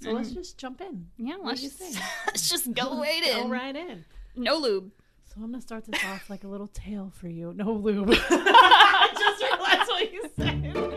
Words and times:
So 0.00 0.08
mm-hmm. 0.08 0.16
let's 0.16 0.30
just 0.32 0.56
jump 0.56 0.80
in. 0.80 1.06
Yeah, 1.18 1.36
What 1.36 1.46
let's 1.46 1.62
just, 1.62 1.80
let's 2.26 2.48
just 2.48 2.72
go 2.72 2.98
right 2.98 3.22
Go 3.22 3.42
in. 3.42 3.50
right 3.50 3.76
in. 3.76 4.04
No 4.34 4.56
lube. 4.56 4.90
So 5.26 5.34
I'm 5.36 5.50
gonna 5.50 5.60
start 5.60 5.84
this 5.84 6.02
off 6.04 6.30
like 6.30 6.44
a 6.44 6.48
little 6.48 6.68
tale 6.68 7.12
for 7.14 7.28
you. 7.28 7.52
No 7.54 7.72
lube. 7.72 8.10
I 8.30 9.08
just 9.12 9.42
realized 9.42 9.90
what 9.90 10.12
you 10.12 10.30
said. 10.36 10.89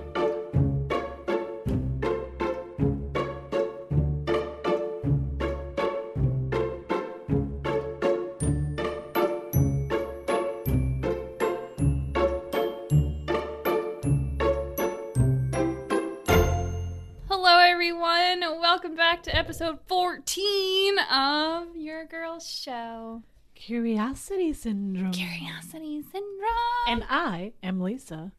Back 19.13 19.21
to 19.21 19.35
episode 19.35 19.77
14 19.85 20.97
of 20.97 21.75
Your 21.75 22.03
Girl's 22.03 22.49
Show. 22.49 23.21
Curiosity 23.53 24.53
syndrome. 24.53 25.11
Curiosity 25.11 26.01
Syndrome. 26.01 26.87
And 26.87 27.05
I 27.07 27.53
am 27.61 27.79
Lisa. 27.79 28.31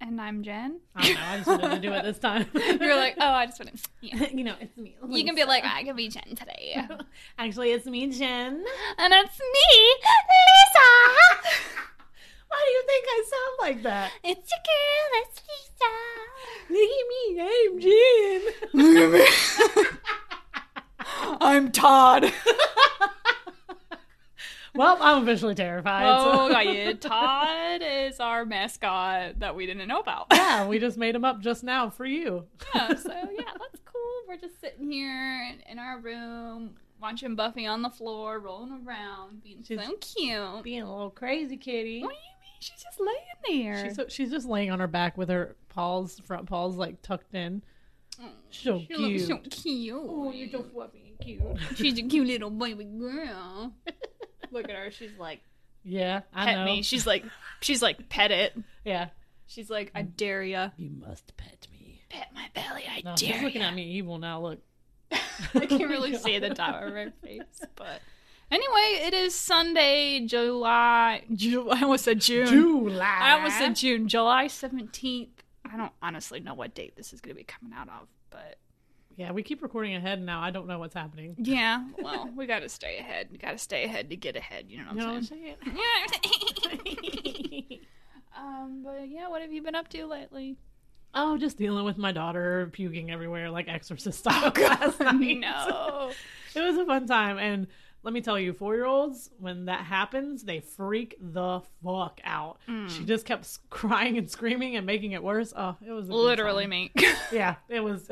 And 0.00 0.20
I'm 0.20 0.44
Jen. 0.44 0.78
I 0.94 1.02
don't 1.02 1.14
know. 1.14 1.20
I 1.20 1.36
just 1.38 1.48
wanted 1.48 1.74
to 1.74 1.80
do 1.80 1.92
it 1.94 2.04
this 2.04 2.20
time. 2.20 2.46
You're 2.54 2.94
like, 2.94 3.16
oh, 3.18 3.26
I 3.26 3.46
just 3.46 3.58
want 3.58 3.74
to. 3.74 3.88
Yeah. 4.00 4.28
you 4.32 4.44
know, 4.44 4.54
it's 4.60 4.76
me. 4.76 4.94
You 5.08 5.24
can 5.24 5.34
be 5.34 5.42
like, 5.42 5.64
I 5.64 5.82
can 5.82 5.96
be 5.96 6.08
Jen 6.08 6.36
today. 6.36 6.80
Actually, 7.38 7.72
it's 7.72 7.86
me, 7.86 8.06
Jen. 8.06 8.64
And 8.98 9.12
it's 9.12 9.40
me, 9.40 9.94
Lisa. 10.76 11.77
Why 12.58 12.64
do 12.64 12.70
you 12.72 12.82
think 12.86 13.04
I 13.08 13.22
sound 13.30 13.54
like 13.60 13.82
that? 13.84 14.10
It's 14.24 14.50
your 14.50 14.60
girl, 14.66 15.22
it's 15.22 15.40
Lisa. 15.48 15.92
Look 16.74 16.90
at 16.90 17.06
me, 17.12 17.22
I'm 17.40 17.80
Jen. 17.80 18.42
Look 18.74 18.96
at 19.04 19.10
me. 19.84 19.86
I'm 21.40 21.70
Todd. 21.70 22.24
well, 24.74 24.98
I'm 25.00 25.22
officially 25.22 25.54
terrified. 25.54 26.04
Oh, 26.06 26.48
so- 26.48 26.52
got 26.52 26.66
you. 26.66 26.94
Todd 26.94 27.80
is 27.84 28.18
our 28.20 28.44
mascot 28.44 29.38
that 29.38 29.54
we 29.54 29.66
didn't 29.66 29.86
know 29.86 30.00
about. 30.00 30.26
yeah, 30.32 30.66
we 30.66 30.78
just 30.80 30.98
made 30.98 31.14
him 31.14 31.24
up 31.24 31.40
just 31.40 31.62
now 31.62 31.88
for 31.90 32.06
you. 32.06 32.44
Yeah, 32.74 32.92
so 32.94 33.12
yeah, 33.12 33.52
that's 33.58 33.80
cool. 33.84 34.22
We're 34.26 34.36
just 34.36 34.60
sitting 34.60 34.90
here 34.90 35.44
in, 35.52 35.60
in 35.70 35.78
our 35.78 36.00
room 36.00 36.70
watching 37.00 37.36
Buffy 37.36 37.64
on 37.66 37.82
the 37.82 37.90
floor, 37.90 38.40
rolling 38.40 38.84
around, 38.86 39.42
being 39.44 39.62
She's- 39.62 39.86
so 39.86 39.94
cute. 39.96 40.64
Being 40.64 40.82
a 40.82 40.92
little 40.92 41.10
crazy 41.10 41.56
kitty. 41.56 42.02
What 42.02 42.10
do 42.10 42.14
you 42.16 42.20
mean? 42.20 42.24
She's 42.60 42.82
just 42.82 42.98
laying 43.00 43.64
there. 43.64 43.84
She's, 43.86 43.96
so, 43.96 44.06
she's 44.08 44.30
just 44.30 44.46
laying 44.48 44.70
on 44.70 44.80
her 44.80 44.86
back 44.86 45.16
with 45.16 45.28
her 45.28 45.56
paws, 45.68 46.20
front 46.26 46.46
paws 46.48 46.76
like 46.76 47.00
tucked 47.02 47.34
in. 47.34 47.62
Oh, 48.20 48.28
so 48.50 48.80
she 48.88 48.96
looks 48.96 49.26
so 49.28 49.36
cute. 49.38 49.50
cute. 49.50 49.96
Oh, 50.04 50.32
you're 50.32 50.50
so 50.50 50.62
fluffy 50.72 51.04
and 51.08 51.18
cute. 51.20 51.42
She's 51.76 51.98
a 51.98 52.02
cute 52.02 52.26
little 52.26 52.50
baby 52.50 52.84
girl. 52.84 53.72
Look 54.50 54.64
at 54.68 54.74
her. 54.74 54.90
She's 54.90 55.16
like, 55.18 55.40
Yeah, 55.84 56.22
I 56.34 56.46
pet 56.46 56.56
know. 56.58 56.64
me. 56.64 56.82
She's 56.82 57.06
like, 57.06 57.24
she's 57.60 57.80
like, 57.80 58.08
pet 58.08 58.32
it. 58.32 58.56
yeah. 58.84 59.08
She's 59.46 59.70
like, 59.70 59.92
I 59.94 60.02
dare 60.02 60.42
ya. 60.42 60.70
You 60.76 60.90
must 60.90 61.36
pet 61.36 61.68
me. 61.70 62.02
Pet 62.08 62.28
my 62.34 62.48
belly. 62.54 62.84
I 62.90 63.02
No, 63.04 63.14
dare 63.14 63.34
she's 63.34 63.42
looking 63.42 63.60
ya. 63.62 63.68
at 63.68 63.74
me 63.74 63.84
evil 63.92 64.18
now. 64.18 64.40
Look. 64.40 64.58
I 65.54 65.66
can't 65.66 65.88
really 65.88 66.16
see 66.16 66.38
the 66.40 66.50
top 66.50 66.74
of 66.82 66.92
her 66.92 67.12
face, 67.22 67.42
but 67.76 68.00
anyway, 68.50 69.06
it 69.06 69.14
is 69.14 69.34
Sunday, 69.34 70.20
July. 70.26 71.22
Ju- 71.34 71.70
I 71.70 71.82
almost 71.82 72.04
said 72.04 72.20
June. 72.20 72.46
July. 72.46 73.18
I 73.20 73.32
almost 73.32 73.58
said 73.58 73.76
June, 73.76 74.08
July 74.08 74.46
seventeenth. 74.46 75.42
I 75.70 75.76
don't 75.76 75.92
honestly 76.02 76.40
know 76.40 76.54
what 76.54 76.74
date 76.74 76.96
this 76.96 77.12
is 77.12 77.20
going 77.20 77.34
to 77.34 77.38
be 77.38 77.44
coming 77.44 77.74
out 77.76 77.88
of, 77.88 78.08
but 78.30 78.56
Yeah, 79.16 79.32
we 79.32 79.42
keep 79.42 79.62
recording 79.62 79.94
ahead 79.94 80.22
now. 80.22 80.40
I 80.40 80.50
don't 80.50 80.66
know 80.66 80.78
what's 80.78 80.94
happening. 80.94 81.34
yeah, 81.38 81.84
well, 82.02 82.30
we 82.34 82.46
got 82.46 82.60
to 82.60 82.68
stay 82.70 82.98
ahead. 82.98 83.28
We 83.30 83.36
got 83.38 83.52
to 83.52 83.58
stay 83.58 83.84
ahead 83.84 84.08
to 84.10 84.16
get 84.16 84.36
ahead. 84.36 84.66
You 84.68 84.78
know 84.78 84.84
what 84.84 84.94
You 84.94 85.00
know 85.00 85.06
I'm 85.08 85.14
what 85.14 85.16
I'm 85.16 85.24
saying? 85.24 85.56
saying? 85.64 85.76
Yeah. 87.68 87.76
um, 88.38 88.82
but 88.84 89.08
yeah, 89.08 89.28
what 89.28 89.42
have 89.42 89.52
you 89.52 89.62
been 89.62 89.74
up 89.74 89.88
to 89.88 90.06
lately? 90.06 90.56
oh, 91.14 91.38
just 91.38 91.56
dealing 91.56 91.84
with 91.86 91.96
my 91.96 92.12
daughter 92.12 92.68
puking 92.72 93.10
everywhere 93.10 93.50
like 93.50 93.66
exorcist 93.66 94.18
style 94.20 94.52
last 94.54 95.00
night. 95.00 95.38
no. 95.40 96.10
It 96.54 96.60
was 96.60 96.76
a 96.76 96.84
fun 96.84 97.06
time. 97.06 97.38
And 97.38 97.66
let 98.02 98.14
me 98.14 98.20
tell 98.20 98.38
you, 98.38 98.52
four 98.52 98.74
year 98.76 98.84
olds, 98.86 99.30
when 99.38 99.64
that 99.66 99.80
happens, 99.80 100.44
they 100.44 100.60
freak 100.60 101.16
the 101.20 101.60
fuck 101.84 102.20
out. 102.24 102.58
Mm. 102.68 102.88
She 102.88 103.04
just 103.04 103.26
kept 103.26 103.58
crying 103.70 104.16
and 104.16 104.30
screaming 104.30 104.76
and 104.76 104.86
making 104.86 105.12
it 105.12 105.22
worse. 105.22 105.52
Oh, 105.56 105.76
it 105.84 105.90
was 105.90 106.08
Literally 106.08 106.66
me. 106.66 106.92
Yeah, 107.32 107.56
it 107.68 107.80
was. 107.80 108.08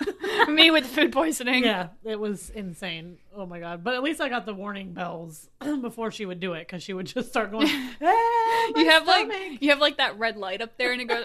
me 0.48 0.70
with 0.70 0.86
food 0.86 1.10
poisoning. 1.12 1.64
yeah, 1.64 1.88
it 2.04 2.20
was 2.20 2.50
insane. 2.50 3.16
Oh 3.34 3.46
my 3.46 3.60
god! 3.60 3.82
But 3.82 3.94
at 3.94 4.02
least 4.02 4.20
I 4.20 4.28
got 4.28 4.44
the 4.44 4.52
warning 4.54 4.92
bells 4.92 5.48
before 5.80 6.10
she 6.10 6.26
would 6.26 6.40
do 6.40 6.52
it 6.52 6.66
because 6.66 6.82
she 6.82 6.92
would 6.92 7.06
just 7.06 7.28
start 7.30 7.50
going. 7.50 7.68
"Ah, 8.02 8.66
You 8.76 8.90
have 8.90 9.06
like 9.06 9.30
you 9.62 9.70
have 9.70 9.78
like 9.78 9.96
that 9.98 10.18
red 10.18 10.36
light 10.36 10.60
up 10.60 10.76
there, 10.76 10.92
and 10.92 11.00
it 11.00 11.06
goes. 11.06 11.24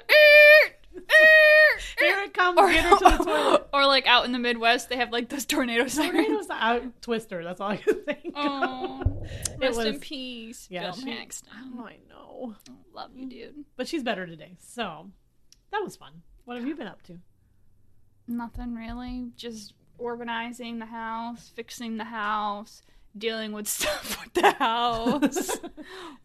Comes. 2.56 2.60
Or, 2.64 2.72
get 2.72 2.86
her 2.86 2.98
to 2.98 3.18
the 3.18 3.24
toilet. 3.24 3.68
or 3.74 3.86
like 3.86 4.08
out 4.08 4.26
in 4.26 4.32
the 4.32 4.40
Midwest, 4.40 4.90
they 4.90 4.98
have 4.98 5.12
like 5.12 5.30
those 5.30 5.46
tornado 5.46 5.88
sirens. 5.88 6.14
Tornadoes 6.14 6.48
out 6.52 7.02
Twister. 7.02 7.44
That's 7.44 7.60
all 7.60 7.72
I 7.72 7.78
can 7.78 8.04
think. 8.04 8.34
Oh, 8.36 9.26
rest 9.60 9.80
in 9.80 10.00
peace, 10.00 10.68
yeah, 10.70 10.84
Bill 10.84 10.94
she-. 10.94 11.28
Oh, 11.78 11.86
I 11.86 11.98
know. 12.10 12.56
Love 12.94 13.12
you, 13.16 13.28
dude. 13.30 13.66
But 13.76 13.88
she's 13.88 14.04
better 14.04 14.26
today, 14.26 14.58
so 14.60 15.10
that 15.72 15.82
was 15.84 15.96
fun. 15.96 16.22
What 16.46 16.58
have 16.58 16.68
you 16.68 16.76
been 16.76 16.88
up 16.88 17.02
to? 17.04 17.20
Nothing 18.28 18.76
really. 18.76 19.32
Just 19.36 19.74
organizing 19.98 20.80
the 20.80 20.86
house, 20.86 21.52
fixing 21.56 21.98
the 21.98 22.04
house, 22.04 22.82
dealing 23.18 23.52
with 23.52 23.68
stuff 23.80 24.24
with 24.24 24.34
the 24.34 24.52
house. 24.52 25.50
All 25.60 25.70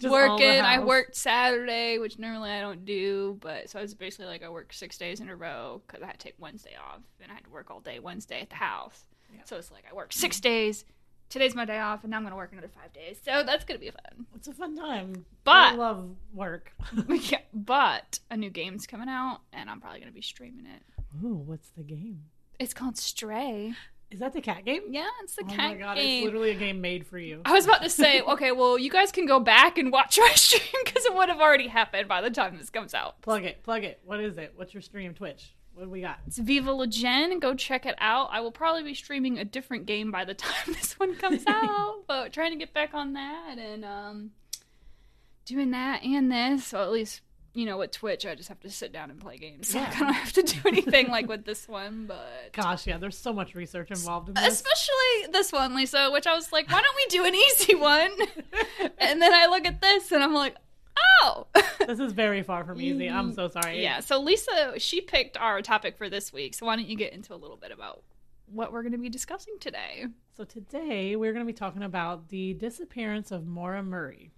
the 0.00 0.10
working. 0.10 0.60
I 0.60 0.78
worked 0.78 1.16
Saturday, 1.16 1.98
which 1.98 2.18
normally 2.18 2.50
I 2.50 2.60
don't 2.60 2.84
do, 2.84 3.38
but 3.40 3.68
so 3.70 3.78
I 3.78 3.82
was 3.82 3.94
basically 3.94 4.26
like 4.26 4.42
I 4.42 4.48
worked 4.48 4.74
six 4.74 4.96
days 4.98 5.20
in 5.20 5.28
a 5.28 5.36
row 5.36 5.82
because 5.86 6.02
I 6.02 6.06
had 6.06 6.18
to 6.18 6.24
take 6.24 6.34
Wednesday 6.38 6.74
off, 6.76 7.00
and 7.22 7.30
I 7.30 7.34
had 7.34 7.44
to 7.44 7.50
work 7.50 7.70
all 7.70 7.80
day 7.80 7.98
Wednesday 7.98 8.40
at 8.40 8.50
the 8.50 8.56
house. 8.56 9.04
Yeah. 9.32 9.40
So 9.44 9.56
it's 9.56 9.70
like 9.70 9.84
I 9.90 9.94
worked 9.94 10.14
six 10.14 10.40
days. 10.40 10.84
Today's 11.28 11.54
my 11.54 11.66
day 11.66 11.78
off, 11.78 12.04
and 12.04 12.10
now 12.10 12.16
I'm 12.16 12.22
gonna 12.22 12.36
work 12.36 12.52
another 12.52 12.70
five 12.74 12.92
days. 12.94 13.18
So 13.22 13.42
that's 13.44 13.64
gonna 13.64 13.80
be 13.80 13.90
fun. 13.90 14.26
It's 14.34 14.48
a 14.48 14.54
fun 14.54 14.76
time. 14.76 15.26
But- 15.44 15.72
I 15.72 15.74
love 15.74 16.08
work. 16.32 16.72
yeah, 17.08 17.40
but 17.52 18.20
a 18.30 18.36
new 18.36 18.48
game's 18.50 18.86
coming 18.86 19.10
out, 19.10 19.40
and 19.52 19.68
I'm 19.68 19.80
probably 19.80 20.00
gonna 20.00 20.12
be 20.12 20.22
streaming 20.22 20.64
it. 20.66 20.82
Ooh, 21.22 21.34
what's 21.34 21.68
the 21.70 21.82
game? 21.82 22.22
It's 22.58 22.72
called 22.74 22.96
Stray. 22.96 23.74
Is 24.10 24.20
that 24.20 24.32
the 24.32 24.40
cat 24.40 24.64
game? 24.64 24.82
Yeah, 24.88 25.06
it's 25.22 25.36
the 25.36 25.44
cat 25.44 25.50
game. 25.50 25.58
oh 25.58 25.62
cat 25.62 25.70
my 25.72 25.78
god, 25.78 25.98
it's 25.98 26.24
literally 26.24 26.50
a 26.50 26.54
game 26.54 26.80
made 26.80 27.06
for 27.06 27.18
you. 27.18 27.42
I 27.44 27.52
was 27.52 27.66
about 27.66 27.82
to 27.82 27.90
say, 27.90 28.20
okay, 28.28 28.52
well, 28.52 28.78
you 28.78 28.90
guys 28.90 29.12
can 29.12 29.26
go 29.26 29.38
back 29.38 29.76
and 29.76 29.92
watch 29.92 30.18
my 30.18 30.32
stream 30.34 30.62
because 30.84 31.04
it 31.04 31.14
would 31.14 31.28
have 31.28 31.40
already 31.40 31.68
happened 31.68 32.08
by 32.08 32.22
the 32.22 32.30
time 32.30 32.56
this 32.56 32.70
comes 32.70 32.94
out. 32.94 33.20
Plug 33.20 33.44
it, 33.44 33.62
plug 33.62 33.84
it. 33.84 34.00
What 34.04 34.20
is 34.20 34.38
it? 34.38 34.54
What's 34.56 34.72
your 34.72 34.80
stream 34.80 35.12
Twitch? 35.12 35.54
What 35.74 35.84
do 35.84 35.90
we 35.90 36.00
got? 36.00 36.18
It's 36.26 36.38
Viva 36.38 36.72
La 36.72 36.86
Gen. 36.86 37.38
Go 37.38 37.54
check 37.54 37.86
it 37.86 37.94
out. 37.98 38.30
I 38.32 38.40
will 38.40 38.50
probably 38.50 38.82
be 38.82 38.94
streaming 38.94 39.38
a 39.38 39.44
different 39.44 39.86
game 39.86 40.10
by 40.10 40.24
the 40.24 40.34
time 40.34 40.52
this 40.74 40.98
one 40.98 41.14
comes 41.14 41.44
out, 41.46 42.02
but 42.08 42.32
trying 42.32 42.50
to 42.50 42.58
get 42.58 42.74
back 42.74 42.94
on 42.94 43.12
that 43.12 43.58
and 43.58 43.84
um, 43.84 44.30
doing 45.44 45.70
that 45.72 46.02
and 46.02 46.32
this. 46.32 46.66
So 46.66 46.82
at 46.82 46.90
least 46.90 47.20
you 47.58 47.66
know 47.66 47.78
with 47.78 47.90
Twitch, 47.90 48.24
I 48.24 48.36
just 48.36 48.48
have 48.48 48.60
to 48.60 48.70
sit 48.70 48.92
down 48.92 49.10
and 49.10 49.20
play 49.20 49.36
games. 49.36 49.74
Yeah. 49.74 49.92
I 49.92 49.98
don't 49.98 50.12
have 50.12 50.32
to 50.34 50.42
do 50.42 50.60
anything 50.66 51.08
like 51.08 51.26
with 51.28 51.44
this 51.44 51.66
one, 51.66 52.06
but. 52.06 52.50
Gosh, 52.52 52.86
yeah, 52.86 52.98
there's 52.98 53.18
so 53.18 53.32
much 53.32 53.56
research 53.56 53.90
involved 53.90 54.28
in 54.28 54.34
this. 54.34 54.46
Especially 54.46 55.32
this 55.32 55.50
one, 55.50 55.74
Lisa, 55.74 56.08
which 56.12 56.28
I 56.28 56.36
was 56.36 56.52
like, 56.52 56.70
why 56.70 56.80
don't 56.80 56.96
we 56.96 57.06
do 57.06 57.24
an 57.24 57.34
easy 57.34 57.74
one? 57.74 58.12
and 58.98 59.20
then 59.20 59.34
I 59.34 59.46
look 59.46 59.66
at 59.66 59.80
this 59.80 60.12
and 60.12 60.22
I'm 60.22 60.34
like, 60.34 60.54
oh. 61.24 61.48
this 61.86 61.98
is 61.98 62.12
very 62.12 62.42
far 62.42 62.64
from 62.64 62.80
easy. 62.80 63.10
I'm 63.10 63.32
so 63.32 63.48
sorry. 63.48 63.82
Yeah, 63.82 63.98
so 63.98 64.20
Lisa, 64.20 64.78
she 64.78 65.00
picked 65.00 65.36
our 65.36 65.60
topic 65.60 65.98
for 65.98 66.08
this 66.08 66.32
week. 66.32 66.54
So 66.54 66.64
why 66.64 66.76
don't 66.76 66.86
you 66.86 66.96
get 66.96 67.12
into 67.12 67.34
a 67.34 67.36
little 67.36 67.56
bit 67.56 67.72
about 67.72 68.04
what 68.46 68.72
we're 68.72 68.82
going 68.82 68.92
to 68.92 68.98
be 68.98 69.08
discussing 69.08 69.54
today? 69.58 70.06
So 70.36 70.44
today 70.44 71.16
we're 71.16 71.32
going 71.32 71.44
to 71.44 71.52
be 71.52 71.58
talking 71.58 71.82
about 71.82 72.28
the 72.28 72.54
disappearance 72.54 73.32
of 73.32 73.48
Maura 73.48 73.82
Murray. 73.82 74.30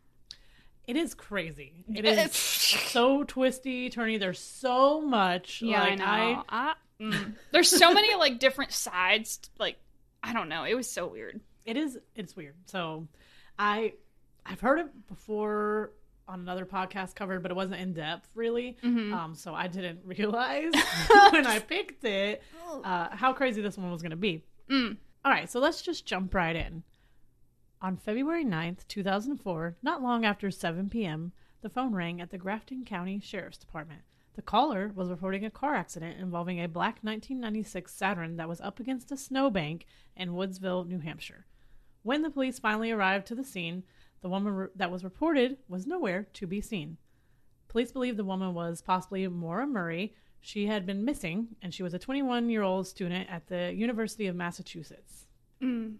It 0.90 0.96
is 0.96 1.14
crazy. 1.14 1.84
It 1.94 2.04
is 2.04 2.32
so 2.34 3.22
twisty, 3.24 3.88
turny. 3.90 4.18
There's 4.18 4.38
so 4.40 5.00
much. 5.00 5.62
Yeah, 5.62 5.80
like, 5.82 6.00
I 6.00 6.32
know. 6.32 6.44
I- 6.48 6.74
mm. 7.00 7.34
There's 7.52 7.70
so 7.70 7.92
many 7.94 8.14
like 8.16 8.38
different 8.38 8.72
sides. 8.72 9.38
Like, 9.58 9.76
I 10.22 10.32
don't 10.32 10.48
know. 10.48 10.64
It 10.64 10.74
was 10.74 10.90
so 10.90 11.06
weird. 11.06 11.40
it 11.66 11.76
is 11.76 11.98
it's 12.16 12.34
weird 12.34 12.54
so 12.64 13.06
i 13.58 13.92
i've 14.46 14.60
heard 14.60 14.78
it 14.80 15.06
before 15.06 15.92
on 16.26 16.40
another 16.40 16.64
podcast 16.64 17.14
covered 17.14 17.42
but 17.42 17.50
it 17.50 17.54
wasn't 17.54 17.78
in 17.78 17.92
depth 17.92 18.28
really 18.34 18.78
Mhm. 18.82 19.12
um 19.12 19.34
so 19.34 19.54
i 19.54 19.66
didn't 19.66 20.00
realize 20.04 20.72
when 21.32 21.46
i 21.46 21.58
picked 21.58 22.02
it 22.04 22.42
uh 22.82 23.08
how 23.14 23.34
crazy 23.34 23.60
this 23.60 23.76
one 23.76 23.90
was 23.92 24.00
going 24.02 24.10
to 24.10 24.16
be 24.16 24.42
Mm. 24.70 24.96
all 25.24 25.30
right 25.30 25.50
so 25.50 25.60
let's 25.60 25.82
just 25.82 26.06
jump 26.06 26.34
right 26.34 26.56
in 26.56 26.82
on 27.82 27.96
february 27.96 28.44
9th 28.44 28.86
2004 28.88 29.76
not 29.82 30.02
long 30.02 30.24
after 30.24 30.50
7 30.50 30.88
p.m 30.88 31.32
the 31.62 31.68
phone 31.68 31.94
rang 31.94 32.20
at 32.20 32.30
the 32.30 32.38
grafton 32.38 32.84
county 32.84 33.20
sheriff's 33.20 33.58
department 33.58 34.02
The 34.36 34.42
caller 34.42 34.92
was 34.94 35.10
reporting 35.10 35.44
a 35.44 35.50
car 35.50 35.74
accident 35.74 36.18
involving 36.18 36.60
a 36.60 36.68
black 36.68 36.98
1996 37.02 37.92
Saturn 37.92 38.36
that 38.36 38.48
was 38.48 38.60
up 38.60 38.80
against 38.80 39.12
a 39.12 39.16
snowbank 39.16 39.86
in 40.16 40.30
Woodsville, 40.30 40.86
New 40.86 41.00
Hampshire. 41.00 41.46
When 42.02 42.22
the 42.22 42.30
police 42.30 42.58
finally 42.58 42.90
arrived 42.90 43.26
to 43.26 43.34
the 43.34 43.44
scene, 43.44 43.82
the 44.22 44.28
woman 44.28 44.54
re- 44.54 44.68
that 44.76 44.90
was 44.90 45.04
reported 45.04 45.58
was 45.68 45.86
nowhere 45.86 46.26
to 46.34 46.46
be 46.46 46.60
seen. 46.60 46.96
Police 47.68 47.92
believe 47.92 48.16
the 48.16 48.24
woman 48.24 48.54
was 48.54 48.80
possibly 48.82 49.26
Maura 49.28 49.66
Murray. 49.66 50.14
She 50.40 50.66
had 50.66 50.86
been 50.86 51.04
missing, 51.04 51.56
and 51.60 51.74
she 51.74 51.82
was 51.82 51.92
a 51.92 51.98
21 51.98 52.48
year 52.48 52.62
old 52.62 52.86
student 52.86 53.28
at 53.28 53.48
the 53.48 53.72
University 53.74 54.26
of 54.26 54.36
Massachusetts. 54.36 55.26
Mm, 55.62 55.96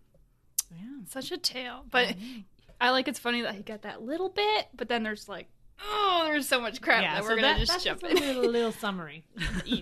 Yeah. 0.71 1.05
such 1.09 1.31
a 1.33 1.39
tale. 1.39 1.85
But 1.91 2.15
I 2.81 2.91
like 2.91 3.09
it's 3.09 3.19
funny 3.19 3.43
that 3.43 3.55
he 3.55 3.63
got 3.63 3.83
that 3.83 4.03
little 4.03 4.29
bit, 4.29 4.69
but 4.75 4.89
then 4.89 5.03
there's 5.03 5.29
like, 5.29 5.49
oh, 5.83 6.25
there's 6.27 6.49
so 6.49 6.61
much 6.61 6.81
crap 6.81 7.03
yeah, 7.03 7.15
that 7.15 7.23
we're 7.25 7.37
gonna 7.37 7.43
that- 7.43 7.59
just 7.59 7.85
jump 7.85 8.01
just 8.01 8.13
in. 8.13 8.23
a 8.23 8.27
little, 8.27 8.51
little 8.51 8.73
summary. 8.73 9.25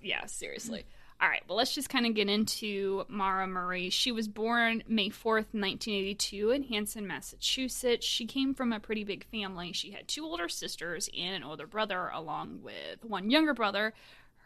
Yeah, 0.00 0.26
seriously. 0.26 0.86
All 1.20 1.28
right, 1.28 1.42
well, 1.48 1.58
let's 1.58 1.74
just 1.74 1.88
kind 1.90 2.06
of 2.06 2.14
get 2.14 2.28
into 2.28 3.04
Maura 3.08 3.48
Murray. 3.48 3.90
She 3.90 4.12
was 4.12 4.28
born 4.28 4.84
May 4.86 5.10
4th, 5.10 5.50
1982, 5.52 6.50
in 6.52 6.62
Hanson, 6.62 7.04
Massachusetts. 7.08 8.06
She 8.06 8.24
came 8.24 8.54
from 8.54 8.72
a 8.72 8.78
pretty 8.78 9.02
big 9.02 9.26
family. 9.26 9.72
She 9.72 9.90
had 9.90 10.06
two 10.06 10.24
older 10.24 10.48
sisters 10.48 11.10
and 11.18 11.34
an 11.34 11.42
older 11.42 11.66
brother, 11.66 12.08
along 12.14 12.60
with 12.62 13.04
one 13.04 13.28
younger 13.30 13.52
brother. 13.54 13.92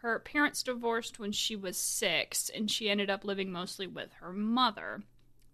Her 0.01 0.17
parents 0.19 0.63
divorced 0.63 1.19
when 1.19 1.31
she 1.31 1.55
was 1.55 1.77
six, 1.77 2.49
and 2.49 2.69
she 2.71 2.89
ended 2.89 3.11
up 3.11 3.23
living 3.23 3.51
mostly 3.51 3.85
with 3.85 4.11
her 4.13 4.33
mother. 4.33 5.03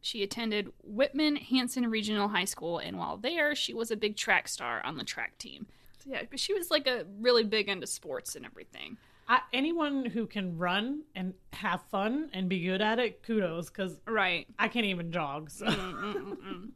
She 0.02 0.24
attended 0.24 0.72
Whitman 0.84 1.36
Hanson 1.36 1.90
Regional 1.90 2.30
High 2.30 2.46
School, 2.46 2.80
and 2.80 2.98
while 2.98 3.18
there, 3.18 3.54
she 3.56 3.74
was 3.74 3.92
a 3.92 3.98
big 3.98 4.16
track 4.16 4.48
star 4.48 4.82
on 4.86 4.98
the 4.98 5.04
track 5.04 5.38
team. 5.38 5.68
So, 6.04 6.12
yeah, 6.12 6.24
but 6.30 6.40
she 6.40 6.54
was 6.54 6.72
like 6.72 6.88
a 6.88 7.06
really 7.20 7.44
big 7.44 7.68
into 7.68 7.88
sports 7.88 8.36
and 8.36 8.46
everything. 8.46 8.98
I, 9.28 9.42
anyone 9.54 10.06
who 10.06 10.26
can 10.26 10.58
run 10.58 11.04
and 11.16 11.34
have 11.54 11.82
fun 11.92 12.30
and 12.34 12.50
be 12.50 12.62
good 12.62 12.82
at 12.82 12.98
it, 12.98 13.22
kudos, 13.24 13.70
because 13.70 14.00
Right. 14.08 14.48
I 14.58 14.70
can't 14.70 14.86
even 14.86 15.12
jog. 15.12 15.52
So. 15.52 15.66
Mm, 15.68 15.94
mm, 15.94 16.38
mm, 16.38 16.70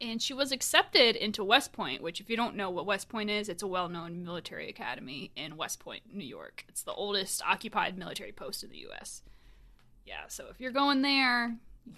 and 0.00 0.20
she 0.20 0.34
was 0.34 0.50
accepted 0.50 1.14
into 1.14 1.44
West 1.44 1.72
Point, 1.72 2.02
which, 2.02 2.20
if 2.20 2.28
you 2.30 2.36
don't 2.36 2.56
know 2.56 2.70
what 2.70 2.86
West 2.86 3.08
Point 3.08 3.30
is, 3.30 3.48
it's 3.48 3.62
a 3.62 3.66
well 3.66 3.88
known 3.88 4.24
military 4.24 4.68
academy 4.68 5.30
in 5.36 5.56
West 5.56 5.78
Point, 5.78 6.02
New 6.12 6.24
York. 6.24 6.64
It's 6.68 6.82
the 6.82 6.92
oldest 6.92 7.42
occupied 7.46 7.96
military 7.98 8.32
post 8.32 8.64
in 8.64 8.70
the 8.70 8.78
U.S. 8.78 9.22
Yeah, 10.06 10.22
so 10.28 10.46
if 10.50 10.60
you're 10.60 10.72
going 10.72 11.02
there, 11.02 11.56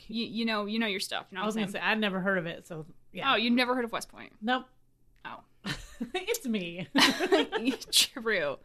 you, 0.08 0.24
you 0.26 0.44
know 0.44 0.66
you 0.66 0.78
know 0.78 0.86
your 0.86 1.00
stuff. 1.00 1.26
You 1.30 1.36
know 1.36 1.42
I 1.42 1.46
was 1.46 1.54
gonna 1.54 1.68
say 1.68 1.80
I'd 1.80 1.98
never 1.98 2.20
heard 2.20 2.38
of 2.38 2.46
it, 2.46 2.66
so 2.66 2.86
yeah. 3.12 3.32
Oh, 3.32 3.36
you've 3.36 3.52
never 3.52 3.74
heard 3.74 3.84
of 3.84 3.92
West 3.92 4.08
Point? 4.08 4.32
nope. 4.40 4.64
Oh. 5.24 5.40
it's 6.14 6.46
me. 6.46 6.88
True. 7.92 8.58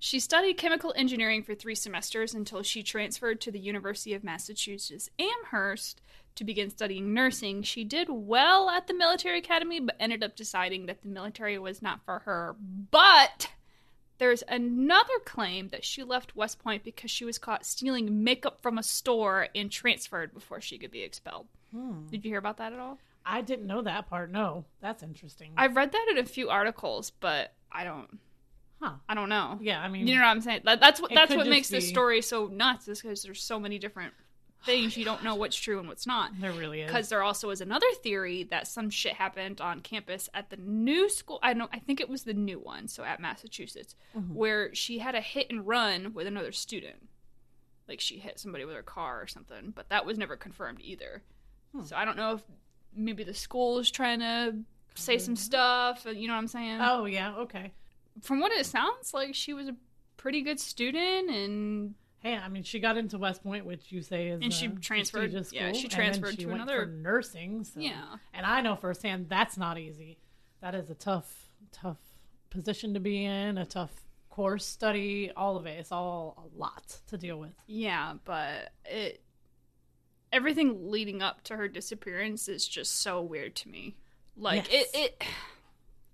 She 0.00 0.20
studied 0.20 0.54
chemical 0.54 0.94
engineering 0.96 1.42
for 1.42 1.54
three 1.54 1.74
semesters 1.74 2.32
until 2.32 2.62
she 2.62 2.84
transferred 2.84 3.40
to 3.40 3.50
the 3.50 3.58
University 3.58 4.14
of 4.14 4.22
Massachusetts 4.22 5.10
Amherst 5.18 6.00
to 6.36 6.44
begin 6.44 6.70
studying 6.70 7.12
nursing. 7.12 7.62
She 7.64 7.82
did 7.82 8.08
well 8.08 8.70
at 8.70 8.86
the 8.86 8.94
military 8.94 9.38
academy, 9.38 9.80
but 9.80 9.96
ended 9.98 10.22
up 10.22 10.36
deciding 10.36 10.86
that 10.86 11.02
the 11.02 11.08
military 11.08 11.58
was 11.58 11.82
not 11.82 12.04
for 12.04 12.20
her. 12.20 12.54
But 12.92 13.48
there's 14.18 14.42
another 14.48 15.18
claim 15.24 15.68
that 15.68 15.84
she 15.84 16.02
left 16.02 16.36
West 16.36 16.58
Point 16.58 16.84
because 16.84 17.10
she 17.10 17.24
was 17.24 17.38
caught 17.38 17.64
stealing 17.64 18.22
makeup 18.24 18.60
from 18.60 18.78
a 18.78 18.82
store 18.82 19.48
and 19.54 19.70
transferred 19.70 20.34
before 20.34 20.60
she 20.60 20.78
could 20.78 20.90
be 20.90 21.02
expelled. 21.02 21.46
Hmm. 21.72 22.06
Did 22.10 22.24
you 22.24 22.30
hear 22.30 22.38
about 22.38 22.56
that 22.58 22.72
at 22.72 22.78
all? 22.78 22.98
I 23.24 23.42
didn't 23.42 23.66
know 23.66 23.82
that 23.82 24.08
part. 24.08 24.30
No, 24.30 24.64
that's 24.80 25.02
interesting. 25.02 25.52
I've 25.56 25.76
read 25.76 25.92
that 25.92 26.06
in 26.10 26.18
a 26.18 26.24
few 26.24 26.48
articles, 26.48 27.10
but 27.10 27.52
I 27.70 27.84
don't. 27.84 28.18
huh? 28.80 28.92
I 29.08 29.14
don't 29.14 29.28
know. 29.28 29.58
Yeah, 29.60 29.80
I 29.82 29.88
mean, 29.88 30.06
You 30.06 30.14
know 30.14 30.22
what 30.22 30.28
I'm 30.28 30.40
saying? 30.40 30.62
That, 30.64 30.80
that's 30.80 31.00
what 31.00 31.12
that's 31.12 31.34
what 31.34 31.46
makes 31.46 31.68
this 31.68 31.88
story 31.88 32.22
so 32.22 32.46
nuts 32.46 32.88
is 32.88 33.02
because 33.02 33.22
there's 33.22 33.42
so 33.42 33.60
many 33.60 33.78
different 33.78 34.14
things 34.64 34.96
you 34.96 35.04
don't 35.04 35.22
know 35.22 35.34
what's 35.34 35.56
true 35.56 35.78
and 35.78 35.88
what's 35.88 36.06
not. 36.06 36.32
there 36.40 36.52
really 36.52 36.80
is. 36.80 36.86
Because 36.88 37.08
there 37.08 37.22
also 37.22 37.50
is 37.50 37.60
another 37.60 37.86
theory 38.02 38.42
that 38.44 38.66
some 38.66 38.90
shit 38.90 39.14
happened 39.14 39.60
on 39.60 39.80
campus 39.80 40.28
at 40.34 40.50
the 40.50 40.56
new 40.56 41.08
school. 41.08 41.38
I 41.42 41.52
know 41.54 41.68
I 41.72 41.78
think 41.78 42.00
it 42.00 42.08
was 42.08 42.24
the 42.24 42.34
new 42.34 42.58
one, 42.58 42.88
so 42.88 43.04
at 43.04 43.20
Massachusetts, 43.20 43.94
Mhm. 44.16 44.32
where 44.34 44.74
she 44.74 44.98
had 44.98 45.14
a 45.14 45.20
hit 45.20 45.48
and 45.50 45.66
run 45.66 46.12
with 46.12 46.26
another 46.26 46.52
student. 46.52 47.08
Like 47.88 48.00
she 48.00 48.18
hit 48.18 48.38
somebody 48.38 48.64
with 48.64 48.74
her 48.74 48.82
car 48.82 49.22
or 49.22 49.26
something, 49.26 49.70
but 49.74 49.88
that 49.90 50.04
was 50.04 50.18
never 50.18 50.36
confirmed 50.36 50.80
either. 50.82 51.22
Hmm. 51.72 51.84
So 51.84 51.96
I 51.96 52.04
don't 52.04 52.16
know 52.16 52.34
if 52.34 52.42
maybe 52.94 53.22
the 53.24 53.34
school 53.34 53.78
is 53.78 53.90
trying 53.90 54.20
to 54.20 54.56
say 54.94 55.18
some 55.18 55.36
stuff. 55.36 56.04
You 56.04 56.26
know 56.26 56.34
what 56.34 56.40
I'm 56.40 56.48
saying? 56.48 56.80
Oh 56.82 57.04
yeah, 57.04 57.34
okay. 57.36 57.72
from 58.22 58.40
what 58.40 58.50
it 58.50 58.66
sounds 58.66 59.14
like 59.14 59.32
she 59.36 59.54
was 59.54 59.68
a 59.68 59.76
pretty 60.16 60.42
good 60.42 60.58
student 60.58 61.30
and 61.30 61.94
Hey, 62.20 62.34
I 62.36 62.48
mean, 62.48 62.64
she 62.64 62.80
got 62.80 62.96
into 62.96 63.16
West 63.18 63.42
Point, 63.44 63.64
which 63.64 63.92
you 63.92 64.02
say 64.02 64.28
is 64.28 64.40
And 64.42 64.52
she 64.52 64.68
transferred- 64.68 65.30
prestigious 65.30 65.52
yeah, 65.52 65.68
school, 65.70 65.80
she 65.80 65.88
transferred 65.88 66.30
she 66.36 66.44
to 66.44 66.50
another- 66.50 66.86
nursing. 66.86 67.62
So. 67.64 67.78
yeah 67.80 68.16
and 68.34 68.44
I 68.44 68.60
know 68.60 68.74
firsthand 68.76 69.28
that's 69.28 69.56
not 69.56 69.78
easy. 69.78 70.18
That 70.60 70.74
is 70.74 70.90
a 70.90 70.94
tough, 70.94 71.48
tough 71.70 71.98
position 72.50 72.94
to 72.94 73.00
be 73.00 73.24
in. 73.24 73.56
A 73.58 73.64
tough 73.64 73.92
course 74.30 74.66
study. 74.66 75.30
All 75.36 75.56
of 75.56 75.66
it. 75.66 75.78
It's 75.78 75.92
all 75.92 76.50
a 76.52 76.58
lot 76.58 76.98
to 77.08 77.16
deal 77.18 77.38
with. 77.38 77.52
yeah 77.68 78.14
but 78.24 78.70
it 78.84 79.22
everything 80.32 80.90
leading 80.90 81.22
up 81.22 81.42
to 81.44 81.56
her 81.56 81.68
disappearance 81.68 82.48
is 82.48 82.66
just 82.68 82.96
so 83.00 83.22
weird 83.22 83.54
to 83.56 83.68
me 83.68 83.96
like 84.36 84.70
Yes. 84.70 84.86
it 84.94 84.98
it 85.00 85.22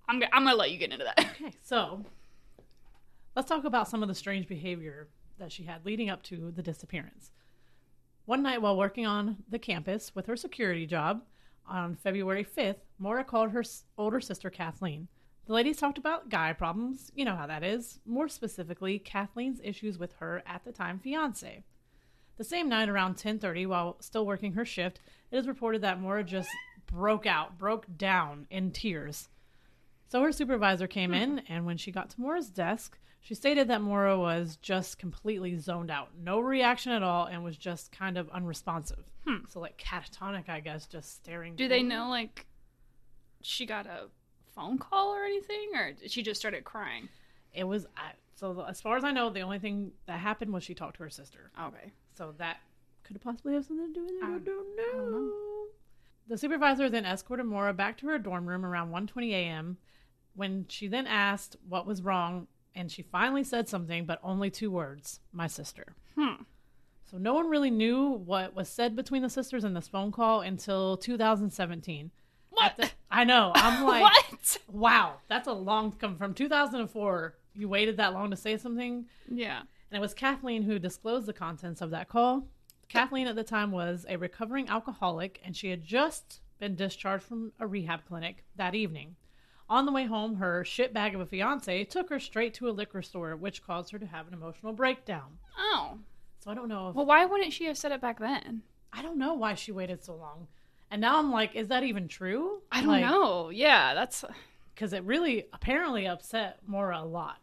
I'm 0.08 0.22
I'm 0.32 0.44
gonna 0.44 0.54
let 0.54 0.70
you 0.70 0.78
get 0.78 0.92
into 0.92 1.04
that 1.04 1.18
Okay, 1.40 1.52
so 1.62 2.04
let's 3.34 3.48
talk 3.48 3.64
about 3.64 3.88
some 3.88 4.02
of 4.02 4.08
the 4.08 4.14
strange 4.14 4.46
behavior 4.46 5.08
that 5.38 5.52
she 5.52 5.64
had 5.64 5.84
leading 5.84 6.10
up 6.10 6.22
to 6.24 6.50
the 6.50 6.62
disappearance. 6.62 7.32
One 8.26 8.42
night 8.42 8.62
while 8.62 8.76
working 8.76 9.06
on 9.06 9.38
the 9.48 9.58
campus 9.58 10.14
with 10.14 10.26
her 10.26 10.36
security 10.36 10.86
job 10.86 11.22
on 11.66 11.94
February 11.96 12.44
5th, 12.44 12.80
Maura 12.98 13.24
called 13.24 13.50
her 13.50 13.64
older 13.98 14.20
sister 14.20 14.50
Kathleen. 14.50 15.08
The 15.46 15.52
ladies 15.52 15.76
talked 15.76 15.98
about 15.98 16.30
guy 16.30 16.54
problems, 16.54 17.12
you 17.14 17.24
know 17.24 17.36
how 17.36 17.46
that 17.46 17.62
is, 17.62 18.00
more 18.06 18.28
specifically 18.28 18.98
Kathleen's 18.98 19.60
issues 19.62 19.98
with 19.98 20.14
her 20.14 20.42
at 20.46 20.64
the 20.64 20.72
time 20.72 20.98
fiance. 20.98 21.64
The 22.36 22.44
same 22.44 22.68
night 22.68 22.88
around 22.88 23.16
10:30 23.16 23.66
while 23.66 23.96
still 24.00 24.24
working 24.24 24.54
her 24.54 24.64
shift, 24.64 25.00
it 25.30 25.36
is 25.36 25.46
reported 25.46 25.82
that 25.82 26.00
Maura 26.00 26.24
just 26.24 26.48
broke 26.86 27.26
out, 27.26 27.58
broke 27.58 27.86
down 27.96 28.46
in 28.50 28.70
tears. 28.72 29.28
So 30.08 30.22
her 30.22 30.32
supervisor 30.32 30.86
came 30.86 31.10
hmm. 31.10 31.16
in, 31.16 31.38
and 31.40 31.66
when 31.66 31.76
she 31.76 31.92
got 31.92 32.10
to 32.10 32.20
Maura's 32.20 32.50
desk, 32.50 32.98
she 33.24 33.34
stated 33.34 33.68
that 33.68 33.80
Maura 33.80 34.18
was 34.18 34.56
just 34.60 34.98
completely 34.98 35.56
zoned 35.58 35.90
out, 35.90 36.10
no 36.22 36.38
reaction 36.40 36.92
at 36.92 37.02
all, 37.02 37.24
and 37.24 37.42
was 37.42 37.56
just 37.56 37.90
kind 37.90 38.18
of 38.18 38.28
unresponsive. 38.28 39.02
Hmm. 39.26 39.46
So 39.48 39.60
like 39.60 39.78
catatonic, 39.78 40.48
I 40.50 40.60
guess, 40.60 40.86
just 40.86 41.14
staring. 41.16 41.56
do 41.56 41.66
they 41.66 41.78
forward. 41.78 41.88
know 41.88 42.08
like 42.10 42.46
she 43.40 43.64
got 43.66 43.86
a 43.86 44.08
phone 44.54 44.76
call 44.78 45.14
or 45.14 45.24
anything 45.24 45.70
or 45.74 45.92
she 46.06 46.22
just 46.22 46.38
started 46.38 46.64
crying 46.64 47.08
It 47.52 47.64
was 47.64 47.86
I, 47.96 48.12
so. 48.36 48.64
As 48.68 48.80
far 48.80 48.96
as 48.98 49.04
I 49.04 49.10
know, 49.10 49.30
the 49.30 49.40
only 49.40 49.58
thing 49.58 49.92
that 50.06 50.18
happened 50.20 50.52
was 50.52 50.62
she 50.62 50.74
talked 50.74 50.96
to 50.98 51.02
her 51.04 51.10
sister. 51.10 51.50
okay 51.60 51.92
So 52.16 52.34
that 52.38 52.58
could 53.04 53.20
possibly 53.22 53.54
have 53.54 53.64
something 53.64 53.86
to 53.88 54.00
do 54.00 54.04
with 54.04 54.12
it. 54.12 54.22
I, 54.22 54.26
I- 54.34 54.38
don't 54.38 54.76
know. 54.76 54.82
I 54.92 54.96
don't 54.96 55.12
know. 55.12 55.30
The 56.28 56.38
supervisor 56.38 56.88
then 56.88 57.04
escorted 57.04 57.46
Maura 57.46 57.72
back 57.74 57.98
to 57.98 58.06
her 58.08 58.18
dorm 58.18 58.46
room 58.46 58.64
around 58.64 58.90
1:20 58.92 59.30
a.m. 59.32 59.76
When 60.34 60.66
she 60.68 60.86
then 60.88 61.06
asked 61.06 61.56
what 61.68 61.86
was 61.86 62.00
wrong, 62.02 62.46
and 62.74 62.90
she 62.90 63.02
finally 63.02 63.44
said 63.44 63.68
something, 63.68 64.04
but 64.06 64.20
only 64.22 64.50
two 64.50 64.70
words: 64.70 65.20
"My 65.32 65.46
sister." 65.46 65.94
hmm 66.16 66.42
So 67.10 67.18
no 67.18 67.34
one 67.34 67.48
really 67.48 67.70
knew 67.70 68.08
what 68.10 68.54
was 68.54 68.68
said 68.68 68.96
between 68.96 69.22
the 69.22 69.30
sisters 69.30 69.64
in 69.64 69.74
this 69.74 69.88
phone 69.88 70.10
call 70.12 70.40
until 70.40 70.96
2017. 70.96 72.10
what 72.50 72.76
the- 72.76 72.90
I 73.10 73.24
know. 73.24 73.52
I'm 73.56 73.84
like, 73.84 74.02
what 74.02 74.58
wow, 74.68 75.14
that's 75.28 75.46
a 75.48 75.52
long 75.52 75.92
come 75.92 76.16
from 76.16 76.34
2004. 76.34 77.34
You 77.54 77.68
waited 77.68 77.96
that 77.98 78.12
long 78.12 78.30
to 78.30 78.36
say 78.36 78.56
something. 78.56 79.06
yeah 79.30 79.60
And 79.60 79.96
it 79.96 80.00
was 80.00 80.14
Kathleen 80.14 80.62
who 80.62 80.78
disclosed 80.80 81.26
the 81.26 81.32
contents 81.32 81.80
of 81.80 81.90
that 81.90 82.08
call. 82.08 82.48
Kathleen 82.88 83.28
at 83.28 83.36
the 83.36 83.44
time 83.44 83.70
was 83.70 84.04
a 84.08 84.16
recovering 84.16 84.68
alcoholic 84.68 85.40
and 85.44 85.56
she 85.56 85.70
had 85.70 85.84
just 85.84 86.40
been 86.58 86.74
discharged 86.74 87.24
from 87.24 87.52
a 87.60 87.66
rehab 87.66 88.00
clinic 88.08 88.44
that 88.56 88.74
evening. 88.74 89.14
On 89.68 89.86
the 89.86 89.92
way 89.92 90.04
home, 90.04 90.36
her 90.36 90.62
shitbag 90.62 91.14
of 91.14 91.20
a 91.20 91.26
fiance 91.26 91.84
took 91.84 92.10
her 92.10 92.20
straight 92.20 92.52
to 92.54 92.68
a 92.68 92.70
liquor 92.72 93.00
store, 93.02 93.34
which 93.34 93.62
caused 93.66 93.90
her 93.92 93.98
to 93.98 94.06
have 94.06 94.28
an 94.28 94.34
emotional 94.34 94.72
breakdown. 94.74 95.38
oh 95.58 95.98
So 96.40 96.50
I 96.50 96.54
don't 96.54 96.68
know 96.68 96.90
if 96.90 96.94
well 96.94 97.06
why 97.06 97.24
wouldn't 97.24 97.52
she 97.52 97.64
have 97.64 97.78
said 97.78 97.92
it 97.92 98.00
back 98.00 98.18
then 98.18 98.62
I 98.92 99.02
don't 99.02 99.18
know 99.18 99.34
why 99.34 99.54
she 99.54 99.72
waited 99.72 100.04
so 100.04 100.14
long. 100.14 100.46
And 100.90 101.00
now 101.00 101.18
I'm 101.18 101.32
like, 101.32 101.56
is 101.56 101.68
that 101.68 101.82
even 101.82 102.06
true? 102.06 102.60
I 102.70 102.82
don't 102.82 103.00
know. 103.00 103.50
Yeah, 103.50 103.94
that's 103.94 104.24
Because 104.74 104.92
it 104.92 105.02
really 105.02 105.46
apparently 105.52 106.06
upset 106.06 106.58
Maura 106.66 107.00
a 107.00 107.04
lot. 107.04 107.38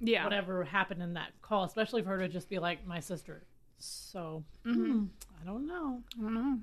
yeah. 0.00 0.24
Whatever 0.24 0.64
happened 0.64 1.02
in 1.02 1.12
that 1.14 1.32
call, 1.42 1.64
especially 1.64 2.02
for 2.02 2.10
her 2.10 2.18
to 2.20 2.28
just 2.28 2.48
be 2.48 2.58
like, 2.58 2.86
my 2.86 3.00
sister. 3.00 3.42
So, 3.78 4.44
Mhm. 4.64 4.74
hmm, 4.74 5.04
I 5.42 5.44
don't 5.44 5.66
know. 5.66 6.02
I 6.18 6.22
don't 6.22 6.34
know. 6.34 6.60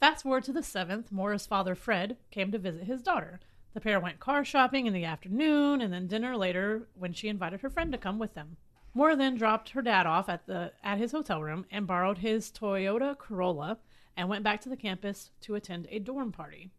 Fast 0.00 0.22
forward 0.24 0.42
to 0.44 0.52
the 0.52 0.62
7th, 0.62 1.12
Maura's 1.12 1.46
father, 1.46 1.74
Fred, 1.76 2.16
came 2.32 2.50
to 2.50 2.58
visit 2.58 2.84
his 2.84 3.02
daughter. 3.02 3.38
The 3.74 3.80
pair 3.80 4.00
went 4.00 4.20
car 4.20 4.44
shopping 4.44 4.86
in 4.86 4.92
the 4.92 5.04
afternoon 5.04 5.80
and 5.80 5.92
then 5.92 6.06
dinner 6.06 6.36
later 6.36 6.88
when 6.94 7.12
she 7.12 7.28
invited 7.28 7.60
her 7.60 7.70
friend 7.70 7.92
to 7.92 7.98
come 7.98 8.18
with 8.18 8.34
them. 8.34 8.56
Moore 8.94 9.14
then 9.14 9.36
dropped 9.36 9.70
her 9.70 9.82
dad 9.82 10.06
off 10.06 10.28
at 10.28 10.46
the 10.46 10.72
at 10.82 10.98
his 10.98 11.12
hotel 11.12 11.42
room 11.42 11.66
and 11.70 11.86
borrowed 11.86 12.18
his 12.18 12.50
Toyota 12.50 13.16
Corolla 13.16 13.78
and 14.16 14.28
went 14.28 14.42
back 14.42 14.60
to 14.62 14.68
the 14.68 14.76
campus 14.76 15.30
to 15.42 15.54
attend 15.54 15.86
a 15.90 15.98
dorm 15.98 16.32
party. 16.32 16.70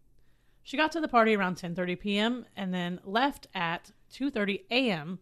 She 0.64 0.78
got 0.78 0.92
to 0.92 1.02
the 1.02 1.08
party 1.08 1.36
around 1.36 1.56
10:30 1.56 2.00
p.m. 2.00 2.46
and 2.56 2.74
then 2.74 3.00
left 3.04 3.48
at 3.54 3.92
2:30 4.12 4.66
a.m., 4.70 5.20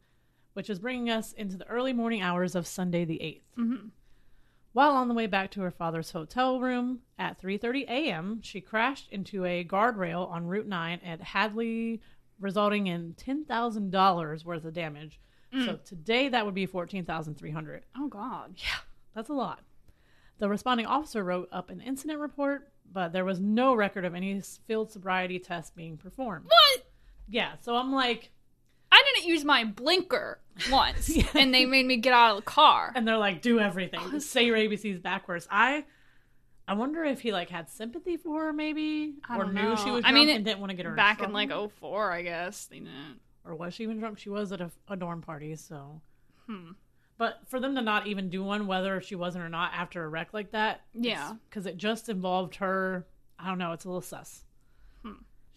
which 0.53 0.69
is 0.69 0.79
bringing 0.79 1.09
us 1.09 1.33
into 1.33 1.57
the 1.57 1.67
early 1.67 1.93
morning 1.93 2.21
hours 2.21 2.55
of 2.55 2.65
Sunday 2.65 3.05
the 3.05 3.19
8th. 3.19 3.61
Mm-hmm. 3.61 3.87
While 4.73 4.91
on 4.91 5.07
the 5.07 5.13
way 5.13 5.27
back 5.27 5.51
to 5.51 5.61
her 5.61 5.71
father's 5.71 6.11
hotel 6.11 6.59
room 6.59 6.99
at 7.17 7.41
3:30 7.41 7.83
a.m., 7.87 8.41
she 8.41 8.61
crashed 8.61 9.07
into 9.11 9.43
a 9.45 9.63
guardrail 9.63 10.29
on 10.29 10.45
Route 10.45 10.67
9 10.67 10.99
at 11.03 11.21
Hadley, 11.21 12.01
resulting 12.39 12.87
in 12.87 13.15
$10,000 13.15 14.45
worth 14.45 14.65
of 14.65 14.73
damage. 14.73 15.19
Mm. 15.53 15.65
So 15.65 15.79
today 15.83 16.29
that 16.29 16.45
would 16.45 16.53
be 16.53 16.65
14,300. 16.65 17.85
Oh 17.97 18.07
God. 18.07 18.53
Yeah, 18.57 18.79
that's 19.15 19.29
a 19.29 19.33
lot. 19.33 19.61
The 20.39 20.49
responding 20.49 20.85
officer 20.85 21.23
wrote 21.23 21.49
up 21.51 21.69
an 21.71 21.81
incident 21.81 22.19
report, 22.19 22.71
but 22.91 23.11
there 23.11 23.25
was 23.25 23.39
no 23.39 23.73
record 23.73 24.05
of 24.05 24.13
any 24.13 24.39
field 24.67 24.91
sobriety 24.91 25.39
test 25.39 25.75
being 25.75 25.97
performed. 25.97 26.45
What? 26.45 26.85
Yeah, 27.27 27.53
so 27.61 27.75
I'm 27.75 27.91
like, 27.91 28.29
I 28.91 29.03
didn't 29.13 29.27
use 29.29 29.43
my 29.45 29.63
blinker 29.65 30.39
once, 30.71 31.15
and 31.35 31.53
they 31.53 31.65
made 31.65 31.85
me 31.85 31.97
get 31.97 32.13
out 32.13 32.31
of 32.31 32.35
the 32.37 32.41
car. 32.49 32.91
and 32.95 33.07
they're 33.07 33.17
like, 33.17 33.41
do 33.41 33.59
everything, 33.59 34.19
say 34.19 34.45
your 34.45 34.57
ABCs 34.57 35.01
backwards. 35.01 35.47
I, 35.51 35.85
I 36.67 36.73
wonder 36.73 37.03
if 37.03 37.21
he 37.21 37.31
like 37.31 37.49
had 37.49 37.69
sympathy 37.69 38.17
for 38.17 38.45
her, 38.45 38.53
maybe, 38.53 39.15
I 39.29 39.37
or 39.37 39.43
don't 39.45 39.53
knew 39.55 39.77
she 39.77 39.91
was 39.91 40.03
I 40.05 40.11
mean, 40.11 40.29
and 40.29 40.43
didn't 40.45 40.59
want 40.59 40.71
to 40.71 40.75
get 40.75 40.85
her 40.85 40.95
Back 40.95 41.19
in 41.21 41.31
trouble. 41.31 41.61
like 41.63 41.71
04, 41.79 42.11
I 42.11 42.21
guess 42.23 42.65
they 42.65 42.79
didn't. 42.79 43.19
or 43.45 43.55
was 43.55 43.73
she 43.73 43.83
even 43.83 43.99
drunk? 43.99 44.17
She 44.19 44.29
was 44.29 44.51
at 44.51 44.61
a, 44.61 44.71
a 44.89 44.95
dorm 44.95 45.21
party, 45.21 45.55
so. 45.55 46.01
Hmm. 46.47 46.71
But 47.19 47.39
for 47.47 47.59
them 47.59 47.73
to 47.75 47.81
not 47.81 48.05
even 48.07 48.29
do 48.29 48.43
one, 48.43 48.67
whether 48.67 49.01
she 49.01 49.15
wasn't 49.15 49.43
or 49.43 49.49
not, 49.49 49.71
after 49.73 50.03
a 50.03 50.07
wreck 50.07 50.33
like 50.33 50.51
that, 50.51 50.81
Yeah. 50.93 51.33
because 51.49 51.65
it 51.65 51.77
just 51.77 52.09
involved 52.09 52.55
her. 52.57 53.07
I 53.39 53.47
don't 53.49 53.57
know. 53.57 53.71
It's 53.71 53.85
a 53.85 53.87
little 53.87 54.01
sus. 54.01 54.43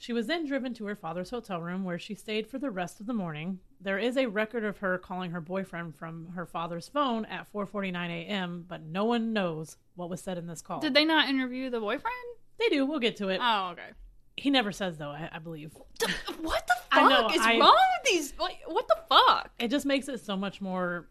She 0.01 0.13
was 0.15 0.27
then 0.27 0.47
driven 0.47 0.73
to 0.75 0.87
her 0.87 0.97
father's 0.97 1.29
hotel 1.29 1.61
room, 1.61 1.85
where 1.85 1.99
she 1.99 2.15
stayed 2.15 2.47
for 2.49 2.59
the 2.59 2.71
rest 2.71 3.01
of 3.01 3.07
the 3.07 3.13
morning. 3.13 3.59
There 3.83 3.99
is 3.99 4.17
a 4.17 4.27
record 4.27 4.65
of 4.65 4.79
her 4.79 4.97
calling 4.97 5.31
her 5.33 5.43
boyfriend 5.43 5.95
from 5.95 6.29
her 6.35 6.47
father's 6.47 6.89
phone 6.89 7.27
at 7.27 7.53
4:49 7.53 7.95
a.m., 8.09 8.65
but 8.67 8.83
no 8.83 9.05
one 9.05 9.35
knows 9.35 9.77
what 9.97 10.09
was 10.09 10.23
said 10.23 10.39
in 10.39 10.47
this 10.47 10.63
call. 10.63 10.81
Did 10.81 10.95
they 10.95 11.05
not 11.05 11.29
interview 11.29 11.69
the 11.69 11.81
boyfriend? 11.81 12.17
they 12.59 12.69
do? 12.71 12.87
We'll 12.87 12.99
get 12.99 13.17
to 13.19 13.29
it. 13.29 13.41
Oh, 13.43 13.71
okay. 13.73 13.91
he 14.39 14.49
never 14.51 14.73
says 14.73 14.97
though. 14.97 15.11
I, 15.11 15.29
I 15.33 15.39
believe 15.39 15.73
What 15.75 15.99
the 16.01 16.09
fuck 16.09 16.87
I 16.93 17.09
know, 17.09 17.29
is 17.29 17.41
I- 17.41 17.59
wrong 17.59 17.77
with 18.03 18.11
these? 18.11 18.33
Like, 18.41 18.59
what 18.67 18.89
the 18.89 18.97
fuck? 19.09 19.51
it 19.59 19.69
just 19.69 19.85
makes 19.87 20.09
it 20.09 20.25
so 20.25 20.35
much 20.37 20.61
more 20.63 21.09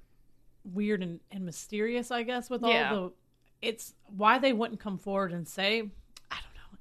weird 0.63 1.01
and, 1.03 1.19
and 1.31 1.45
mysterious 1.45 2.11
i 2.11 2.21
guess 2.21 2.49
with 2.49 2.61
Yeah. 2.63 2.91
all 2.93 3.01
the 3.07 3.13
it's 3.61 3.93
why 4.15 4.39
they 4.39 4.51
wouldn't 4.51 4.79
come 4.79 4.97
forward 4.97 5.31
and 5.31 5.47
say 5.47 5.69
i 5.77 5.77
don't 5.79 5.85
know 5.85 5.89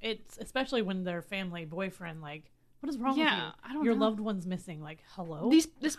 it's 0.01 0.39
especially 0.39 0.83
when 0.83 1.05
their 1.05 1.23
family 1.23 1.65
boyfriend 1.65 2.21
like 2.21 2.51
what 2.81 2.89
is 2.91 2.99
wrong 2.99 3.19
Yeah, 3.19 3.25
with 3.47 3.55
you 3.65 3.71
I 3.71 3.73
don't 3.73 3.85
your 3.85 3.95
know. 3.95 4.07
loved 4.07 4.21
one's 4.21 4.47
missing 4.47 4.81
like 4.83 5.03
hello 5.15 5.49
These 5.51 5.67
this 5.81 5.97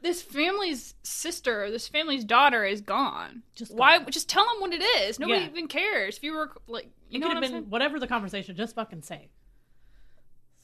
this 0.00 0.20
family's 0.20 0.94
sister, 1.04 1.70
this 1.70 1.86
family's 1.86 2.24
daughter 2.24 2.64
is 2.64 2.80
gone. 2.80 3.44
Just 3.54 3.72
why? 3.72 3.98
gone. 3.98 4.10
Just 4.10 4.28
tell 4.28 4.44
them 4.44 4.60
what 4.60 4.72
it 4.72 4.82
is. 4.82 5.20
Nobody 5.20 5.42
Yeah. 5.42 5.46
even 5.46 5.68
cares. 5.68 6.16
If 6.16 6.24
you 6.24 6.32
were 6.32 6.50
like, 6.66 6.90
you 7.08 7.18
it 7.18 7.20
know 7.20 7.28
could 7.28 7.34
what 7.36 7.42
have 7.44 7.52
been 7.52 7.60
saying? 7.62 7.70
whatever 7.70 8.00
the 8.00 8.08
conversation 8.08 8.56
just 8.56 8.74
fucking 8.74 9.02
say 9.02 9.28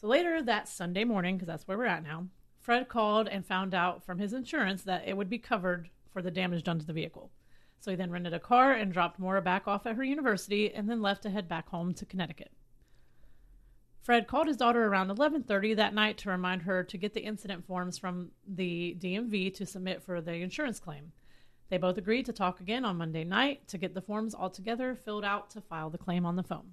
so 0.01 0.07
later 0.07 0.41
that 0.43 0.69
sunday 0.69 1.05
morning 1.05 1.37
because 1.37 1.47
that's 1.49 1.67
where 1.69 1.77
we're 1.79 1.85
at 1.87 2.03
now 2.03 2.27
fred 2.61 2.89
called 2.89 3.29
and 3.29 3.45
found 3.47 3.75
out 3.75 4.03
from 4.05 4.19
his 4.19 4.33
insurance 4.33 4.83
that 4.83 5.07
it 5.07 5.17
would 5.17 5.29
be 5.29 5.39
covered 5.39 5.89
for 6.13 6.23
the 6.23 6.31
damage 6.31 6.63
done 6.65 6.79
to 6.79 6.87
the 6.87 6.93
vehicle 6.93 7.31
so 7.81 7.91
he 7.91 7.97
then 7.97 8.11
rented 8.11 8.33
a 8.35 8.41
car 8.41 8.73
and 8.73 8.93
dropped 8.93 9.19
Maura 9.21 9.41
back 9.43 9.69
off 9.69 9.87
at 9.87 9.95
her 9.97 10.03
university 10.05 10.73
and 10.73 10.89
then 10.89 11.01
left 11.03 11.23
to 11.23 11.31
head 11.31 11.49
back 11.49 11.69
home 11.69 11.93
to 11.95 12.07
connecticut 12.07 12.51
fred 14.09 14.27
called 14.27 14.47
his 14.47 14.57
daughter 14.57 14.87
around 14.87 15.09
11.30 15.09 15.77
that 15.77 15.93
night 15.93 16.17
to 16.17 16.31
remind 16.31 16.63
her 16.63 16.83
to 16.83 16.97
get 16.97 17.13
the 17.13 17.21
incident 17.21 17.67
forms 17.67 17.99
from 17.99 18.31
the 18.47 18.97
dmv 18.99 19.53
to 19.55 19.67
submit 19.67 20.03
for 20.03 20.23
the 20.23 20.33
insurance 20.33 20.81
claim 20.81 21.13
they 21.69 21.77
both 21.77 21.99
agreed 21.99 22.27
to 22.27 22.33
talk 22.33 22.61
again 22.61 22.85
on 22.85 22.97
Monday 22.97 23.25
night 23.25 23.69
to 23.69 23.79
get 23.79 23.95
the 23.95 24.01
forms 24.01 24.35
all 24.35 24.51
together, 24.51 24.95
filled 24.95 25.25
out 25.25 25.51
to 25.51 25.61
file 25.61 25.91
the 25.91 25.99
claim 25.99 26.25
on 26.25 26.37
the 26.37 26.43
phone. 26.43 26.73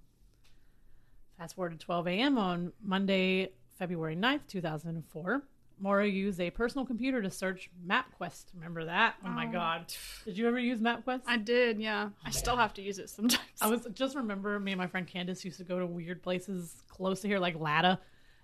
Fast 1.38 1.56
forward 1.56 1.78
to 1.78 1.86
12 1.86 2.08
a.m. 2.08 2.38
on 2.38 2.72
Monday, 2.82 3.52
February 3.78 4.16
9th, 4.16 4.48
2004. 4.48 5.44
Maura 5.80 6.08
used 6.08 6.40
a 6.40 6.50
personal 6.50 6.86
computer 6.86 7.22
to 7.22 7.30
search 7.30 7.70
MapQuest. 7.88 8.46
Remember 8.56 8.86
that? 8.86 9.16
Oh, 9.26 9.30
my 9.30 9.48
Oh. 9.48 9.52
God. 9.52 9.94
Did 10.26 10.38
you 10.38 10.48
ever 10.48 10.60
use 10.60 10.80
MapQuest? 10.80 11.22
I 11.28 11.38
did, 11.38 11.80
yeah. 11.80 12.10
Oh, 12.12 12.18
I 12.26 12.30
still 12.32 12.56
have 12.58 12.74
to 12.76 12.82
use 12.82 13.00
it 13.00 13.10
sometimes. 13.10 13.42
I 13.62 13.68
was 13.68 13.88
just 13.94 14.16
remember 14.16 14.60
me 14.60 14.72
and 14.72 14.80
my 14.80 14.88
friend 14.88 15.06
Candace 15.08 15.44
used 15.46 15.58
to 15.58 15.64
go 15.64 15.80
to 15.80 15.86
weird 15.86 16.22
places 16.24 16.84
close 16.88 17.22
to 17.22 17.28
here, 17.28 17.40
like 17.40 17.60
Lada, 17.60 18.00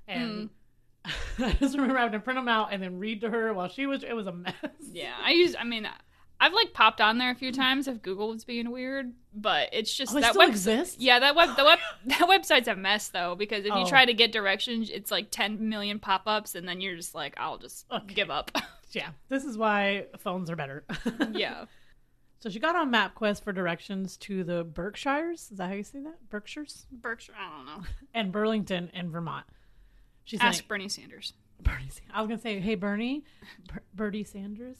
and 0.07 0.49
mm. 0.49 1.09
I 1.45 1.53
just 1.53 1.75
remember 1.75 1.97
having 1.97 2.13
to 2.13 2.19
print 2.19 2.37
them 2.37 2.47
out 2.47 2.73
and 2.73 2.81
then 2.83 2.99
read 2.99 3.21
to 3.21 3.29
her 3.29 3.53
while 3.53 3.69
she 3.69 3.85
was. 3.87 4.03
It 4.03 4.13
was 4.13 4.27
a 4.27 4.31
mess. 4.33 4.53
yeah, 4.91 5.13
I 5.23 5.31
used, 5.31 5.55
I 5.55 5.63
mean, 5.63 5.87
I've 6.43 6.53
like 6.53 6.73
popped 6.73 6.99
on 6.99 7.19
there 7.19 7.29
a 7.31 7.35
few 7.35 7.51
times 7.51 7.87
if 7.87 8.01
Google 8.01 8.29
was 8.29 8.43
being 8.43 8.71
weird, 8.71 9.13
but 9.33 9.69
it's 9.71 9.95
just 9.95 10.13
Oh, 10.15 10.19
that 10.19 10.35
web. 10.35 10.49
exists. 10.49 10.97
Yeah, 10.99 11.19
that 11.19 11.35
web 11.35 11.55
the 11.55 11.63
web 11.63 11.77
that 12.07 12.21
website's 12.21 12.67
a 12.67 12.75
mess 12.75 13.09
though 13.09 13.35
because 13.35 13.59
if 13.59 13.67
you 13.67 13.83
Oh. 13.83 13.85
try 13.87 14.05
to 14.05 14.13
get 14.13 14.31
directions, 14.31 14.89
it's 14.89 15.11
like 15.11 15.27
10 15.31 15.69
million 15.69 15.99
pop-ups 15.99 16.55
and 16.55 16.67
then 16.67 16.81
you're 16.81 16.95
just 16.95 17.13
like, 17.15 17.35
I'll 17.37 17.59
just 17.59 17.85
Okay. 17.91 18.13
give 18.15 18.29
up. 18.31 18.51
Yeah, 18.93 19.11
this 19.29 19.45
is 19.45 19.57
why 19.57 20.07
phones 20.19 20.49
are 20.49 20.57
better. 20.57 20.83
yeah. 21.31 21.63
So 22.41 22.49
she 22.49 22.59
got 22.59 22.75
on 22.75 22.91
MapQuest 22.91 23.41
for 23.41 23.53
directions 23.53 24.17
to 24.17 24.43
the 24.43 24.65
Berkshires. 24.65 25.49
Is 25.49 25.57
that 25.59 25.69
how 25.69 25.75
you 25.75 25.83
say 25.83 26.01
that? 26.01 26.29
Berkshires 26.29 26.87
Berkshire, 26.91 27.31
I 27.39 27.55
don't 27.55 27.65
know. 27.67 27.87
and 28.13 28.33
Burlington 28.33 28.89
in 28.93 29.09
Vermont. 29.09 29.45
She 30.25 30.35
said, 30.35 30.45
Ask 30.45 30.67
Bernie 30.67 30.89
Sanders. 30.89 31.31
Bernie. 31.61 31.87
Sa- 31.89 32.01
I 32.13 32.21
was 32.21 32.27
gonna 32.27 32.41
say, 32.41 32.59
hey 32.59 32.75
Bernie, 32.75 33.23
Ber- 33.71 33.83
Bertie 33.93 34.25
Sanders. 34.25 34.75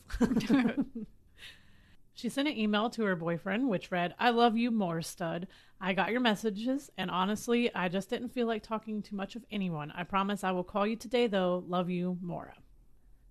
She 2.22 2.30
sent 2.30 2.48
an 2.48 2.56
email 2.56 2.88
to 2.92 3.04
her 3.06 3.16
boyfriend, 3.16 3.68
which 3.68 3.90
read, 3.90 4.14
"I 4.20 4.30
love 4.30 4.56
you 4.56 4.70
more, 4.70 5.02
stud. 5.02 5.48
I 5.80 5.94
got 5.94 6.12
your 6.12 6.20
messages, 6.20 6.92
and 6.96 7.10
honestly, 7.10 7.74
I 7.74 7.90
just 7.90 8.12
didn't 8.12 8.30
feel 8.30 8.46
like 8.46 8.62
talking 8.62 9.02
to 9.02 9.16
much 9.16 9.36
of 9.36 9.44
anyone. 9.50 9.90
I 9.90 10.04
promise 10.04 10.44
I 10.44 10.52
will 10.52 10.64
call 10.64 10.86
you 10.86 10.96
today, 10.96 11.26
though. 11.26 11.64
Love 11.68 11.90
you, 11.90 12.20
Maura." 12.22 12.58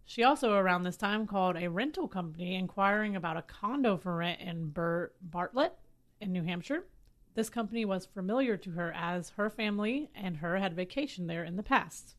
She 0.04 0.24
also, 0.24 0.54
around 0.54 0.82
this 0.82 0.96
time, 0.96 1.28
called 1.28 1.56
a 1.56 1.70
rental 1.70 2.08
company 2.08 2.56
inquiring 2.56 3.14
about 3.14 3.36
a 3.36 3.42
condo 3.42 3.96
for 3.96 4.16
rent 4.16 4.40
in 4.40 4.70
Bur- 4.70 5.12
Bartlett 5.22 5.78
in 6.20 6.32
New 6.32 6.42
Hampshire. 6.42 6.88
This 7.34 7.48
company 7.48 7.84
was 7.84 8.06
familiar 8.06 8.56
to 8.56 8.72
her 8.72 8.90
as 8.92 9.30
her 9.30 9.48
family 9.48 10.10
and 10.16 10.38
her 10.38 10.56
had 10.56 10.74
vacationed 10.74 11.28
there 11.28 11.44
in 11.44 11.54
the 11.54 11.62
past. 11.62 12.16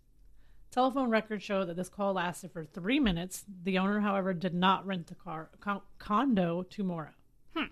Telephone 0.72 1.10
records 1.10 1.44
show 1.44 1.66
that 1.66 1.75
this 1.75 1.90
call 1.90 2.13
lasted 2.13 2.51
for 2.51 2.63
three 2.63 3.00
minutes. 3.00 3.44
The 3.63 3.78
owner, 3.78 4.00
however, 4.00 4.34
did 4.34 4.54
not 4.54 4.86
rent 4.88 5.08
the 5.08 5.16
car 5.16 5.50
con- 5.60 5.82
condo 6.00 6.63
to 6.63 6.84
Maura. 6.84 7.13
Hmm. 7.54 7.66